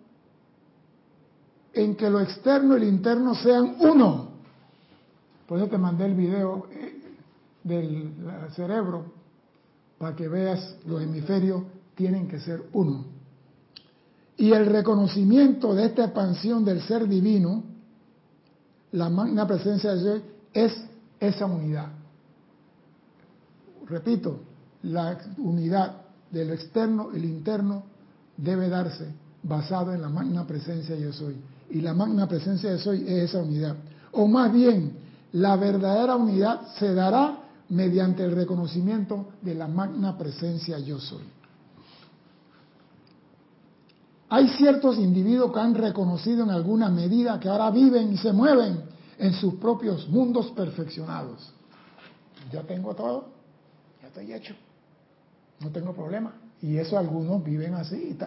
en 1.76 1.96
que 1.96 2.10
lo 2.10 2.22
externo 2.22 2.78
y 2.78 2.80
lo 2.80 2.86
interno 2.86 3.36
sean 3.36 3.76
uno. 3.80 4.30
Por 5.48 5.60
eso 5.60 5.68
te 5.68 5.78
mandé 5.78 6.06
el 6.06 6.16
video 6.16 6.68
eh, 6.72 7.02
del 7.64 8.14
cerebro 8.56 9.06
para 9.98 10.16
que 10.16 10.28
veas 10.28 10.78
los 10.86 11.02
hemisferios 11.02 11.64
tienen 11.96 12.28
que 12.28 12.40
ser 12.40 12.64
uno. 12.74 13.06
Y 14.38 14.52
el 14.52 14.66
reconocimiento 14.66 15.74
de 15.74 15.86
esta 15.86 16.06
expansión 16.06 16.66
del 16.66 16.82
ser 16.82 17.08
divino, 17.08 17.64
la 18.92 19.10
magna 19.10 19.48
presencia 19.48 19.96
de 19.96 20.02
Dios, 20.02 20.22
es 20.54 20.74
esa 21.20 21.46
unidad. 21.46 21.90
Repito, 23.88 24.40
la 24.84 25.18
unidad 25.38 26.02
de 26.32 26.46
lo 26.46 26.54
externo 26.54 27.10
y 27.14 27.20
lo 27.20 27.28
interno 27.28 27.84
debe 28.38 28.68
darse 28.68 29.08
basado 29.44 29.94
en 29.94 30.02
la 30.02 30.10
magna 30.10 30.46
presencia 30.46 30.96
de 30.96 31.02
yo 31.02 31.14
soy. 31.14 31.36
Y 31.70 31.82
la 31.82 31.94
magna 31.94 32.28
presencia 32.28 32.72
de 32.72 32.80
soy 32.80 33.04
es 33.08 33.30
esa 33.30 33.40
unidad. 33.40 33.76
O 34.12 34.28
más 34.28 34.52
bien, 34.54 34.98
la 35.34 35.56
verdadera 35.56 36.16
unidad 36.16 36.62
se 36.78 36.94
dará 36.94 37.40
mediante 37.70 38.24
el 38.24 38.36
reconocimiento 38.36 39.30
de 39.42 39.56
la 39.56 39.68
magna 39.68 40.18
presencia 40.18 40.80
yo 40.80 41.00
soy. 41.00 41.24
Hay 44.30 44.50
ciertos 44.50 44.98
individuos 44.98 45.52
que 45.54 45.60
han 45.60 45.76
reconocido 45.76 46.44
en 46.44 46.50
alguna 46.50 46.90
medida 46.90 47.40
que 47.40 47.48
ahora 47.48 47.70
viven 47.72 48.14
y 48.14 48.18
se 48.18 48.34
mueven 48.34 48.84
en 49.18 49.34
sus 49.34 49.56
propios 49.56 50.10
mundos 50.10 50.48
perfeccionados. 50.52 51.52
Ya 52.52 52.62
tengo 52.64 52.94
todo, 52.96 53.30
ya 54.02 54.08
estoy 54.08 54.34
hecho, 54.34 54.56
no 55.60 55.70
tengo 55.70 55.94
problema. 55.94 56.34
Y 56.62 56.78
eso 56.78 56.98
algunos 56.98 57.44
viven 57.44 57.76
así 57.76 58.18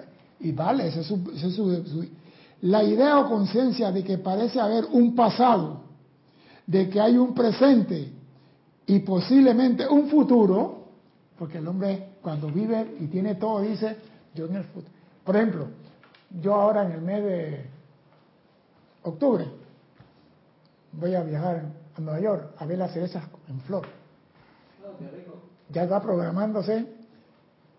y, 0.41 0.53
vale, 0.53 0.89
ese 0.89 1.01
es 1.01 1.07
su, 1.07 2.07
la 2.63 2.83
idea 2.83 3.21
o 3.21 3.29
conciencia 3.29 3.93
de 3.93 4.03
que 4.03 4.19
parece 4.19 4.61
haber 4.61 4.87
un 4.87 5.15
pasado, 5.15 5.83
de 6.67 6.89
que 6.89 7.01
hay 7.01 7.17
un 7.17 7.35
presente 7.35 8.13
y 8.87 8.99
posiblemente 9.01 9.87
un 9.87 10.09
futuro, 10.09 10.87
porque 11.39 11.59
el 11.59 11.69
hombre 11.69 12.15
cuando 12.21 12.49
vive 12.49 12.97
y 13.01 13.07
tiene 13.07 13.37
todo 13.37 13.61
dice, 13.61 13.97
yo 14.35 14.47
en 14.47 14.57
el 14.57 14.65
futuro. 14.65 14.93
Por 15.25 15.37
ejemplo, 15.37 15.69
yo 16.41 16.55
ahora 16.55 16.85
en 16.85 16.93
el 16.93 17.03
mes 17.03 17.25
de 17.25 17.67
octubre 19.03 19.47
voy 20.93 21.15
a 21.15 21.23
viajar 21.23 21.65
a 21.97 22.01
Nueva 22.01 22.21
York 22.21 22.55
a 22.59 22.67
ver 22.67 22.79
las 22.79 22.93
cerezas 22.93 23.25
en 23.49 23.61
flor. 23.61 23.87
Ya 25.71 25.85
está 25.85 26.01
programándose, 26.01 26.87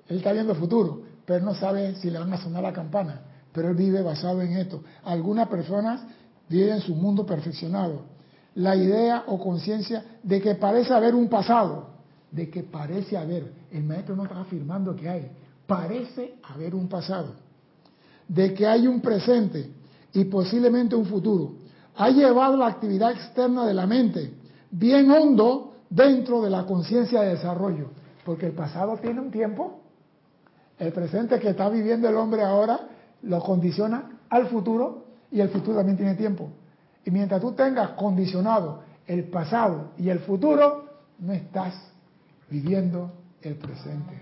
él 0.07 0.17
está 0.17 0.31
viendo 0.31 0.53
el 0.53 0.59
futuro, 0.59 1.01
pero 1.25 1.43
no 1.43 1.53
sabe 1.53 1.95
si 1.95 2.09
le 2.09 2.19
van 2.19 2.31
a 2.33 2.37
sonar 2.37 2.63
la 2.63 2.73
campana. 2.73 3.21
Pero 3.59 3.71
él 3.71 3.75
vive 3.75 4.01
basado 4.01 4.41
en 4.41 4.53
esto. 4.53 4.81
Algunas 5.03 5.49
personas 5.49 5.99
viven 6.47 6.75
en 6.75 6.79
su 6.79 6.95
mundo 6.95 7.25
perfeccionado. 7.25 8.03
La 8.55 8.73
idea 8.73 9.25
o 9.27 9.37
conciencia 9.37 10.01
de 10.23 10.39
que 10.39 10.55
parece 10.55 10.93
haber 10.93 11.13
un 11.13 11.27
pasado, 11.27 11.89
de 12.31 12.49
que 12.49 12.63
parece 12.63 13.17
haber, 13.17 13.51
el 13.69 13.83
maestro 13.83 14.15
no 14.15 14.23
está 14.23 14.39
afirmando 14.39 14.95
que 14.95 15.09
hay, 15.09 15.29
parece 15.67 16.35
haber 16.43 16.73
un 16.73 16.87
pasado 16.87 17.33
de 18.29 18.53
que 18.53 18.65
hay 18.65 18.87
un 18.87 19.01
presente 19.01 19.71
y 20.13 20.23
posiblemente 20.23 20.95
un 20.95 21.05
futuro, 21.05 21.55
ha 21.97 22.09
llevado 22.11 22.55
la 22.55 22.67
actividad 22.67 23.11
externa 23.11 23.65
de 23.65 23.73
la 23.73 23.85
mente 23.85 24.35
bien 24.71 25.11
hondo 25.11 25.73
dentro 25.89 26.41
de 26.41 26.49
la 26.49 26.65
conciencia 26.65 27.23
de 27.23 27.31
desarrollo, 27.31 27.89
porque 28.23 28.45
el 28.45 28.53
pasado 28.53 28.95
tiene 29.01 29.19
un 29.19 29.31
tiempo, 29.31 29.81
el 30.77 30.93
presente 30.93 31.37
que 31.41 31.49
está 31.49 31.67
viviendo 31.67 32.07
el 32.07 32.15
hombre 32.15 32.41
ahora 32.41 32.87
lo 33.23 33.39
condiciona 33.41 34.19
al 34.29 34.47
futuro 34.47 35.05
y 35.31 35.39
el 35.39 35.49
futuro 35.49 35.77
también 35.77 35.97
tiene 35.97 36.15
tiempo. 36.15 36.49
Y 37.05 37.11
mientras 37.11 37.41
tú 37.41 37.53
tengas 37.53 37.91
condicionado 37.91 38.83
el 39.07 39.25
pasado 39.25 39.91
y 39.97 40.09
el 40.09 40.19
futuro, 40.19 40.85
no 41.19 41.33
estás 41.33 41.75
viviendo 42.49 43.11
el 43.41 43.55
presente. 43.55 44.21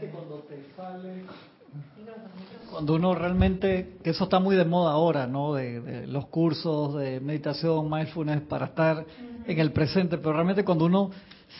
que 0.00 0.10
cuando 0.10 0.38
te 0.40 0.64
sale 0.76 1.24
cuando 2.70 2.94
uno 2.94 3.14
realmente, 3.14 3.96
que 4.02 4.10
eso 4.10 4.24
está 4.24 4.38
muy 4.38 4.54
de 4.54 4.64
moda 4.64 4.92
ahora, 4.92 5.26
¿no? 5.26 5.54
De, 5.54 6.06
los 6.06 6.26
cursos 6.26 6.96
de 6.96 7.20
meditación, 7.20 7.90
mindfulness, 7.90 8.42
para 8.42 8.66
estar 8.66 9.06
en 9.46 9.58
el 9.58 9.72
presente, 9.72 10.18
pero 10.18 10.34
realmente 10.34 10.64
cuando 10.64 10.84
uno 10.84 11.10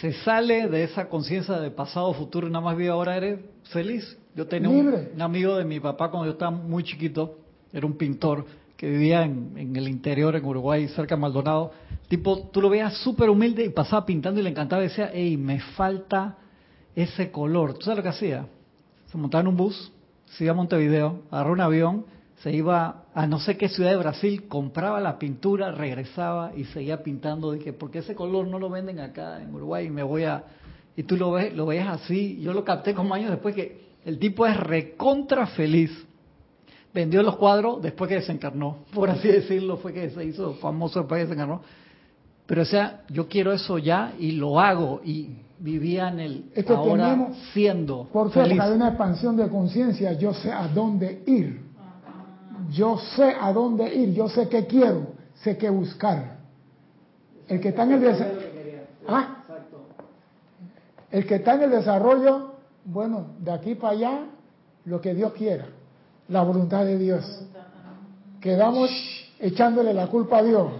se 0.01 0.13
sale 0.13 0.69
de 0.69 0.85
esa 0.85 1.09
conciencia 1.09 1.59
de 1.59 1.71
pasado, 1.71 2.13
futuro 2.15 2.47
y 2.47 2.51
nada 2.51 2.65
más 2.65 2.77
vive 2.77 2.91
ahora, 2.91 3.17
eres 3.17 3.41
feliz. 3.71 4.19
Yo 4.35 4.47
tenía 4.47 4.69
un, 4.69 5.21
amigo 5.21 5.57
de 5.57 5.65
mi 5.65 5.81
papá 5.81 6.11
cuando 6.11 6.27
yo 6.27 6.33
estaba 6.33 6.51
muy 6.51 6.85
chiquito, 6.85 7.39
era 7.73 7.87
un 7.87 7.97
pintor 7.97 8.45
que 8.77 8.89
vivía 8.89 9.23
en, 9.25 9.75
el 9.75 9.89
interior, 9.89 10.37
en 10.37 10.45
Uruguay, 10.45 10.87
cerca 10.89 11.17
de 11.17 11.21
Maldonado. 11.21 11.73
Tipo, 12.07 12.39
tú 12.53 12.61
lo 12.61 12.69
veías 12.69 12.97
súper 12.99 13.29
humilde 13.29 13.65
y 13.65 13.71
pasaba 13.71 14.07
pintando 14.07 14.41
y 14.41 14.45
le 14.45 14.51
encantaba. 14.51 14.83
Decía, 14.83 15.11
hey, 15.13 15.37
me 15.37 15.59
falta 15.59 16.39
ese 16.95 17.33
color. 17.33 17.75
¿Tú 17.75 17.87
sabes 17.87 17.97
lo 17.97 18.03
que 18.05 18.09
hacía? 18.11 18.47
Se 19.07 19.19
montaba 19.19 19.43
en 19.43 19.49
un 19.49 19.57
bus, 19.57 19.93
se 20.27 20.45
iba 20.45 20.53
a 20.53 20.57
Montevideo, 20.57 21.23
agarró 21.31 21.53
un 21.53 21.61
avión, 21.61 22.07
se 22.43 22.53
iba 22.53 23.05
a 23.15 23.27
no 23.27 23.41
sé 23.41 23.57
qué 23.57 23.69
ciudad 23.69 23.91
de 23.91 23.97
Brasil, 23.97 24.47
compraba 24.47 25.01
la 25.01 25.19
pintura, 25.19 25.73
regresaba 25.73 26.53
y 26.57 26.65
seguía 26.65 27.03
pintando. 27.03 27.53
Dije, 27.53 27.73
porque 27.73 27.99
ese 27.99 28.15
color 28.15 28.47
no 28.47 28.59
lo 28.59 28.71
venden 28.71 29.01
acá 29.01 29.43
en 29.43 29.53
Uruguay 29.55 29.87
y 29.87 29.91
me 29.91 30.03
voy 30.03 30.25
a... 30.25 30.45
Y 30.97 31.03
tú 31.03 31.17
lo 31.17 31.33
ves, 31.33 31.55
lo 31.55 31.67
ves 31.67 31.87
así. 31.87 32.39
Yo 32.41 32.53
lo 32.53 32.65
capté 32.65 32.95
como 32.95 33.15
años 33.15 33.31
después 33.31 33.55
que 33.55 33.89
el 34.05 34.19
tipo 34.19 34.47
es 34.47 34.57
recontra 34.57 35.47
feliz. 35.49 35.91
Vendió 36.95 37.23
los 37.23 37.37
cuadros 37.37 37.83
después 37.83 38.09
que 38.09 38.17
desencarnó, 38.17 38.79
por 38.95 39.11
así 39.11 39.29
decirlo, 39.29 39.77
fue 39.77 39.93
que 39.93 40.11
se 40.11 40.25
hizo 40.25 40.55
famoso 40.55 41.01
después 41.01 41.21
que 41.21 41.25
desencarnó. 41.27 41.63
Pero 42.47 42.63
o 42.63 42.65
sea, 42.65 43.03
yo 43.11 43.29
quiero 43.29 43.53
eso 43.53 43.79
ya 43.79 44.15
y 44.19 44.33
lo 44.33 44.59
hago 44.59 45.01
y 45.05 45.37
vivía 45.59 46.09
en 46.09 46.21
el 46.21 46.45
ahora 46.69 47.29
siendo 47.53 48.05
¿Por 48.13 48.31
qué? 48.31 48.41
Porque 48.41 48.61
hay 48.61 48.73
una 48.73 48.89
expansión 48.89 49.37
de 49.37 49.49
conciencia, 49.49 50.13
yo 50.15 50.33
sé 50.33 50.51
a 50.51 50.69
dónde 50.69 51.23
ir. 51.27 51.68
Yo 52.71 52.99
sé 53.17 53.35
a 53.41 53.53
dónde 53.53 53.95
ir, 53.95 54.13
yo 54.13 54.29
sé 54.29 54.49
qué 54.49 54.67
quiero, 54.67 55.09
sé 55.43 55.57
qué 55.57 55.71
buscar. 55.71 56.39
El 57.49 57.61
que 57.61 57.69
está 57.71 57.85
en 57.85 57.93
el 57.93 58.01
desarrollo... 58.01 58.41
¿Ah? 59.07 59.35
El 61.11 61.27
que 61.27 61.37
está 61.37 61.55
en 61.55 61.63
el 61.63 61.71
desarrollo, 61.71 62.53
bueno, 62.85 63.29
de 63.39 63.51
aquí 63.51 63.75
para 63.75 63.95
allá, 63.95 64.21
lo 64.85 65.01
que 65.01 65.15
Dios 65.15 65.33
quiera, 65.33 65.67
la 66.29 66.43
voluntad 66.43 66.85
de 66.85 66.99
Dios. 66.99 67.45
Quedamos 68.41 68.91
echándole 69.39 69.95
la 69.95 70.09
culpa 70.09 70.39
a 70.39 70.43
Dios. 70.43 70.71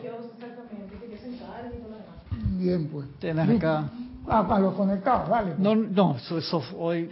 Bien, 2.59 2.89
pues. 2.89 3.07
Tienes 3.19 3.57
acá 3.57 3.89
Ah, 4.31 4.47
para 4.47 4.61
los 4.61 4.75
conectados, 4.75 5.29
vale. 5.29 5.55
No, 5.57 5.75
no, 5.75 6.17
eso, 6.17 6.63
hoy. 6.79 7.11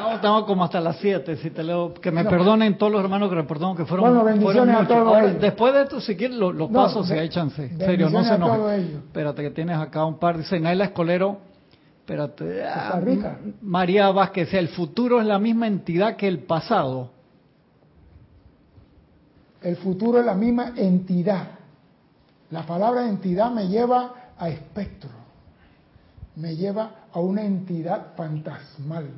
no, 0.00 0.12
estamos 0.14 0.44
como 0.44 0.64
hasta 0.64 0.80
las 0.80 0.96
7, 0.96 1.36
si 1.36 1.50
te 1.50 1.62
leo. 1.62 1.94
Que 1.94 2.10
me 2.10 2.24
perdonen 2.24 2.76
todos 2.76 2.90
los 2.90 3.02
hermanos 3.02 3.30
que 3.30 3.42
perdonan 3.44 3.76
que 3.76 3.84
fueron. 3.84 4.06
Bueno, 4.06 4.24
bendiciones 4.24 4.74
a 4.74 4.88
todos 4.88 5.18
ellos. 5.18 5.40
Después 5.40 5.72
de 5.72 5.82
esto, 5.82 6.00
si 6.00 6.16
quieren, 6.16 6.40
los, 6.40 6.52
los 6.54 6.68
pasos 6.70 7.06
si 7.06 7.14
hay 7.14 7.28
chance. 7.28 7.62
En 7.64 7.78
serio, 7.78 8.10
no 8.10 8.24
se 8.24 8.36
nos. 8.36 8.72
Espérate, 8.72 9.42
que 9.42 9.50
tienes 9.50 9.78
acá 9.78 10.04
un 10.04 10.18
par. 10.18 10.36
Dice 10.36 10.58
Naila 10.58 10.86
Escolero. 10.86 11.38
Espérate. 12.00 12.64
Ah, 12.64 13.00
María 13.60 14.10
Vázquez, 14.10 14.52
el 14.54 14.68
futuro 14.68 15.20
es 15.20 15.26
la 15.26 15.38
misma 15.38 15.68
entidad 15.68 16.16
que 16.16 16.26
el 16.26 16.40
pasado. 16.40 17.10
El 19.62 19.76
futuro 19.76 20.18
es 20.18 20.26
la 20.26 20.34
misma 20.34 20.72
entidad. 20.74 21.50
La 22.50 22.66
palabra 22.66 23.08
entidad 23.08 23.52
me 23.52 23.68
lleva 23.68 24.12
a 24.36 24.48
espectro 24.48 25.21
me 26.36 26.56
lleva 26.56 27.06
a 27.12 27.20
una 27.20 27.42
entidad 27.42 28.14
fantasmal. 28.16 29.10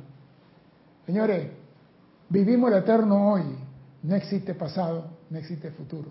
Señores, 1.05 1.51
vivimos 2.29 2.71
el 2.71 2.79
eterno 2.79 3.31
hoy. 3.31 3.43
No 4.03 4.15
existe 4.15 4.53
pasado, 4.53 5.05
no 5.29 5.37
existe 5.37 5.71
futuro. 5.71 6.09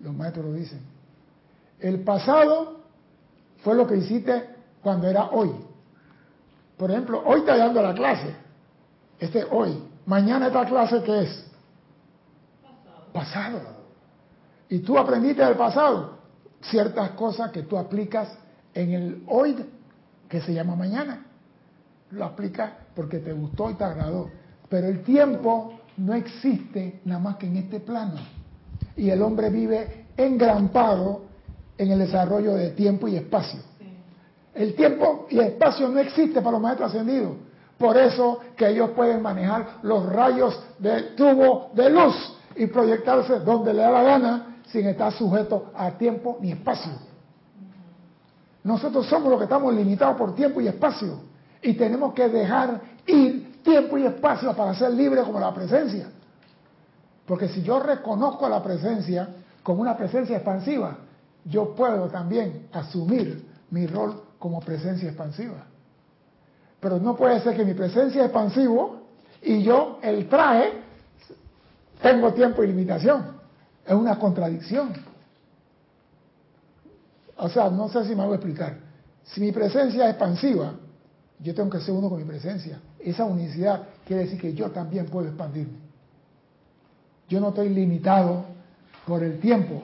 Los 0.00 0.14
maestros 0.14 0.46
lo 0.46 0.52
dicen. 0.52 0.80
El 1.80 2.00
pasado 2.00 2.80
fue 3.62 3.74
lo 3.74 3.86
que 3.86 3.96
hiciste 3.96 4.50
cuando 4.82 5.08
era 5.08 5.30
hoy. 5.30 5.50
Por 6.76 6.90
ejemplo, 6.90 7.22
hoy 7.24 7.40
está 7.40 7.56
dando 7.56 7.82
la 7.82 7.94
clase. 7.94 8.34
Este 9.18 9.44
hoy. 9.50 9.82
Mañana 10.06 10.48
esta 10.48 10.66
clase 10.66 11.02
¿qué 11.02 11.22
es? 11.22 11.46
Pasado. 13.12 13.60
Y 14.68 14.80
tú 14.80 14.98
aprendiste 14.98 15.42
del 15.42 15.56
pasado 15.56 16.18
ciertas 16.62 17.10
cosas 17.10 17.50
que 17.50 17.62
tú 17.62 17.78
aplicas 17.78 18.28
en 18.74 18.92
el 18.92 19.22
hoy 19.28 19.56
que 20.28 20.40
se 20.40 20.52
llama 20.52 20.74
mañana. 20.74 21.26
Lo 22.10 22.24
aplicas 22.24 22.72
porque 22.94 23.18
te 23.18 23.32
gustó 23.32 23.70
y 23.70 23.74
te 23.74 23.84
agradó. 23.84 24.30
Pero 24.68 24.88
el 24.88 25.02
tiempo 25.02 25.74
no 25.96 26.14
existe 26.14 27.00
nada 27.04 27.20
más 27.20 27.36
que 27.36 27.46
en 27.46 27.56
este 27.56 27.80
plano. 27.80 28.14
Y 28.96 29.10
el 29.10 29.22
hombre 29.22 29.50
vive 29.50 30.06
engrampado 30.16 31.22
en 31.78 31.90
el 31.90 31.98
desarrollo 31.98 32.54
de 32.54 32.70
tiempo 32.70 33.08
y 33.08 33.16
espacio. 33.16 33.60
El 34.54 34.74
tiempo 34.74 35.26
y 35.30 35.40
espacio 35.40 35.88
no 35.88 35.98
existe 35.98 36.40
para 36.40 36.52
los 36.52 36.60
maestros 36.60 36.90
ascendidos. 36.90 37.32
Por 37.76 37.96
eso 37.96 38.38
que 38.56 38.68
ellos 38.68 38.90
pueden 38.90 39.20
manejar 39.20 39.78
los 39.82 40.06
rayos 40.06 40.60
del 40.78 41.16
tubo 41.16 41.70
de 41.74 41.90
luz 41.90 42.14
y 42.56 42.66
proyectarse 42.66 43.40
donde 43.40 43.74
le 43.74 43.82
da 43.82 43.90
la 43.90 44.02
gana 44.02 44.56
sin 44.66 44.86
estar 44.86 45.12
sujeto 45.12 45.72
a 45.74 45.90
tiempo 45.92 46.38
ni 46.40 46.52
espacio. 46.52 46.92
Nosotros 48.64 49.06
somos 49.06 49.28
los 49.28 49.38
que 49.38 49.44
estamos 49.44 49.74
limitados 49.74 50.16
por 50.16 50.34
tiempo 50.34 50.60
y 50.60 50.68
espacio 50.68 51.20
y 51.62 51.74
tenemos 51.74 52.14
que 52.14 52.28
dejar 52.28 52.80
ir 53.06 53.62
tiempo 53.62 53.98
y 53.98 54.06
espacio 54.06 54.54
para 54.54 54.74
ser 54.74 54.90
libres 54.92 55.24
como 55.24 55.38
la 55.38 55.52
presencia. 55.52 56.08
Porque 57.26 57.48
si 57.48 57.62
yo 57.62 57.78
reconozco 57.78 58.48
la 58.48 58.62
presencia 58.62 59.28
como 59.62 59.82
una 59.82 59.96
presencia 59.96 60.36
expansiva, 60.36 60.96
yo 61.44 61.74
puedo 61.74 62.08
también 62.08 62.68
asumir 62.72 63.46
mi 63.70 63.86
rol 63.86 64.22
como 64.38 64.60
presencia 64.60 65.08
expansiva. 65.08 65.66
Pero 66.80 66.98
no 66.98 67.16
puede 67.16 67.40
ser 67.40 67.56
que 67.56 67.64
mi 67.64 67.74
presencia 67.74 68.20
es 68.22 68.26
expansivo 68.26 69.02
y 69.42 69.62
yo, 69.62 69.98
el 70.02 70.26
traje, 70.28 70.72
tengo 72.00 72.32
tiempo 72.32 72.62
y 72.62 72.68
limitación. 72.68 73.24
Es 73.86 73.94
una 73.94 74.18
contradicción. 74.18 74.92
O 77.36 77.48
sea, 77.48 77.70
no 77.70 77.88
sé 77.88 78.04
si 78.04 78.14
me 78.14 78.22
hago 78.22 78.34
explicar. 78.34 78.78
Si 79.24 79.40
mi 79.40 79.52
presencia 79.52 80.04
es 80.04 80.10
expansiva, 80.10 80.74
yo 81.40 81.54
tengo 81.54 81.70
que 81.70 81.80
ser 81.80 81.94
uno 81.94 82.08
con 82.08 82.18
mi 82.18 82.24
presencia. 82.24 82.80
Esa 82.98 83.24
unicidad 83.24 83.82
quiere 84.06 84.24
decir 84.24 84.40
que 84.40 84.54
yo 84.54 84.70
también 84.70 85.06
puedo 85.06 85.28
expandirme. 85.28 85.78
Yo 87.28 87.40
no 87.40 87.48
estoy 87.48 87.70
limitado 87.70 88.44
por 89.06 89.22
el 89.22 89.40
tiempo. 89.40 89.82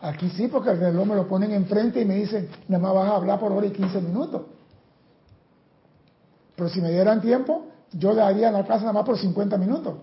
Aquí 0.00 0.28
sí, 0.30 0.48
porque 0.48 0.70
el 0.70 0.78
reloj 0.78 1.06
me 1.06 1.14
lo 1.14 1.26
ponen 1.26 1.52
enfrente 1.52 2.00
y 2.00 2.04
me 2.04 2.16
dicen, 2.16 2.48
nada 2.68 2.82
más 2.82 2.94
vas 2.94 3.10
a 3.10 3.16
hablar 3.16 3.40
por 3.40 3.52
hora 3.52 3.66
y 3.66 3.70
15 3.70 4.00
minutos. 4.02 4.42
Pero 6.54 6.68
si 6.68 6.80
me 6.80 6.90
dieran 6.90 7.20
tiempo, 7.20 7.66
yo 7.92 8.10
le 8.12 8.20
daría 8.20 8.50
la 8.50 8.64
clase 8.64 8.82
nada 8.82 8.92
más 8.92 9.04
por 9.04 9.18
50 9.18 9.56
minutos. 9.56 9.94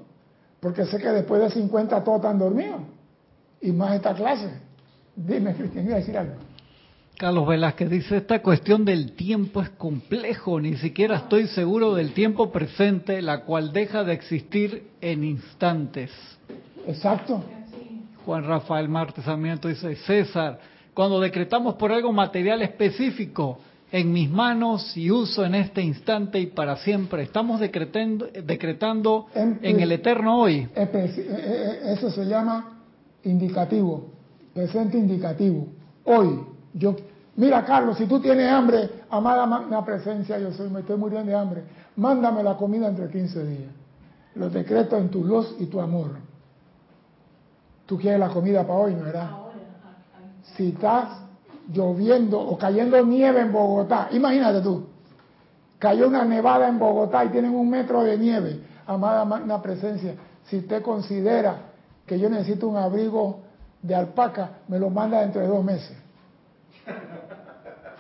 Porque 0.60 0.86
sé 0.86 0.98
que 0.98 1.10
después 1.10 1.42
de 1.42 1.50
50 1.52 2.04
todos 2.04 2.18
están 2.18 2.40
dormidos. 2.40 2.82
Y 3.62 3.72
más 3.72 3.96
esta 3.96 4.14
clase. 4.14 4.50
Dime, 5.16 5.54
Cristian, 5.56 5.86
iba 5.86 5.96
a 5.96 6.00
decir 6.00 6.18
algo. 6.18 6.34
Carlos 7.18 7.48
Velázquez 7.48 7.90
dice, 7.90 8.18
esta 8.18 8.42
cuestión 8.42 8.84
del 8.84 9.12
tiempo 9.12 9.62
es 9.62 9.70
complejo, 9.70 10.60
ni 10.60 10.76
siquiera 10.78 11.18
estoy 11.18 11.48
seguro 11.48 11.94
del 11.94 12.14
tiempo 12.14 12.52
presente, 12.52 13.22
la 13.22 13.42
cual 13.42 13.72
deja 13.72 14.04
de 14.04 14.14
existir 14.14 14.88
en 15.02 15.24
instantes. 15.24 16.10
Exacto. 16.88 17.44
Juan 18.26 18.44
Rafael 18.46 18.90
Martes 18.90 19.24
Sarmiento 19.24 19.68
dice, 19.68 19.96
César, 19.98 20.60
cuando 20.94 21.20
decretamos 21.20 21.76
por 21.76 21.92
algo 21.92 22.12
material 22.12 22.62
específico, 22.64 23.60
en 23.92 24.12
mis 24.14 24.30
manos 24.30 24.96
y 24.96 25.12
uso 25.12 25.46
en 25.46 25.54
este 25.54 25.82
instante 25.82 26.40
y 26.40 26.48
para 26.48 26.78
siempre, 26.78 27.24
estamos 27.24 27.60
decretando, 27.60 28.28
decretando 28.46 29.28
en, 29.36 29.80
el 29.80 29.92
eterno 29.92 30.40
hoy. 30.40 30.68
Eso 30.76 32.10
se 32.10 32.26
llama 32.26 32.80
indicativo, 33.24 34.10
presente 34.54 34.98
indicativo. 34.98 35.68
Hoy, 36.06 36.46
yo, 36.74 36.96
mira 37.36 37.64
Carlos, 37.66 37.98
si 37.98 38.06
tú 38.06 38.20
tienes 38.20 38.52
hambre, 38.52 38.90
amada 39.10 39.46
magna 39.46 39.84
presencia, 39.84 40.40
yo 40.40 40.52
soy, 40.54 40.70
me 40.70 40.82
estoy 40.82 40.98
muriendo 40.98 41.32
de 41.32 41.38
hambre, 41.38 41.64
mándame 41.96 42.44
la 42.44 42.58
comida 42.58 42.88
entre 42.88 43.10
15 43.10 43.44
días. 43.46 43.72
Lo 44.36 44.50
decreto 44.50 44.98
en 44.98 45.10
tu 45.10 45.24
luz 45.24 45.56
y 45.60 45.66
tu 45.66 45.82
amor. 45.82 46.12
Tú 47.86 47.98
quieres 47.98 48.20
la 48.20 48.30
comida 48.30 48.62
para 48.66 48.80
hoy, 48.80 48.96
¿no 48.96 49.04
verdad? 49.04 49.30
Si 50.56 50.70
estás 50.70 51.20
lloviendo 51.72 52.40
o 52.40 52.58
cayendo 52.58 53.04
nieve 53.06 53.42
en 53.42 53.52
Bogotá, 53.52 54.10
imagínate 54.12 54.62
tú, 54.62 54.86
cayó 55.78 56.08
una 56.08 56.24
nevada 56.24 56.68
en 56.68 56.80
Bogotá 56.80 57.26
y 57.26 57.30
tienen 57.30 57.54
un 57.54 57.70
metro 57.70 58.04
de 58.04 58.18
nieve, 58.18 58.62
amada 58.86 59.26
magna 59.26 59.62
presencia, 59.62 60.16
si 60.46 60.58
usted 60.58 60.82
considera 60.82 61.72
que 62.06 62.20
yo 62.20 62.30
necesito 62.30 62.68
un 62.68 62.78
abrigo 62.78 63.42
de 63.82 63.96
alpaca, 63.96 64.60
me 64.68 64.80
lo 64.80 64.90
manda 64.90 65.22
dentro 65.22 65.42
de 65.42 65.48
dos 65.48 65.64
meses. 65.64 65.98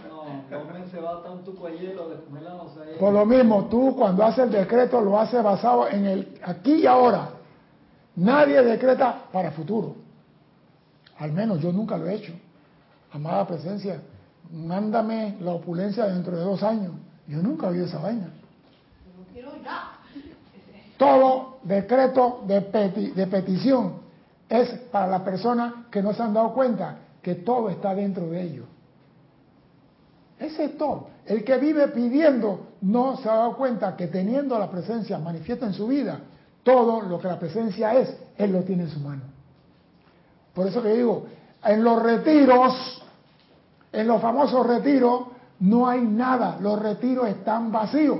No, 0.07 0.43
dos 0.49 0.73
meses 0.73 1.03
va 1.03 1.23
tanto 1.23 1.55
cuellero 1.55 2.09
descongelado. 2.09 2.71
Por 2.99 3.13
lo 3.13 3.25
mismo, 3.25 3.65
tú 3.65 3.95
cuando 3.95 4.23
haces 4.23 4.45
el 4.45 4.51
decreto 4.51 5.01
lo 5.01 5.19
haces 5.19 5.43
basado 5.43 5.87
en 5.87 6.05
el 6.05 6.39
aquí 6.43 6.81
y 6.81 6.85
ahora. 6.85 7.29
Nadie 8.15 8.61
decreta 8.61 9.23
para 9.31 9.51
futuro. 9.51 9.95
Al 11.17 11.31
menos 11.31 11.59
yo 11.61 11.71
nunca 11.71 11.97
lo 11.97 12.07
he 12.07 12.15
hecho. 12.15 12.33
Amada 13.13 13.47
presencia, 13.47 14.01
mándame 14.51 15.37
la 15.39 15.51
opulencia 15.51 16.05
dentro 16.05 16.35
de 16.35 16.43
dos 16.43 16.61
años. 16.63 16.91
Yo 17.27 17.41
nunca 17.41 17.67
oído 17.67 17.85
esa 17.85 17.99
vaina. 17.99 18.29
Todo 20.97 21.57
decreto 21.63 22.43
de, 22.45 22.59
de 23.15 23.27
petición 23.27 24.00
es 24.51 24.69
para 24.91 25.07
las 25.07 25.21
personas 25.21 25.73
que 25.89 26.03
no 26.03 26.13
se 26.13 26.21
han 26.21 26.33
dado 26.33 26.53
cuenta 26.53 26.97
que 27.21 27.35
todo 27.35 27.69
está 27.69 27.95
dentro 27.95 28.29
de 28.29 28.41
ellos. 28.41 28.65
Ese 30.37 30.65
es 30.65 30.77
todo. 30.77 31.07
El 31.25 31.45
que 31.45 31.57
vive 31.57 31.87
pidiendo 31.87 32.67
no 32.81 33.15
se 33.15 33.29
ha 33.29 33.35
dado 33.35 33.55
cuenta 33.55 33.95
que 33.95 34.07
teniendo 34.07 34.59
la 34.59 34.69
presencia 34.69 35.17
manifiesta 35.19 35.67
en 35.67 35.73
su 35.73 35.87
vida, 35.87 36.19
todo 36.63 37.01
lo 37.01 37.17
que 37.21 37.29
la 37.29 37.39
presencia 37.39 37.93
es, 37.95 38.13
Él 38.37 38.51
lo 38.51 38.63
tiene 38.63 38.83
en 38.83 38.89
su 38.89 38.99
mano. 38.99 39.21
Por 40.53 40.67
eso 40.67 40.83
que 40.83 40.95
digo, 40.95 41.27
en 41.63 41.81
los 41.81 42.03
retiros, 42.03 43.01
en 43.93 44.05
los 44.05 44.21
famosos 44.21 44.67
retiros, 44.67 45.27
no 45.61 45.87
hay 45.87 46.01
nada, 46.01 46.57
los 46.59 46.77
retiros 46.77 47.29
están 47.29 47.71
vacíos. 47.71 48.19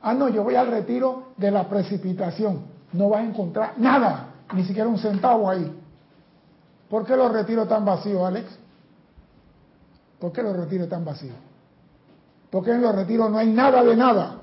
Ah, 0.00 0.14
no, 0.14 0.30
yo 0.30 0.42
voy 0.42 0.54
al 0.54 0.68
retiro 0.68 1.32
de 1.36 1.50
la 1.50 1.68
precipitación, 1.68 2.62
no 2.92 3.08
vas 3.08 3.20
a 3.20 3.24
encontrar 3.24 3.74
nada, 3.78 4.34
ni 4.54 4.64
siquiera 4.64 4.88
un 4.88 4.98
centavo 4.98 5.48
ahí. 5.48 5.76
¿Por 6.88 7.06
qué 7.06 7.16
los 7.16 7.32
retiros 7.32 7.64
están 7.64 7.84
vacíos, 7.84 8.22
Alex? 8.22 8.48
¿Por 10.18 10.32
qué 10.32 10.42
los 10.42 10.56
retiros 10.56 10.84
están 10.84 11.04
vacíos? 11.04 11.36
Porque 12.50 12.72
en 12.72 12.82
los 12.82 12.94
retiros 12.94 13.30
no 13.30 13.38
hay 13.38 13.48
nada 13.48 13.82
de 13.84 13.96
nada. 13.96 14.38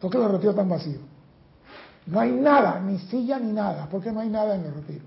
¿Por 0.00 0.10
qué 0.10 0.18
los 0.18 0.30
retiros 0.30 0.54
están 0.54 0.68
vacíos? 0.68 1.00
No 2.06 2.20
hay 2.20 2.30
nada, 2.30 2.80
ni 2.80 2.98
silla 2.98 3.38
ni 3.38 3.52
nada. 3.52 3.86
¿Por 3.86 4.02
qué 4.02 4.12
no 4.12 4.20
hay 4.20 4.28
nada 4.28 4.54
en 4.54 4.64
el 4.64 4.74
retiro? 4.74 5.04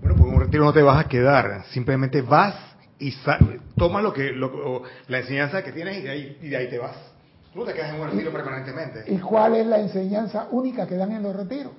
Bueno, 0.00 0.16
en 0.16 0.34
un 0.34 0.40
retiro 0.40 0.64
no 0.64 0.72
te 0.72 0.82
vas 0.82 1.04
a 1.04 1.08
quedar. 1.08 1.64
Simplemente 1.66 2.22
vas 2.22 2.54
y 2.98 3.14
tomas 3.76 4.02
lo 4.02 4.12
que, 4.12 4.32
la 5.08 5.18
enseñanza 5.18 5.62
que 5.62 5.72
tienes 5.72 5.98
y 5.98 6.02
de, 6.02 6.10
ahí, 6.10 6.38
y 6.40 6.48
de 6.48 6.56
ahí 6.56 6.70
te 6.70 6.78
vas. 6.78 6.96
Tú 7.52 7.60
no 7.60 7.64
te 7.66 7.74
quedas 7.74 7.94
en 7.94 8.00
un 8.00 8.10
retiro 8.10 8.32
permanentemente. 8.32 9.04
¿Y 9.06 9.18
cuál 9.18 9.56
es 9.56 9.66
la 9.66 9.78
enseñanza 9.78 10.48
única 10.50 10.86
que 10.86 10.96
dan 10.96 11.12
en 11.12 11.22
los 11.22 11.36
retiros? 11.36 11.72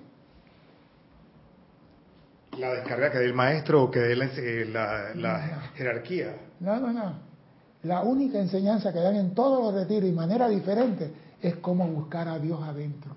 La 2.60 2.72
descarga 2.74 3.12
que 3.12 3.18
dé 3.18 3.26
el 3.26 3.34
maestro 3.34 3.84
o 3.84 3.92
que 3.92 4.00
dé 4.00 4.16
la, 4.16 4.28
la, 4.76 5.16
la 5.16 5.40
jerarquía. 5.76 6.36
No, 6.60 6.80
no, 6.80 6.94
no. 6.94 7.14
La 7.84 8.02
única 8.02 8.40
enseñanza 8.40 8.94
que 8.94 9.00
dan 9.00 9.16
en 9.16 9.34
todos 9.34 9.64
los 9.64 9.74
retiros 9.74 10.08
y 10.08 10.14
manera 10.14 10.48
diferente 10.48 11.12
es 11.42 11.56
cómo 11.58 11.88
buscar 11.88 12.28
a 12.28 12.38
Dios 12.38 12.62
adentro. 12.62 13.12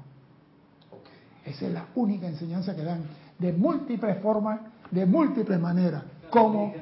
Esa 1.44 1.66
es 1.66 1.72
la 1.72 1.86
única 1.94 2.26
enseñanza 2.26 2.74
que 2.74 2.82
dan, 2.82 3.04
de 3.38 3.52
múltiples 3.52 4.18
formas, 4.20 4.60
de 4.90 5.06
múltiples 5.06 5.60
maneras. 5.60 6.02
Cómo 6.30 6.74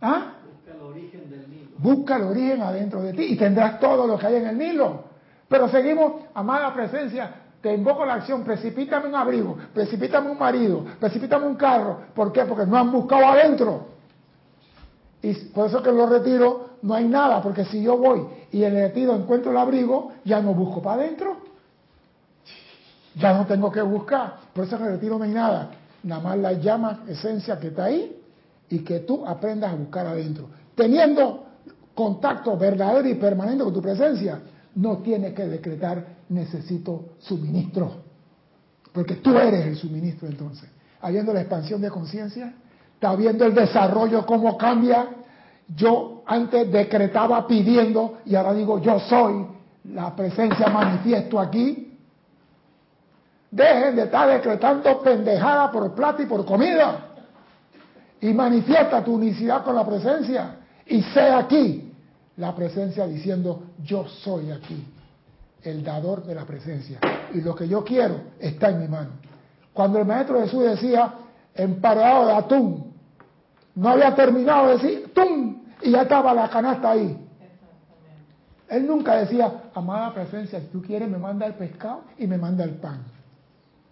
¿Ah? 0.00 0.32
Busca 0.44 0.74
el 0.74 0.82
origen 0.82 1.30
del 1.30 1.48
Nilo. 1.48 1.65
Busca 1.78 2.16
el 2.16 2.22
origen 2.22 2.62
adentro 2.62 3.02
de 3.02 3.12
ti 3.12 3.24
y 3.24 3.36
tendrás 3.36 3.78
todo 3.80 4.06
lo 4.06 4.18
que 4.18 4.26
hay 4.26 4.36
en 4.36 4.46
el 4.46 4.58
Nilo. 4.58 5.04
Pero 5.48 5.68
seguimos, 5.68 6.22
amada 6.34 6.72
presencia, 6.74 7.30
te 7.60 7.74
invoco 7.74 8.04
la 8.04 8.14
acción, 8.14 8.44
precipítame 8.44 9.08
un 9.08 9.14
abrigo, 9.14 9.56
precipítame 9.74 10.30
un 10.30 10.38
marido, 10.38 10.84
precipítame 10.98 11.46
un 11.46 11.56
carro. 11.56 11.98
¿Por 12.14 12.32
qué? 12.32 12.44
Porque 12.44 12.66
no 12.66 12.76
han 12.76 12.90
buscado 12.92 13.26
adentro. 13.26 13.86
Y 15.22 15.34
por 15.46 15.66
eso 15.66 15.82
que 15.82 15.90
en 15.90 15.96
los 15.96 16.08
retiros 16.08 16.56
no 16.82 16.94
hay 16.94 17.08
nada, 17.08 17.42
porque 17.42 17.64
si 17.64 17.82
yo 17.82 17.96
voy 17.98 18.26
y 18.52 18.62
en 18.62 18.76
el 18.76 18.88
retiro 18.88 19.14
encuentro 19.14 19.50
el 19.50 19.56
abrigo, 19.56 20.12
ya 20.24 20.40
no 20.40 20.54
busco 20.54 20.80
para 20.80 21.02
adentro. 21.02 21.38
Ya 23.16 23.32
no 23.32 23.46
tengo 23.46 23.72
que 23.72 23.82
buscar. 23.82 24.36
Por 24.52 24.64
eso 24.64 24.76
en 24.76 24.84
el 24.84 24.92
retiro 24.92 25.18
no 25.18 25.24
hay 25.24 25.32
nada. 25.32 25.70
Nada 26.02 26.22
más 26.22 26.38
la 26.38 26.52
llama 26.52 27.00
esencia 27.08 27.58
que 27.58 27.68
está 27.68 27.84
ahí 27.84 28.22
y 28.68 28.80
que 28.80 29.00
tú 29.00 29.26
aprendas 29.26 29.72
a 29.72 29.76
buscar 29.76 30.06
adentro. 30.06 30.48
Teniendo 30.74 31.45
contacto 31.96 32.56
verdadero 32.58 33.08
y 33.08 33.14
permanente 33.14 33.64
con 33.64 33.72
tu 33.72 33.80
presencia, 33.80 34.38
no 34.76 34.98
tienes 34.98 35.32
que 35.32 35.46
decretar 35.46 36.06
necesito 36.28 37.16
suministro. 37.18 38.04
Porque 38.92 39.14
tú 39.14 39.36
eres 39.36 39.66
el 39.66 39.76
suministro 39.76 40.28
entonces. 40.28 40.68
Habiendo 41.00 41.32
la 41.32 41.40
expansión 41.40 41.80
de 41.80 41.90
conciencia, 41.90 42.52
está 42.94 43.16
viendo 43.16 43.46
el 43.46 43.54
desarrollo, 43.54 44.26
cómo 44.26 44.58
cambia. 44.58 45.08
Yo 45.74 46.22
antes 46.26 46.70
decretaba 46.70 47.46
pidiendo 47.46 48.18
y 48.26 48.34
ahora 48.34 48.52
digo 48.52 48.78
yo 48.78 49.00
soy 49.00 49.46
la 49.92 50.14
presencia 50.14 50.68
manifiesto 50.68 51.40
aquí. 51.40 51.98
Dejen 53.50 53.96
de 53.96 54.02
estar 54.02 54.28
decretando 54.28 55.00
pendejada 55.00 55.72
por 55.72 55.94
plata 55.94 56.22
y 56.22 56.26
por 56.26 56.44
comida. 56.44 57.06
Y 58.20 58.34
manifiesta 58.34 59.02
tu 59.02 59.14
unicidad 59.14 59.64
con 59.64 59.74
la 59.74 59.86
presencia. 59.86 60.56
Y 60.86 61.00
sé 61.02 61.22
aquí 61.22 61.85
la 62.36 62.54
presencia 62.54 63.06
diciendo, 63.06 63.64
yo 63.82 64.06
soy 64.06 64.50
aquí, 64.50 64.84
el 65.62 65.82
dador 65.82 66.24
de 66.24 66.34
la 66.34 66.44
presencia. 66.44 66.98
Y 67.32 67.40
lo 67.40 67.54
que 67.54 67.66
yo 67.66 67.84
quiero 67.84 68.20
está 68.38 68.70
en 68.70 68.80
mi 68.80 68.88
mano. 68.88 69.10
Cuando 69.72 69.98
el 69.98 70.04
Maestro 70.04 70.40
Jesús 70.40 70.64
decía, 70.64 71.14
empareado 71.54 72.26
de 72.26 72.32
atún, 72.32 72.92
no 73.74 73.88
había 73.88 74.14
terminado 74.14 74.68
de 74.68 74.72
decir, 74.74 75.12
¡tum! 75.14 75.62
Y 75.82 75.90
ya 75.90 76.02
estaba 76.02 76.32
la 76.32 76.48
canasta 76.48 76.90
ahí. 76.90 77.26
Él 78.68 78.86
nunca 78.86 79.16
decía, 79.16 79.70
amada 79.74 80.12
presencia, 80.12 80.60
si 80.60 80.66
tú 80.66 80.82
quieres 80.82 81.08
me 81.08 81.18
manda 81.18 81.46
el 81.46 81.54
pescado 81.54 82.02
y 82.18 82.26
me 82.26 82.36
manda 82.36 82.64
el 82.64 82.74
pan. 82.76 83.04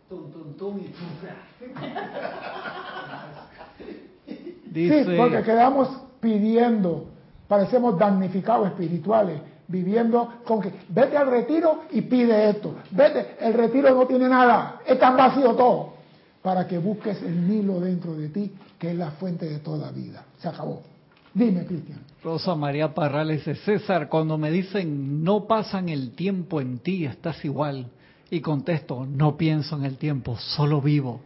Tum, 0.09 0.31
tum, 0.33 0.55
tum 0.55 0.79
y 0.79 0.89
tum. 0.89 1.07
Sí, 4.75 5.05
porque 5.17 5.43
quedamos 5.43 5.89
pidiendo, 6.21 7.07
parecemos 7.49 7.99
damnificados 7.99 8.69
espirituales, 8.69 9.41
viviendo 9.69 10.41
con 10.45 10.61
que 10.61 10.73
vete 10.89 11.17
al 11.17 11.31
retiro 11.31 11.85
y 11.91 12.03
pide 12.03 12.51
esto. 12.51 12.75
Vete, 12.91 13.37
el 13.41 13.55
retiro 13.55 13.95
no 13.95 14.07
tiene 14.07 14.29
nada, 14.29 14.81
es 14.87 14.99
tan 14.99 15.17
vacío 15.17 15.55
todo. 15.55 15.95
Para 16.43 16.67
que 16.67 16.77
busques 16.77 17.23
el 17.23 17.49
Nilo 17.49 17.81
dentro 17.81 18.15
de 18.15 18.29
ti, 18.29 18.53
que 18.79 18.91
es 18.91 18.97
la 18.97 19.13
fuente 19.13 19.47
de 19.47 19.61
toda 19.61 19.91
vida. 19.91 20.25
Se 20.39 20.49
acabó. 20.49 20.83
Dime, 21.33 21.65
Cristian. 21.65 22.01
Rosa 22.23 22.55
María 22.55 22.95
Parrales 22.95 23.45
de 23.45 23.57
César, 23.57 24.09
cuando 24.09 24.39
me 24.39 24.51
dicen 24.51 25.25
no 25.25 25.47
pasan 25.47 25.89
el 25.89 26.13
tiempo 26.15 26.61
en 26.61 26.79
ti, 26.79 27.05
estás 27.07 27.45
igual. 27.45 27.87
Y 28.31 28.41
contesto, 28.41 29.07
no 29.07 29.37
pienso 29.37 29.77
en 29.77 29.85
el 29.85 29.97
tiempo, 29.97 30.37
solo 30.37 30.81
vivo. 30.81 31.21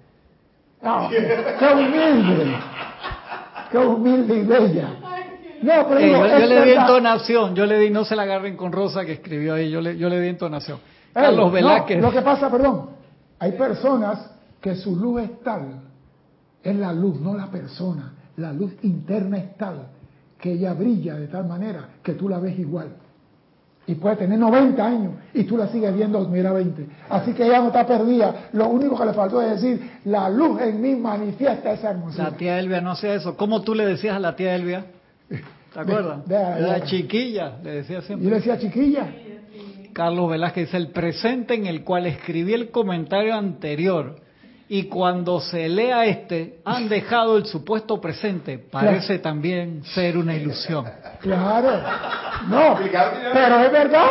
Ah, 0.83 1.09
¡Qué 1.11 1.67
humilde! 1.75 2.57
¡Qué 3.71 3.79
humilde 3.79 4.39
y 4.39 4.45
bella! 4.45 4.89
No, 5.63 5.73
pero 5.89 6.01
Eh, 6.01 6.13
yo, 6.13 6.47
le 6.47 6.65
di 6.65 6.71
entonación, 6.73 7.55
yo 7.55 7.67
le 7.67 7.79
di, 7.79 7.91
no 7.91 8.05
se 8.05 8.15
la 8.17 8.23
agarren 8.23 8.57
con 8.57 8.73
Rosa 8.73 9.05
que 9.05 9.13
escribió 9.13 9.55
ahí, 9.55 9.71
yo 9.71 9.81
le, 9.81 9.97
yo 9.97 10.09
le 10.09 10.21
di 10.21 10.29
entonación. 10.29 10.79
Ey, 11.15 11.23
Carlos 11.23 11.47
no, 11.47 11.51
Velázquez. 11.51 12.01
lo 12.01 12.13
que 12.13 12.23
pasa, 12.23 12.51
perdón, 12.51 12.91
hay 13.39 13.53
personas 13.53 14.31
que 14.61 14.75
su 14.75 14.97
luz 14.97 15.23
es 15.23 15.41
tal, 15.43 15.81
es 16.63 16.77
la 16.77 16.93
luz, 16.93 17.21
no 17.21 17.35
la 17.35 17.47
persona, 17.47 18.13
la 18.37 18.53
luz 18.53 18.73
interna 18.83 19.39
es 19.39 19.57
tal, 19.57 19.89
que 20.39 20.53
ella 20.53 20.75
brilla 20.75 21.17
de 21.17 21.27
tal 21.29 21.47
manera 21.47 21.89
que 22.03 22.13
tú 22.15 22.29
la 22.29 22.39
ves 22.39 22.59
igual. 22.59 22.89
Y 23.87 23.95
puede 23.95 24.17
tener 24.17 24.39
90 24.39 24.85
años 24.87 25.13
y 25.33 25.45
tú 25.45 25.57
la 25.57 25.67
sigues 25.69 25.95
viendo, 25.95 26.21
mira, 26.29 26.53
20. 26.53 26.87
Así 27.09 27.33
que 27.33 27.47
ella 27.47 27.61
no 27.61 27.69
está 27.69 27.87
perdida. 27.87 28.51
Lo 28.53 28.69
único 28.69 28.99
que 28.99 29.07
le 29.07 29.15
faltó 29.15 29.41
es 29.41 29.63
decir, 29.63 29.93
la 30.05 30.29
luz 30.29 30.61
en 30.61 30.79
mí 30.83 30.95
manifiesta 30.95 31.73
esa 31.73 31.93
hermosura. 31.93 32.25
La 32.25 32.37
tía 32.37 32.59
Elvia 32.59 32.83
no 32.83 32.91
hacía 32.91 33.15
eso. 33.15 33.35
¿Cómo 33.35 33.63
tú 33.63 33.75
le 33.75 33.87
decías 33.87 34.15
a 34.15 34.19
la 34.19 34.37
tía 34.37 34.55
Elvia? 34.55 34.85
¿Te 35.29 35.81
acuerdas? 35.81 36.27
Ve- 36.27 36.83
chiquilla, 36.85 37.59
le 37.63 37.71
decía 37.73 38.01
siempre. 38.01 38.25
yo 38.25 38.31
le 38.31 38.37
decía, 38.37 38.59
chiquilla, 38.59 39.07
Carlos 39.93 40.31
Velázquez 40.31 40.67
dice, 40.67 40.77
el 40.77 40.89
presente 40.91 41.55
en 41.55 41.67
el 41.67 41.83
cual 41.85 42.07
escribí 42.07 42.55
el 42.55 42.71
comentario 42.71 43.35
anterior 43.35 44.17
y 44.69 44.85
cuando 44.85 45.41
se 45.41 45.69
lea 45.69 46.05
este, 46.07 46.61
han 46.65 46.89
dejado 46.89 47.37
el 47.37 47.47
supuesto 47.47 48.01
presente. 48.01 48.59
Parece 48.59 49.19
también 49.19 49.83
ser 49.85 50.17
una 50.17 50.35
ilusión. 50.37 50.85
claro. 51.21 51.83
No, 52.49 52.79
pero 53.33 53.61
es 53.65 53.73
verdad. 53.73 54.09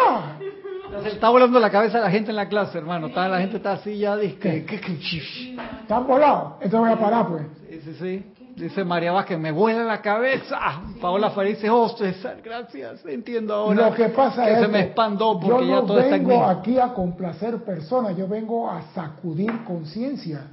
Se 1.03 1.09
está 1.09 1.30
volando 1.30 1.59
la 1.59 1.70
cabeza 1.70 1.99
a 1.99 2.01
la 2.01 2.09
gente 2.11 2.32
en 2.32 2.36
la 2.38 2.47
clase, 2.47 2.78
hermano. 2.78 3.07
Está, 3.07 3.28
la 3.28 3.39
gente 3.39 3.57
está 3.57 3.74
así 3.74 3.97
ya, 3.99 4.15
dice, 4.18 4.38
que, 4.39 4.65
que- 4.65 4.80
que- 4.80 4.97
shh. 4.97 5.55
Están 5.82 6.07
volados. 6.07 6.53
Entonces 6.61 6.80
voy 6.80 6.91
a 6.91 6.95
parar, 6.99 7.28
pues. 7.28 7.43
Sí, 7.70 7.82
sí, 7.84 7.93
sí. 7.99 8.26
Dice 8.58 8.84
María 8.84 9.12
Vázquez, 9.12 9.38
me 9.38 9.51
vuela 9.51 9.84
la 9.84 10.01
cabeza. 10.01 10.82
Paola 10.99 11.30
Farid 11.30 11.58
dice, 11.58 11.70
oh, 11.70 11.89
César, 11.89 12.41
gracias, 12.43 13.05
entiendo 13.05 13.53
ahora 13.53 13.89
Lo 13.89 13.95
que 13.95 14.10
pasa 14.10 14.45
que 14.45 14.53
es 14.53 14.60
se 14.62 14.68
me 14.68 14.80
expandó 14.80 15.39
porque 15.39 15.68
yo 15.68 15.76
ya 15.76 15.76
no 15.76 15.84
todo 15.84 15.99
está 15.99 16.16
en 16.16 16.24
mí. 16.24 16.30
vengo 16.30 16.43
aquí 16.43 16.80
a 16.80 16.91
complacer 16.91 17.64
personas, 17.64 18.18
yo 18.18 18.28
vengo 18.28 18.68
a 18.68 18.82
sacudir 18.95 19.64
conciencia. 19.64 20.47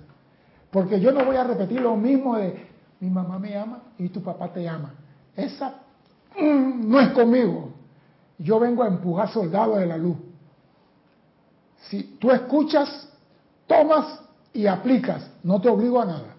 Porque 0.71 1.01
yo 1.01 1.13
no 1.13 1.25
voy 1.25 1.37
a 1.37 1.45
repetir 1.45 1.81
lo 1.81 1.97
mismo 1.97 2.37
de 2.37 2.67
mi 3.01 3.09
mamá 3.09 3.39
me 3.39 3.57
ama 3.57 3.81
y 3.97 4.11
tu 4.11 4.23
papá 4.23 4.53
te 4.53 4.69
ama. 4.69 4.93
Esa 5.35 5.75
mm, 6.39 6.91
no 6.91 7.01
es 7.01 7.09
conmigo. 7.13 7.73
Yo 8.37 8.61
vengo 8.61 8.83
a 8.83 8.89
empujar 8.89 9.31
soldados 9.31 9.79
de 9.79 9.87
la 9.87 9.97
luz. 9.97 10.19
Si 11.89 12.03
tú 12.21 12.31
escuchas, 12.31 13.09
tomas 13.67 14.21
y 14.53 14.67
aplicas, 14.67 15.31
no 15.43 15.59
te 15.59 15.71
obligo 15.71 16.03
a 16.03 16.05
nada. 16.05 16.34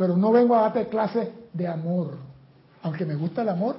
Pero 0.00 0.16
no 0.16 0.32
vengo 0.32 0.56
a 0.56 0.62
darte 0.62 0.86
clases 0.86 1.28
de 1.52 1.68
amor. 1.68 2.16
Aunque 2.82 3.04
me 3.04 3.14
gusta 3.16 3.42
el 3.42 3.50
amor, 3.50 3.76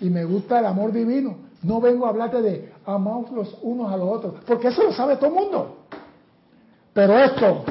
y 0.00 0.10
me 0.10 0.24
gusta 0.24 0.58
el 0.58 0.66
amor 0.66 0.90
divino. 0.90 1.36
No 1.62 1.80
vengo 1.80 2.04
a 2.04 2.08
hablarte 2.08 2.42
de 2.42 2.72
amaos 2.84 3.30
los 3.30 3.56
unos 3.62 3.92
a 3.92 3.96
los 3.96 4.08
otros, 4.08 4.34
porque 4.44 4.66
eso 4.66 4.82
lo 4.82 4.92
sabe 4.92 5.18
todo 5.18 5.28
el 5.28 5.34
mundo. 5.34 5.76
Pero 6.92 7.16
esto, 7.16 7.64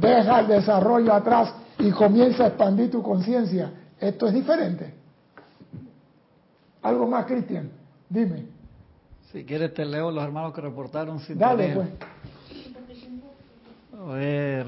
deja 0.00 0.38
el 0.38 0.46
desarrollo 0.46 1.14
atrás 1.14 1.52
y 1.80 1.90
comienza 1.90 2.44
a 2.44 2.46
expandir 2.46 2.92
tu 2.92 3.02
conciencia. 3.02 3.72
Esto 3.98 4.28
es 4.28 4.34
diferente. 4.34 4.94
Algo 6.80 7.08
más, 7.08 7.26
Cristian, 7.26 7.72
dime. 8.08 8.46
Si 9.32 9.44
quieres 9.44 9.74
te 9.74 9.84
leo 9.84 10.12
los 10.12 10.22
hermanos 10.22 10.54
que 10.54 10.60
reportaron 10.60 11.18
sin 11.18 11.38
Dale, 11.38 11.74
pues. 11.74 11.88
A 13.98 14.04
ver. 14.12 14.66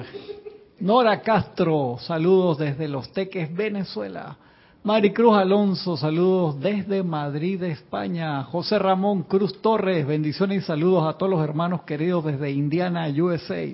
Nora 0.81 1.23
Castro, 1.23 1.97
saludos 1.99 2.59
desde 2.59 2.87
Los 2.87 3.13
Teques, 3.13 3.53
Venezuela. 3.53 4.37
Maricruz 4.85 5.37
Alonso, 5.37 5.97
saludos 5.97 6.61
desde 6.61 7.03
Madrid, 7.03 7.61
España. 7.65 8.45
José 8.45 8.79
Ramón 8.79 9.25
Cruz 9.25 9.61
Torres, 9.61 10.07
bendiciones 10.07 10.63
y 10.63 10.67
saludos 10.67 11.09
a 11.09 11.19
todos 11.19 11.31
los 11.31 11.43
hermanos 11.43 11.83
queridos 11.83 12.27
desde 12.27 12.53
Indiana, 12.53 13.09
USA. 13.09 13.67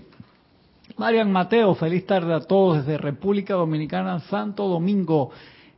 Marian 0.97 1.31
Mateo, 1.31 1.75
feliz 1.75 2.07
tarde 2.07 2.33
a 2.33 2.41
todos 2.41 2.79
desde 2.79 2.97
República 2.97 3.53
Dominicana, 3.53 4.21
Santo 4.21 4.67
Domingo. 4.67 5.31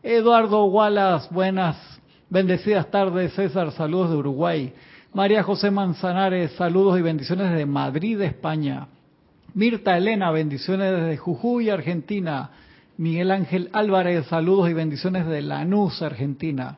Eduardo 0.04 0.66
Wallace, 0.66 1.26
buenas, 1.32 1.76
bendecidas 2.30 2.88
tardes. 2.88 3.34
César, 3.34 3.72
saludos 3.72 4.10
de 4.10 4.16
Uruguay. 4.16 4.72
María 5.12 5.42
José 5.42 5.72
Manzanares, 5.72 6.52
saludos 6.52 7.00
y 7.00 7.02
bendiciones 7.02 7.50
desde 7.50 7.66
Madrid, 7.66 8.20
España. 8.20 8.86
Mirta 9.56 9.96
Elena, 9.96 10.30
bendiciones 10.32 10.92
desde 10.92 11.16
Jujuy, 11.16 11.70
Argentina. 11.70 12.50
Miguel 12.98 13.30
Ángel 13.30 13.70
Álvarez, 13.72 14.26
saludos 14.26 14.68
y 14.68 14.74
bendiciones 14.74 15.26
de 15.26 15.40
Lanús, 15.40 16.02
Argentina. 16.02 16.76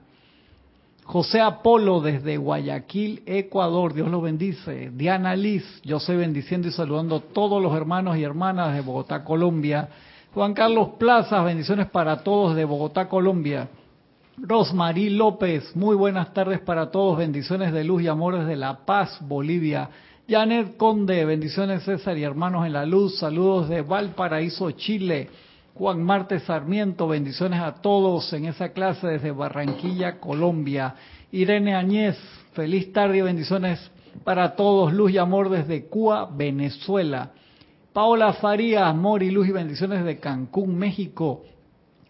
José 1.03 1.41
Apolo 1.41 2.01
desde 2.01 2.37
Guayaquil, 2.37 3.25
Ecuador, 3.27 3.95
Dios 3.95 4.09
lo 4.09 4.21
bendice. 4.21 4.93
Diana 4.95 5.35
Liz, 5.35 5.65
yo 5.83 5.99
soy 5.99 6.19
bendiciendo 6.19 6.69
y 6.69 6.71
saludando 6.71 7.17
a 7.17 7.21
todos 7.21 7.61
los 7.61 7.75
hermanos 7.75 8.17
y 8.17 8.23
hermanas 8.23 8.73
de 8.73 8.81
Bogotá, 8.81 9.25
Colombia. 9.25 9.89
Juan 10.33 10.55
Carlos 10.55 10.91
Plazas, 11.01 11.45
bendiciones 11.45 11.89
para 11.91 12.19
todos 12.23 12.55
de 12.55 12.65
Bogotá, 12.65 13.09
Colombia. 13.09 13.71
Rosmarí 14.37 15.11
López, 15.11 15.75
muy 15.75 15.97
buenas 15.97 16.33
tardes 16.33 16.61
para 16.61 16.93
todos, 16.93 17.19
bendiciones 17.19 17.73
de 17.73 17.83
luz 17.83 18.03
y 18.03 18.07
amor 18.07 18.39
desde 18.39 18.55
La 18.55 18.87
Paz, 18.87 19.19
Bolivia. 19.21 19.91
Janet 20.29 20.77
Conde, 20.77 21.25
bendiciones 21.25 21.85
César 21.85 22.19
y 22.19 22.23
hermanos 22.23 22.67
en 22.67 22.75
la 22.75 22.85
luz, 22.85 23.19
saludos 23.19 23.71
de 23.71 23.81
Valparaíso, 23.81 24.71
Chile. 24.73 25.31
Juan 25.73 26.03
Marte 26.03 26.39
Sarmiento, 26.41 27.09
bendiciones 27.09 27.63
a 27.63 27.77
todos 27.81 28.31
en 28.35 28.45
esa 28.45 28.75
clase 28.75 29.07
desde 29.07 29.31
Barranquilla, 29.31 30.21
Colombia. 30.21 30.95
Irene 31.33 31.75
Añez, 31.75 32.19
feliz 32.53 32.93
tarde 32.93 33.17
y 33.17 33.23
bendiciones 33.23 33.91
para 34.23 34.55
todos, 34.55 34.93
luz 34.93 35.13
y 35.13 35.17
amor 35.17 35.49
desde 35.49 35.87
Cuba, 35.87 36.29
Venezuela. 36.31 37.31
Paola 37.95 38.35
Farías, 38.35 38.83
amor 38.83 39.23
y 39.23 39.31
luz 39.31 39.49
y 39.49 39.53
bendiciones 39.53 40.05
de 40.05 40.19
Cancún, 40.19 40.77
México. 40.77 41.45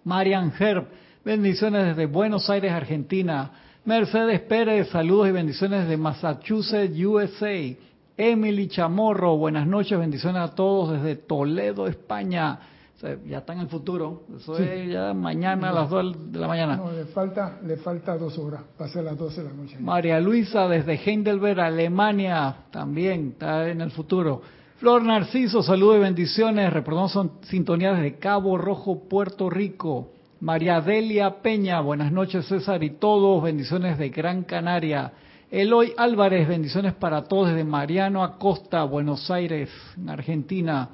Marian 0.02 0.52
Herb, 0.58 0.88
bendiciones 1.24 1.86
desde 1.86 2.06
Buenos 2.06 2.50
Aires, 2.50 2.72
Argentina. 2.72 3.52
Mercedes 3.84 4.40
Pérez, 4.40 4.88
saludos 4.88 5.28
y 5.28 5.30
bendiciones 5.30 5.86
de 5.86 5.96
Massachusetts, 5.96 6.98
USA. 6.98 7.87
Emily 8.18 8.66
Chamorro, 8.66 9.36
buenas 9.36 9.64
noches, 9.66 9.96
bendiciones 9.96 10.42
a 10.42 10.54
todos 10.54 10.92
desde 10.92 11.14
Toledo, 11.14 11.86
España. 11.86 12.58
O 12.96 13.00
sea, 13.00 13.16
ya 13.24 13.38
está 13.38 13.52
en 13.52 13.60
el 13.60 13.68
futuro, 13.68 14.24
eso 14.36 14.56
Sí. 14.56 14.64
es 14.64 14.90
ya 14.92 15.14
mañana 15.14 15.70
a 15.70 15.72
las 15.72 15.88
2 15.88 16.32
de 16.32 16.38
la 16.40 16.48
mañana. 16.48 16.76
No, 16.76 16.90
le 16.90 17.04
falta, 17.04 17.60
le 17.64 17.76
falta 17.76 18.18
dos 18.18 18.36
horas, 18.38 18.62
va 18.80 18.86
a 18.86 18.88
ser 18.88 19.04
las 19.04 19.16
12 19.16 19.42
de 19.44 19.48
la 19.48 19.54
noche. 19.54 19.76
María 19.78 20.18
Luisa 20.18 20.66
desde 20.66 20.94
Heidelberg, 20.94 21.60
Alemania, 21.60 22.56
también 22.72 23.28
está 23.34 23.68
en 23.68 23.80
el 23.82 23.92
futuro. 23.92 24.42
Flor 24.78 25.04
Narciso, 25.04 25.62
saludos 25.62 25.98
y 25.98 26.00
bendiciones. 26.00 26.72
Reportamos 26.72 27.12
son 27.12 27.30
sintonía 27.42 27.92
desde 27.94 28.16
Cabo 28.16 28.58
Rojo, 28.58 29.08
Puerto 29.08 29.48
Rico. 29.48 30.10
María 30.40 30.80
Delia 30.80 31.40
Peña, 31.40 31.80
buenas 31.80 32.10
noches 32.10 32.46
César 32.46 32.82
y 32.82 32.90
todos, 32.90 33.42
bendiciones 33.44 33.96
de 33.96 34.08
Gran 34.08 34.42
Canaria. 34.42 35.12
Eloy 35.50 35.94
Álvarez, 35.96 36.46
bendiciones 36.46 36.92
para 36.92 37.24
todos 37.24 37.48
desde 37.48 37.64
Mariano 37.64 38.22
Acosta, 38.22 38.84
Buenos 38.84 39.30
Aires, 39.30 39.70
en 39.96 40.10
Argentina. 40.10 40.90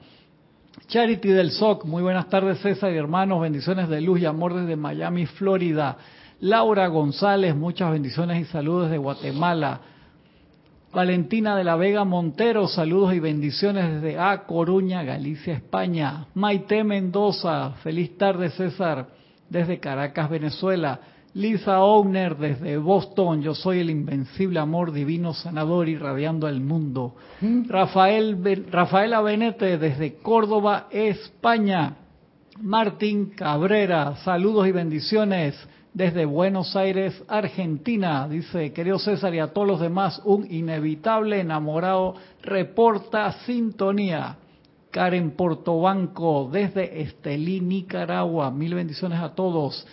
Charity 0.86 1.30
del 1.30 1.50
SOC, 1.50 1.84
muy 1.86 2.04
buenas 2.04 2.28
tardes 2.28 2.60
César 2.60 2.92
y 2.92 2.96
hermanos, 2.96 3.40
bendiciones 3.40 3.88
de 3.88 4.00
luz 4.00 4.20
y 4.20 4.26
amor 4.26 4.54
desde 4.54 4.76
Miami, 4.76 5.26
Florida. 5.26 5.96
Laura 6.38 6.86
González, 6.86 7.56
muchas 7.56 7.90
bendiciones 7.90 8.42
y 8.42 8.44
saludos 8.44 8.84
desde 8.84 8.98
Guatemala. 8.98 9.80
Valentina 10.92 11.56
de 11.56 11.64
la 11.64 11.74
Vega 11.74 12.04
Montero, 12.04 12.68
saludos 12.68 13.12
y 13.12 13.18
bendiciones 13.18 13.94
desde 13.94 14.20
A 14.20 14.44
Coruña, 14.46 15.02
Galicia, 15.02 15.54
España. 15.54 16.26
Maite 16.34 16.84
Mendoza, 16.84 17.72
feliz 17.82 18.16
tarde 18.16 18.50
César, 18.50 19.08
desde 19.50 19.80
Caracas, 19.80 20.30
Venezuela. 20.30 21.00
Lisa 21.34 21.80
Owner 21.82 22.36
desde 22.36 22.78
Boston, 22.78 23.42
yo 23.42 23.56
soy 23.56 23.80
el 23.80 23.90
invencible 23.90 24.60
amor 24.60 24.92
divino 24.92 25.34
sanador 25.34 25.88
irradiando 25.88 26.46
al 26.46 26.60
mundo. 26.60 27.16
Rafael, 27.66 28.66
Rafaela 28.70 29.20
Benete 29.20 29.76
desde 29.78 30.14
Córdoba, 30.14 30.86
España. 30.90 31.96
Martín 32.60 33.30
Cabrera, 33.30 34.14
saludos 34.18 34.68
y 34.68 34.70
bendiciones 34.70 35.56
desde 35.92 36.24
Buenos 36.24 36.76
Aires, 36.76 37.20
Argentina. 37.26 38.28
Dice, 38.28 38.72
querido 38.72 39.00
César 39.00 39.34
y 39.34 39.40
a 39.40 39.48
todos 39.48 39.66
los 39.66 39.80
demás, 39.80 40.22
un 40.24 40.46
inevitable 40.48 41.40
enamorado 41.40 42.14
reporta 42.42 43.32
sintonía. 43.44 44.36
Karen 44.92 45.32
Portobanco 45.32 46.48
desde 46.52 47.02
Estelí, 47.02 47.60
Nicaragua. 47.60 48.52
Mil 48.52 48.74
bendiciones 48.74 49.18
a 49.18 49.34
todos. 49.34 49.84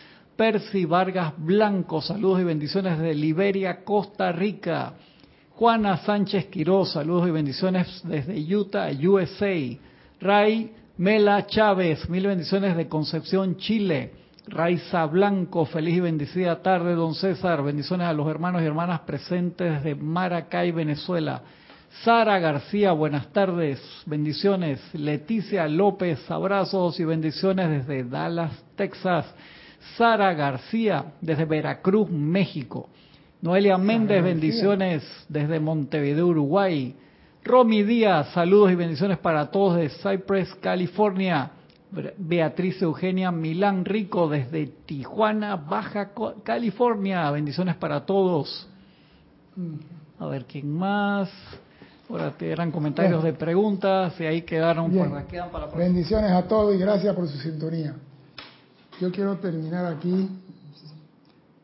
Percy 0.41 0.85
Vargas 0.85 1.33
Blanco, 1.37 2.01
saludos 2.01 2.41
y 2.41 2.45
bendiciones 2.45 2.97
de 2.97 3.13
Liberia, 3.13 3.83
Costa 3.83 4.31
Rica. 4.31 4.93
Juana 5.51 5.97
Sánchez 5.97 6.47
Quiroz, 6.47 6.93
saludos 6.93 7.27
y 7.27 7.31
bendiciones 7.31 8.01
desde 8.05 8.39
Utah, 8.55 8.89
USA. 8.89 9.55
Ray 10.19 10.71
Mela 10.97 11.45
Chávez, 11.45 12.09
mil 12.09 12.25
bendiciones 12.25 12.75
de 12.75 12.87
Concepción, 12.87 13.57
Chile. 13.57 14.13
Raiza 14.47 15.05
Blanco, 15.05 15.65
feliz 15.65 15.97
y 15.97 15.99
bendecida 15.99 16.59
tarde, 16.63 16.95
don 16.95 17.13
César. 17.13 17.61
Bendiciones 17.61 18.07
a 18.07 18.13
los 18.13 18.27
hermanos 18.27 18.63
y 18.63 18.65
hermanas 18.65 19.01
presentes 19.01 19.83
desde 19.83 19.93
Maracay, 19.93 20.71
Venezuela. 20.71 21.43
Sara 22.03 22.39
García, 22.39 22.93
buenas 22.93 23.31
tardes, 23.31 23.79
bendiciones. 24.07 24.81
Leticia 24.95 25.67
López, 25.67 26.31
abrazos 26.31 26.99
y 26.99 27.05
bendiciones 27.05 27.85
desde 27.85 28.09
Dallas, 28.09 28.53
Texas. 28.75 29.31
Sara 29.97 30.33
García, 30.33 31.13
desde 31.21 31.45
Veracruz, 31.45 32.09
México. 32.09 32.89
Noelia 33.41 33.77
Méndez, 33.77 34.23
bendiciones 34.23 35.03
desde 35.27 35.59
Montevideo, 35.59 36.27
Uruguay. 36.27 36.95
Romy 37.43 37.81
Díaz, 37.83 38.27
saludos 38.33 38.71
y 38.71 38.75
bendiciones 38.75 39.17
para 39.17 39.49
todos 39.49 39.77
de 39.77 39.89
Cypress, 39.89 40.53
California. 40.55 41.51
Beatriz 42.17 42.81
Eugenia 42.81 43.31
Milán 43.31 43.83
Rico 43.83 44.29
desde 44.29 44.67
Tijuana, 44.67 45.57
Baja 45.57 46.11
California. 46.43 47.29
Bendiciones 47.31 47.75
para 47.75 48.05
todos. 48.05 48.69
A 50.19 50.27
ver, 50.27 50.45
¿quién 50.45 50.71
más? 50.71 51.29
Ahora 52.09 52.31
te 52.31 52.51
eran 52.51 52.71
comentarios 52.71 53.23
de 53.23 53.33
preguntas 53.33 54.13
y 54.19 54.25
ahí 54.25 54.41
quedaron 54.43 54.91
para, 54.91 55.25
quedan 55.27 55.49
para 55.49 55.67
la 55.67 55.73
Bendiciones 55.73 56.31
a 56.31 56.43
todos 56.43 56.75
y 56.75 56.77
gracias 56.77 57.15
por 57.15 57.27
su 57.27 57.37
sintonía. 57.37 57.95
Yo 59.01 59.11
quiero 59.11 59.35
terminar 59.39 59.83
aquí 59.87 60.29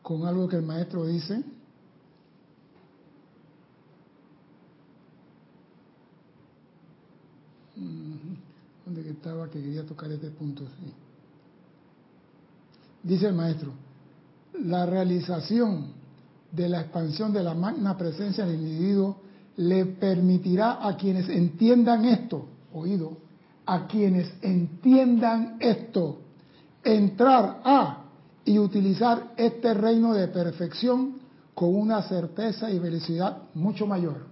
con 0.02 0.26
algo 0.26 0.48
que 0.48 0.56
el 0.56 0.62
maestro 0.62 1.06
dice. 1.06 1.40
¿Dónde 8.84 9.04
que 9.04 9.10
estaba 9.10 9.48
que 9.48 9.62
quería 9.62 9.86
tocar 9.86 10.10
este 10.10 10.30
punto? 10.32 10.64
Dice 13.04 13.28
el 13.28 13.34
maestro, 13.34 13.70
la 14.64 14.84
realización 14.84 15.92
de 16.50 16.68
la 16.68 16.80
expansión 16.80 17.32
de 17.32 17.44
la 17.44 17.54
magna 17.54 17.96
presencia 17.96 18.46
del 18.46 18.60
individuo 18.60 19.20
le 19.58 19.86
permitirá 19.86 20.84
a 20.84 20.96
quienes 20.96 21.28
entiendan 21.28 22.04
esto, 22.04 22.46
oído, 22.74 23.16
a 23.64 23.86
quienes 23.86 24.28
entiendan 24.42 25.58
esto, 25.60 26.22
entrar 26.96 27.60
a 27.64 28.04
y 28.44 28.58
utilizar 28.58 29.32
este 29.36 29.74
reino 29.74 30.14
de 30.14 30.28
perfección 30.28 31.18
con 31.54 31.74
una 31.74 32.02
certeza 32.02 32.70
y 32.70 32.78
velocidad 32.78 33.42
mucho 33.54 33.86
mayor. 33.86 34.26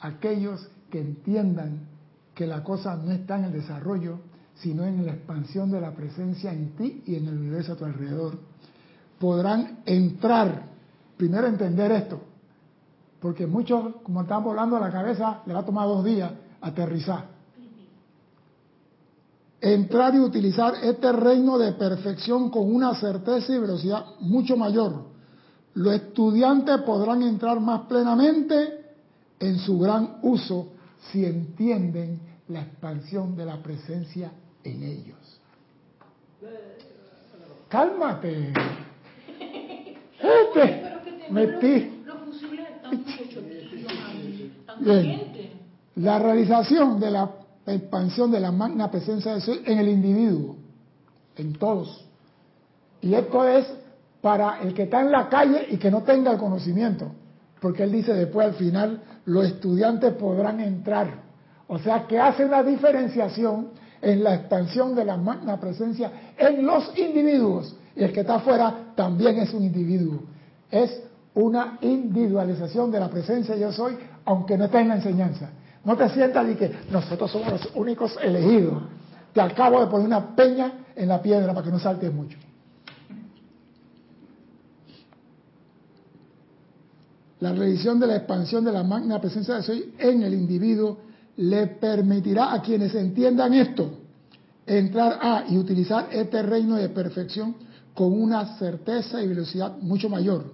Aquellos 0.00 0.68
que 0.90 1.00
entiendan 1.00 1.86
que 2.34 2.46
la 2.46 2.62
cosa 2.62 2.96
no 2.96 3.12
está 3.12 3.38
en 3.38 3.44
el 3.44 3.52
desarrollo, 3.52 4.18
sino 4.56 4.84
en 4.84 5.06
la 5.06 5.12
expansión 5.12 5.70
de 5.70 5.80
la 5.80 5.92
presencia 5.92 6.52
en 6.52 6.76
ti 6.76 7.02
y 7.06 7.16
en 7.16 7.28
el 7.28 7.38
universo 7.38 7.72
a 7.72 7.76
tu 7.76 7.84
alrededor, 7.86 8.38
podrán 9.18 9.80
entrar, 9.86 10.64
primero 11.16 11.46
entender 11.46 11.90
esto, 11.92 12.20
porque 13.20 13.46
muchos, 13.46 13.96
como 14.02 14.22
están 14.22 14.44
volando 14.44 14.76
a 14.76 14.80
la 14.80 14.90
cabeza, 14.90 15.42
le 15.46 15.54
va 15.54 15.60
a 15.60 15.64
tomar 15.64 15.86
dos 15.86 16.04
días 16.04 16.30
aterrizar 16.60 17.35
entrar 19.74 20.14
y 20.14 20.20
utilizar 20.20 20.74
este 20.82 21.12
reino 21.12 21.58
de 21.58 21.72
perfección 21.72 22.50
con 22.50 22.74
una 22.74 22.94
certeza 22.94 23.52
y 23.52 23.58
velocidad 23.58 24.04
mucho 24.20 24.56
mayor. 24.56 25.04
Los 25.74 25.94
estudiantes 25.94 26.78
podrán 26.82 27.22
entrar 27.22 27.60
más 27.60 27.82
plenamente 27.82 28.84
en 29.38 29.58
su 29.58 29.78
gran 29.78 30.18
uso 30.22 30.68
si 31.10 31.24
entienden 31.24 32.20
la 32.48 32.62
expansión 32.62 33.36
de 33.36 33.44
la 33.44 33.62
presencia 33.62 34.30
en 34.64 34.82
ellos. 34.82 35.40
Cálmate. 37.68 38.52
Este, 40.18 41.30
metí. 41.30 41.92
La 45.96 46.18
realización 46.18 47.00
de 47.00 47.10
la 47.10 47.30
la 47.66 47.74
expansión 47.74 48.30
de 48.30 48.40
la 48.40 48.52
magna 48.52 48.90
presencia 48.90 49.34
de 49.34 49.40
Dios 49.40 49.58
en 49.64 49.78
el 49.78 49.88
individuo, 49.88 50.56
en 51.36 51.52
todos. 51.54 52.06
Y 53.00 53.14
esto 53.14 53.46
es 53.46 53.66
para 54.20 54.60
el 54.62 54.72
que 54.72 54.84
está 54.84 55.00
en 55.00 55.10
la 55.10 55.28
calle 55.28 55.66
y 55.70 55.76
que 55.76 55.90
no 55.90 56.02
tenga 56.02 56.32
el 56.32 56.38
conocimiento, 56.38 57.12
porque 57.60 57.82
él 57.82 57.92
dice 57.92 58.14
después 58.14 58.46
al 58.46 58.54
final, 58.54 59.02
los 59.26 59.44
estudiantes 59.46 60.14
podrán 60.14 60.60
entrar. 60.60 61.26
O 61.68 61.78
sea 61.78 62.06
que 62.06 62.18
hace 62.18 62.44
una 62.44 62.62
diferenciación 62.62 63.68
en 64.00 64.22
la 64.22 64.34
expansión 64.36 64.94
de 64.94 65.04
la 65.04 65.16
magna 65.16 65.58
presencia 65.58 66.10
en 66.38 66.64
los 66.64 66.96
individuos. 66.96 67.76
Y 67.96 68.04
el 68.04 68.12
que 68.12 68.20
está 68.20 68.36
afuera 68.36 68.92
también 68.94 69.38
es 69.38 69.52
un 69.52 69.64
individuo. 69.64 70.20
Es 70.70 71.02
una 71.34 71.78
individualización 71.80 72.90
de 72.90 73.00
la 73.00 73.08
presencia 73.08 73.56
yo 73.56 73.72
soy, 73.72 73.96
aunque 74.24 74.56
no 74.56 74.66
está 74.66 74.80
en 74.80 74.88
la 74.88 74.96
enseñanza. 74.96 75.50
No 75.86 75.96
te 75.96 76.08
sientas 76.08 76.50
y 76.50 76.56
que 76.56 76.68
nosotros 76.90 77.30
somos 77.30 77.48
los 77.52 77.68
únicos 77.76 78.18
elegidos. 78.20 78.82
Te 79.32 79.40
acabo 79.40 79.80
de 79.80 79.86
poner 79.86 80.08
una 80.08 80.34
peña 80.34 80.72
en 80.96 81.08
la 81.08 81.22
piedra 81.22 81.54
para 81.54 81.64
que 81.64 81.70
no 81.70 81.78
saltes 81.78 82.12
mucho. 82.12 82.36
La 87.38 87.52
revisión 87.52 88.00
de 88.00 88.08
la 88.08 88.16
expansión 88.16 88.64
de 88.64 88.72
la 88.72 88.82
magna 88.82 89.20
presencia 89.20 89.54
de 89.54 89.62
soy 89.62 89.94
en 89.96 90.24
el 90.24 90.34
individuo 90.34 90.98
le 91.36 91.68
permitirá 91.68 92.52
a 92.52 92.62
quienes 92.62 92.92
entiendan 92.96 93.54
esto 93.54 94.00
entrar 94.66 95.20
a 95.22 95.44
y 95.48 95.56
utilizar 95.56 96.08
este 96.10 96.42
reino 96.42 96.74
de 96.74 96.88
perfección 96.88 97.54
con 97.94 98.12
una 98.20 98.58
certeza 98.58 99.22
y 99.22 99.28
velocidad 99.28 99.76
mucho 99.78 100.08
mayor. 100.08 100.52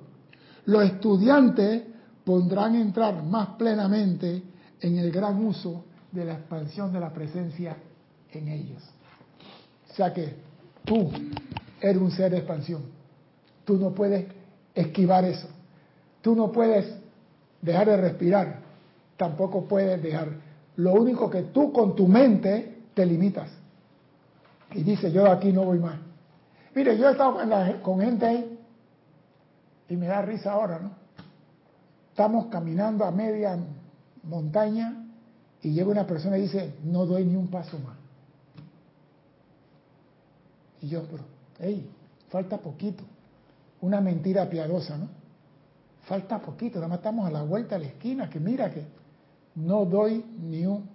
Los 0.67 0.85
estudiantes 0.85 1.85
podrán 2.23 2.75
entrar 2.75 3.25
más 3.25 3.57
plenamente 3.57 4.52
en 4.83 4.99
el 4.99 5.11
gran 5.11 5.45
uso 5.45 5.85
de 6.11 6.25
la 6.25 6.35
expansión 6.35 6.93
de 6.93 7.01
la 7.01 7.11
presencia 7.13 7.77
en 8.33 8.49
ellos. 8.49 8.83
O 9.91 9.95
sea 9.95 10.13
que 10.13 10.35
tú 10.85 11.11
eres 11.81 12.03
un 12.03 12.11
ser 12.11 12.33
de 12.33 12.39
expansión. 12.39 12.83
Tú 13.65 13.77
no 13.77 13.93
puedes 13.93 14.27
esquivar 14.75 15.25
eso. 15.25 15.49
Tú 16.21 16.35
no 16.35 16.51
puedes 16.51 16.95
dejar 17.61 17.89
de 17.89 17.97
respirar. 17.97 18.61
Tampoco 19.17 19.65
puedes 19.65 20.03
dejar. 20.03 20.29
Lo 20.77 20.95
único 20.95 21.31
que 21.31 21.43
tú 21.43 21.73
con 21.73 21.95
tu 21.95 22.09
mente 22.09 22.83
te 22.95 23.07
limitas. 23.07 23.49
Y 24.73 24.83
dice, 24.83 25.13
yo 25.13 25.25
de 25.25 25.31
aquí 25.31 25.53
no 25.53 25.65
voy 25.65 25.79
más. 25.79 25.99
Mire, 26.75 26.97
yo 26.99 27.09
he 27.09 27.13
estado 27.13 27.39
con 27.83 28.01
gente 28.01 28.27
ahí 28.27 28.59
y 29.89 29.97
me 29.97 30.07
da 30.07 30.23
risa 30.23 30.53
ahora, 30.53 30.79
¿no? 30.81 30.91
Estamos 32.11 32.47
caminando 32.47 33.05
a 33.05 33.11
media 33.11 33.57
montaña 34.25 35.07
y 35.63 35.73
llega 35.73 35.91
una 35.91 36.07
persona 36.07 36.39
y 36.39 36.43
dice, 36.43 36.75
no 36.85 37.07
doy 37.07 37.25
ni 37.25 37.37
un 37.37 37.49
paso 37.49 37.79
más. 37.79 37.97
Y 40.81 40.89
yo, 40.89 41.05
pero, 41.05 41.25
hey, 41.61 41.89
falta 42.29 42.59
poquito. 42.59 43.05
Una 43.81 44.01
mentira 44.01 44.49
piadosa, 44.49 44.97
¿no? 44.97 45.23
falta 46.05 46.41
poquito, 46.41 46.77
nada 46.77 46.89
más 46.89 46.99
estamos 46.99 47.27
a 47.27 47.31
la 47.31 47.43
vuelta 47.43 47.77
de 47.77 47.83
la 47.83 47.87
esquina, 47.89 48.29
que 48.29 48.41
mira 48.41 48.71
que 48.73 48.85
no 49.55 49.85
doy 49.85 50.25
ni 50.41 50.67
un... 50.67 50.89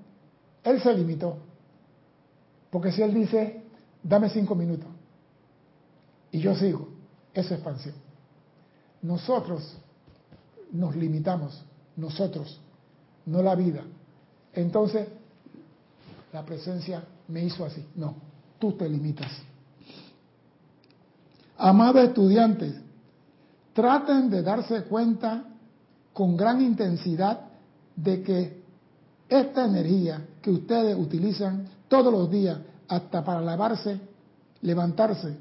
Él 0.63 0.81
se 0.81 0.93
limitó, 0.93 1.37
porque 2.69 2.91
si 2.91 3.01
él 3.01 3.13
dice, 3.13 3.63
dame 4.03 4.29
cinco 4.29 4.53
minutos, 4.53 4.89
y 6.31 6.39
yo 6.39 6.55
sigo, 6.55 6.89
eso 7.33 7.47
es 7.47 7.51
expansión. 7.53 7.95
Nosotros 9.01 9.77
nos 10.71 10.95
limitamos, 10.95 11.63
nosotros, 11.95 12.59
no 13.27 13.41
la 13.41 13.55
vida. 13.55 13.83
Entonces, 14.53 15.07
la 16.33 16.43
presencia 16.43 17.03
me 17.27 17.43
hizo 17.43 17.63
así. 17.63 17.85
No, 17.95 18.15
tú 18.59 18.71
te 18.73 18.89
limitas. 18.89 19.31
Amados 21.57 22.03
estudiantes, 22.03 22.73
traten 23.73 24.29
de 24.29 24.41
darse 24.41 24.83
cuenta 24.83 25.45
con 26.13 26.35
gran 26.35 26.61
intensidad 26.61 27.41
de 27.95 28.23
que 28.23 28.63
esta 29.29 29.65
energía 29.65 30.25
que 30.41 30.51
ustedes 30.51 30.97
utilizan 30.97 31.67
todos 31.87 32.11
los 32.11 32.29
días, 32.29 32.59
hasta 32.87 33.23
para 33.23 33.41
lavarse, 33.41 33.99
levantarse 34.61 35.37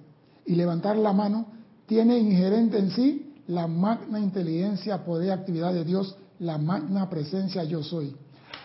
y 0.47 0.55
levantar 0.55 0.97
la 0.97 1.13
mano, 1.13 1.47
tiene 1.87 2.19
inherente 2.19 2.79
en 2.79 2.91
sí 2.91 3.35
la 3.47 3.69
magna 3.69 4.19
inteligencia, 4.19 5.05
poder, 5.05 5.31
actividad 5.31 5.73
de 5.73 5.85
Dios, 5.85 6.17
la 6.41 6.59
magna 6.59 7.09
presencia 7.09 7.65
yo 7.65 7.83
soy. 7.83 8.15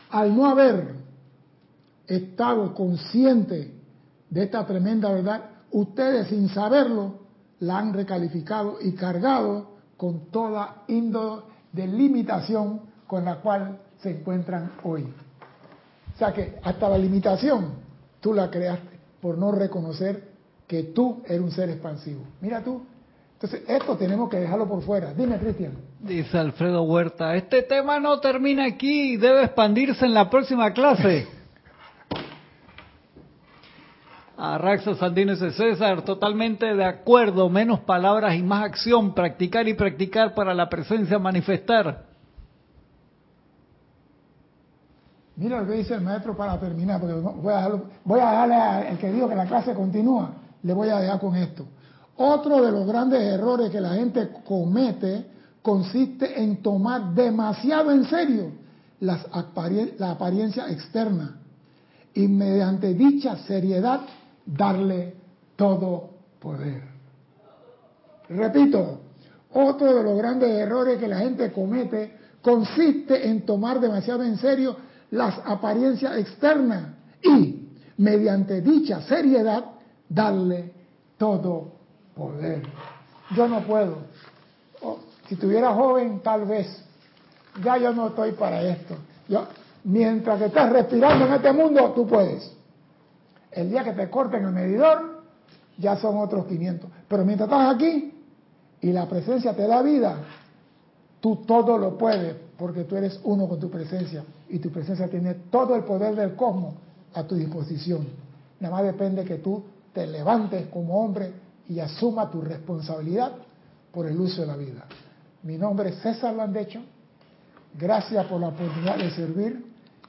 Al 0.09 0.35
no 0.35 0.45
haber 0.45 0.95
estado 2.07 2.73
consciente 2.73 3.73
de 4.29 4.43
esta 4.43 4.65
tremenda 4.65 5.11
verdad, 5.11 5.49
ustedes 5.71 6.27
sin 6.27 6.49
saberlo 6.49 7.21
la 7.59 7.77
han 7.77 7.93
recalificado 7.93 8.77
y 8.81 8.93
cargado 8.93 9.71
con 9.97 10.31
toda 10.31 10.83
índole 10.87 11.43
de 11.71 11.87
limitación 11.87 12.81
con 13.07 13.25
la 13.25 13.37
cual 13.41 13.79
se 14.01 14.11
encuentran 14.19 14.71
hoy. 14.83 15.03
O 15.03 16.17
sea 16.17 16.33
que 16.33 16.59
hasta 16.63 16.89
la 16.89 16.97
limitación 16.97 17.73
tú 18.19 18.33
la 18.33 18.49
creaste 18.49 18.99
por 19.21 19.37
no 19.37 19.51
reconocer 19.51 20.31
que 20.67 20.83
tú 20.83 21.21
eres 21.25 21.41
un 21.41 21.51
ser 21.51 21.69
expansivo. 21.69 22.21
Mira 22.41 22.63
tú. 22.63 22.81
Entonces, 23.41 23.67
esto 23.67 23.97
tenemos 23.97 24.29
que 24.29 24.37
dejarlo 24.37 24.67
por 24.67 24.83
fuera. 24.83 25.15
Dime, 25.15 25.39
Cristian. 25.39 25.73
Dice 25.99 26.37
Alfredo 26.37 26.83
Huerta, 26.83 27.35
este 27.35 27.63
tema 27.63 27.99
no 27.99 28.19
termina 28.19 28.65
aquí, 28.65 29.17
debe 29.17 29.45
expandirse 29.45 30.05
en 30.05 30.13
la 30.13 30.29
próxima 30.29 30.71
clase. 30.73 31.27
Arraxa 34.37 34.93
Sandino 34.93 35.31
dice 35.31 35.49
César, 35.53 36.03
totalmente 36.03 36.75
de 36.75 36.85
acuerdo, 36.85 37.49
menos 37.49 37.79
palabras 37.79 38.35
y 38.35 38.43
más 38.43 38.63
acción, 38.63 39.15
practicar 39.15 39.67
y 39.67 39.73
practicar 39.73 40.35
para 40.35 40.53
la 40.53 40.69
presencia 40.69 41.17
manifestar. 41.17 42.05
Mira 45.35 45.61
lo 45.61 45.67
que 45.67 45.77
dice 45.77 45.95
el 45.95 46.01
maestro 46.01 46.37
para 46.37 46.59
terminar, 46.59 46.99
porque 46.99 47.15
voy 47.15 47.51
a, 47.51 47.55
dejarlo, 47.55 47.85
voy 48.03 48.19
a 48.19 48.33
darle 48.33 48.53
al 48.53 48.99
que 48.99 49.11
dijo 49.11 49.27
que 49.27 49.35
la 49.35 49.47
clase 49.47 49.73
continúa, 49.73 50.29
le 50.61 50.73
voy 50.73 50.89
a 50.89 50.99
dejar 50.99 51.19
con 51.19 51.35
esto. 51.35 51.65
Otro 52.23 52.63
de 52.63 52.71
los 52.71 52.85
grandes 52.85 53.19
errores 53.19 53.71
que 53.71 53.81
la 53.81 53.95
gente 53.95 54.29
comete 54.45 55.25
consiste 55.63 56.39
en 56.39 56.61
tomar 56.61 57.15
demasiado 57.15 57.89
en 57.89 58.05
serio 58.05 58.51
las 58.99 59.25
la 59.97 60.11
apariencia 60.11 60.69
externa 60.69 61.39
y 62.13 62.27
mediante 62.27 62.93
dicha 62.93 63.37
seriedad 63.47 64.01
darle 64.45 65.15
todo 65.55 66.11
poder. 66.39 66.83
Repito, 68.29 68.99
otro 69.53 69.95
de 69.95 70.03
los 70.03 70.15
grandes 70.15 70.51
errores 70.51 70.99
que 70.99 71.07
la 71.07 71.17
gente 71.17 71.51
comete 71.51 72.17
consiste 72.43 73.29
en 73.29 73.47
tomar 73.47 73.79
demasiado 73.79 74.21
en 74.21 74.37
serio 74.37 74.77
las 75.09 75.39
apariencias 75.43 76.15
externas 76.17 76.83
y 77.23 77.67
mediante 77.97 78.61
dicha 78.61 79.01
seriedad 79.01 79.65
darle 80.07 80.71
todo 81.17 81.80
poder. 82.15 82.63
Yo 83.35 83.47
no 83.47 83.61
puedo. 83.61 83.97
Si 85.27 85.35
tuviera 85.35 85.73
joven, 85.73 86.19
tal 86.21 86.45
vez. 86.45 86.67
Ya 87.63 87.77
yo 87.77 87.93
no 87.93 88.09
estoy 88.09 88.31
para 88.33 88.61
esto. 88.61 88.95
Yo, 89.27 89.45
mientras 89.83 90.39
que 90.39 90.45
estás 90.45 90.71
respirando 90.71 91.25
en 91.25 91.33
este 91.33 91.51
mundo, 91.51 91.91
tú 91.95 92.07
puedes. 92.07 92.51
El 93.51 93.69
día 93.69 93.83
que 93.83 93.93
te 93.93 94.09
corten 94.09 94.45
el 94.45 94.51
medidor, 94.51 95.23
ya 95.77 95.97
son 95.97 96.17
otros 96.17 96.45
500. 96.45 96.89
Pero 97.07 97.25
mientras 97.25 97.49
estás 97.49 97.75
aquí 97.75 98.13
y 98.81 98.91
la 98.91 99.07
presencia 99.07 99.55
te 99.55 99.67
da 99.67 99.81
vida, 99.81 100.17
tú 101.19 101.37
todo 101.45 101.77
lo 101.77 101.97
puedes 101.97 102.35
porque 102.57 102.83
tú 102.83 102.95
eres 102.95 103.19
uno 103.23 103.47
con 103.47 103.59
tu 103.59 103.69
presencia 103.69 104.23
y 104.49 104.59
tu 104.59 104.69
presencia 104.69 105.07
tiene 105.07 105.33
todo 105.49 105.75
el 105.75 105.83
poder 105.83 106.15
del 106.15 106.35
cosmos 106.35 106.75
a 107.13 107.23
tu 107.23 107.35
disposición. 107.35 108.07
Nada 108.59 108.75
más 108.75 108.83
depende 108.83 109.23
que 109.25 109.37
tú 109.37 109.63
te 109.93 110.05
levantes 110.07 110.67
como 110.67 111.03
hombre 111.03 111.33
y 111.67 111.79
asuma 111.79 112.29
tu 112.29 112.41
responsabilidad 112.41 113.33
por 113.91 114.07
el 114.07 114.19
uso 114.19 114.41
de 114.41 114.47
la 114.47 114.55
vida. 114.55 114.85
Mi 115.43 115.57
nombre 115.57 115.89
es 115.89 115.95
César 115.99 116.33
Landecho. 116.33 116.81
Gracias 117.77 118.25
por 118.25 118.39
la 118.39 118.49
oportunidad 118.49 118.97
de 118.97 119.11
servir 119.11 119.65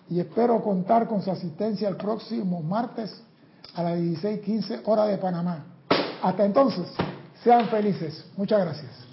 y 0.09 0.21
espero 0.21 0.63
contar 0.63 1.07
con 1.07 1.23
su 1.23 1.31
asistencia 1.31 1.89
el 1.89 1.97
próximo 1.97 2.63
martes 2.63 3.23
a 3.75 3.83
las 3.83 3.99
16:15 3.99 4.83
hora 4.85 5.07
de 5.07 5.19
Panamá. 5.19 5.65
Hasta 6.23 6.45
entonces, 6.45 6.87
sean 7.43 7.69
felices. 7.69 8.25
Muchas 8.37 8.61
gracias. 8.61 9.12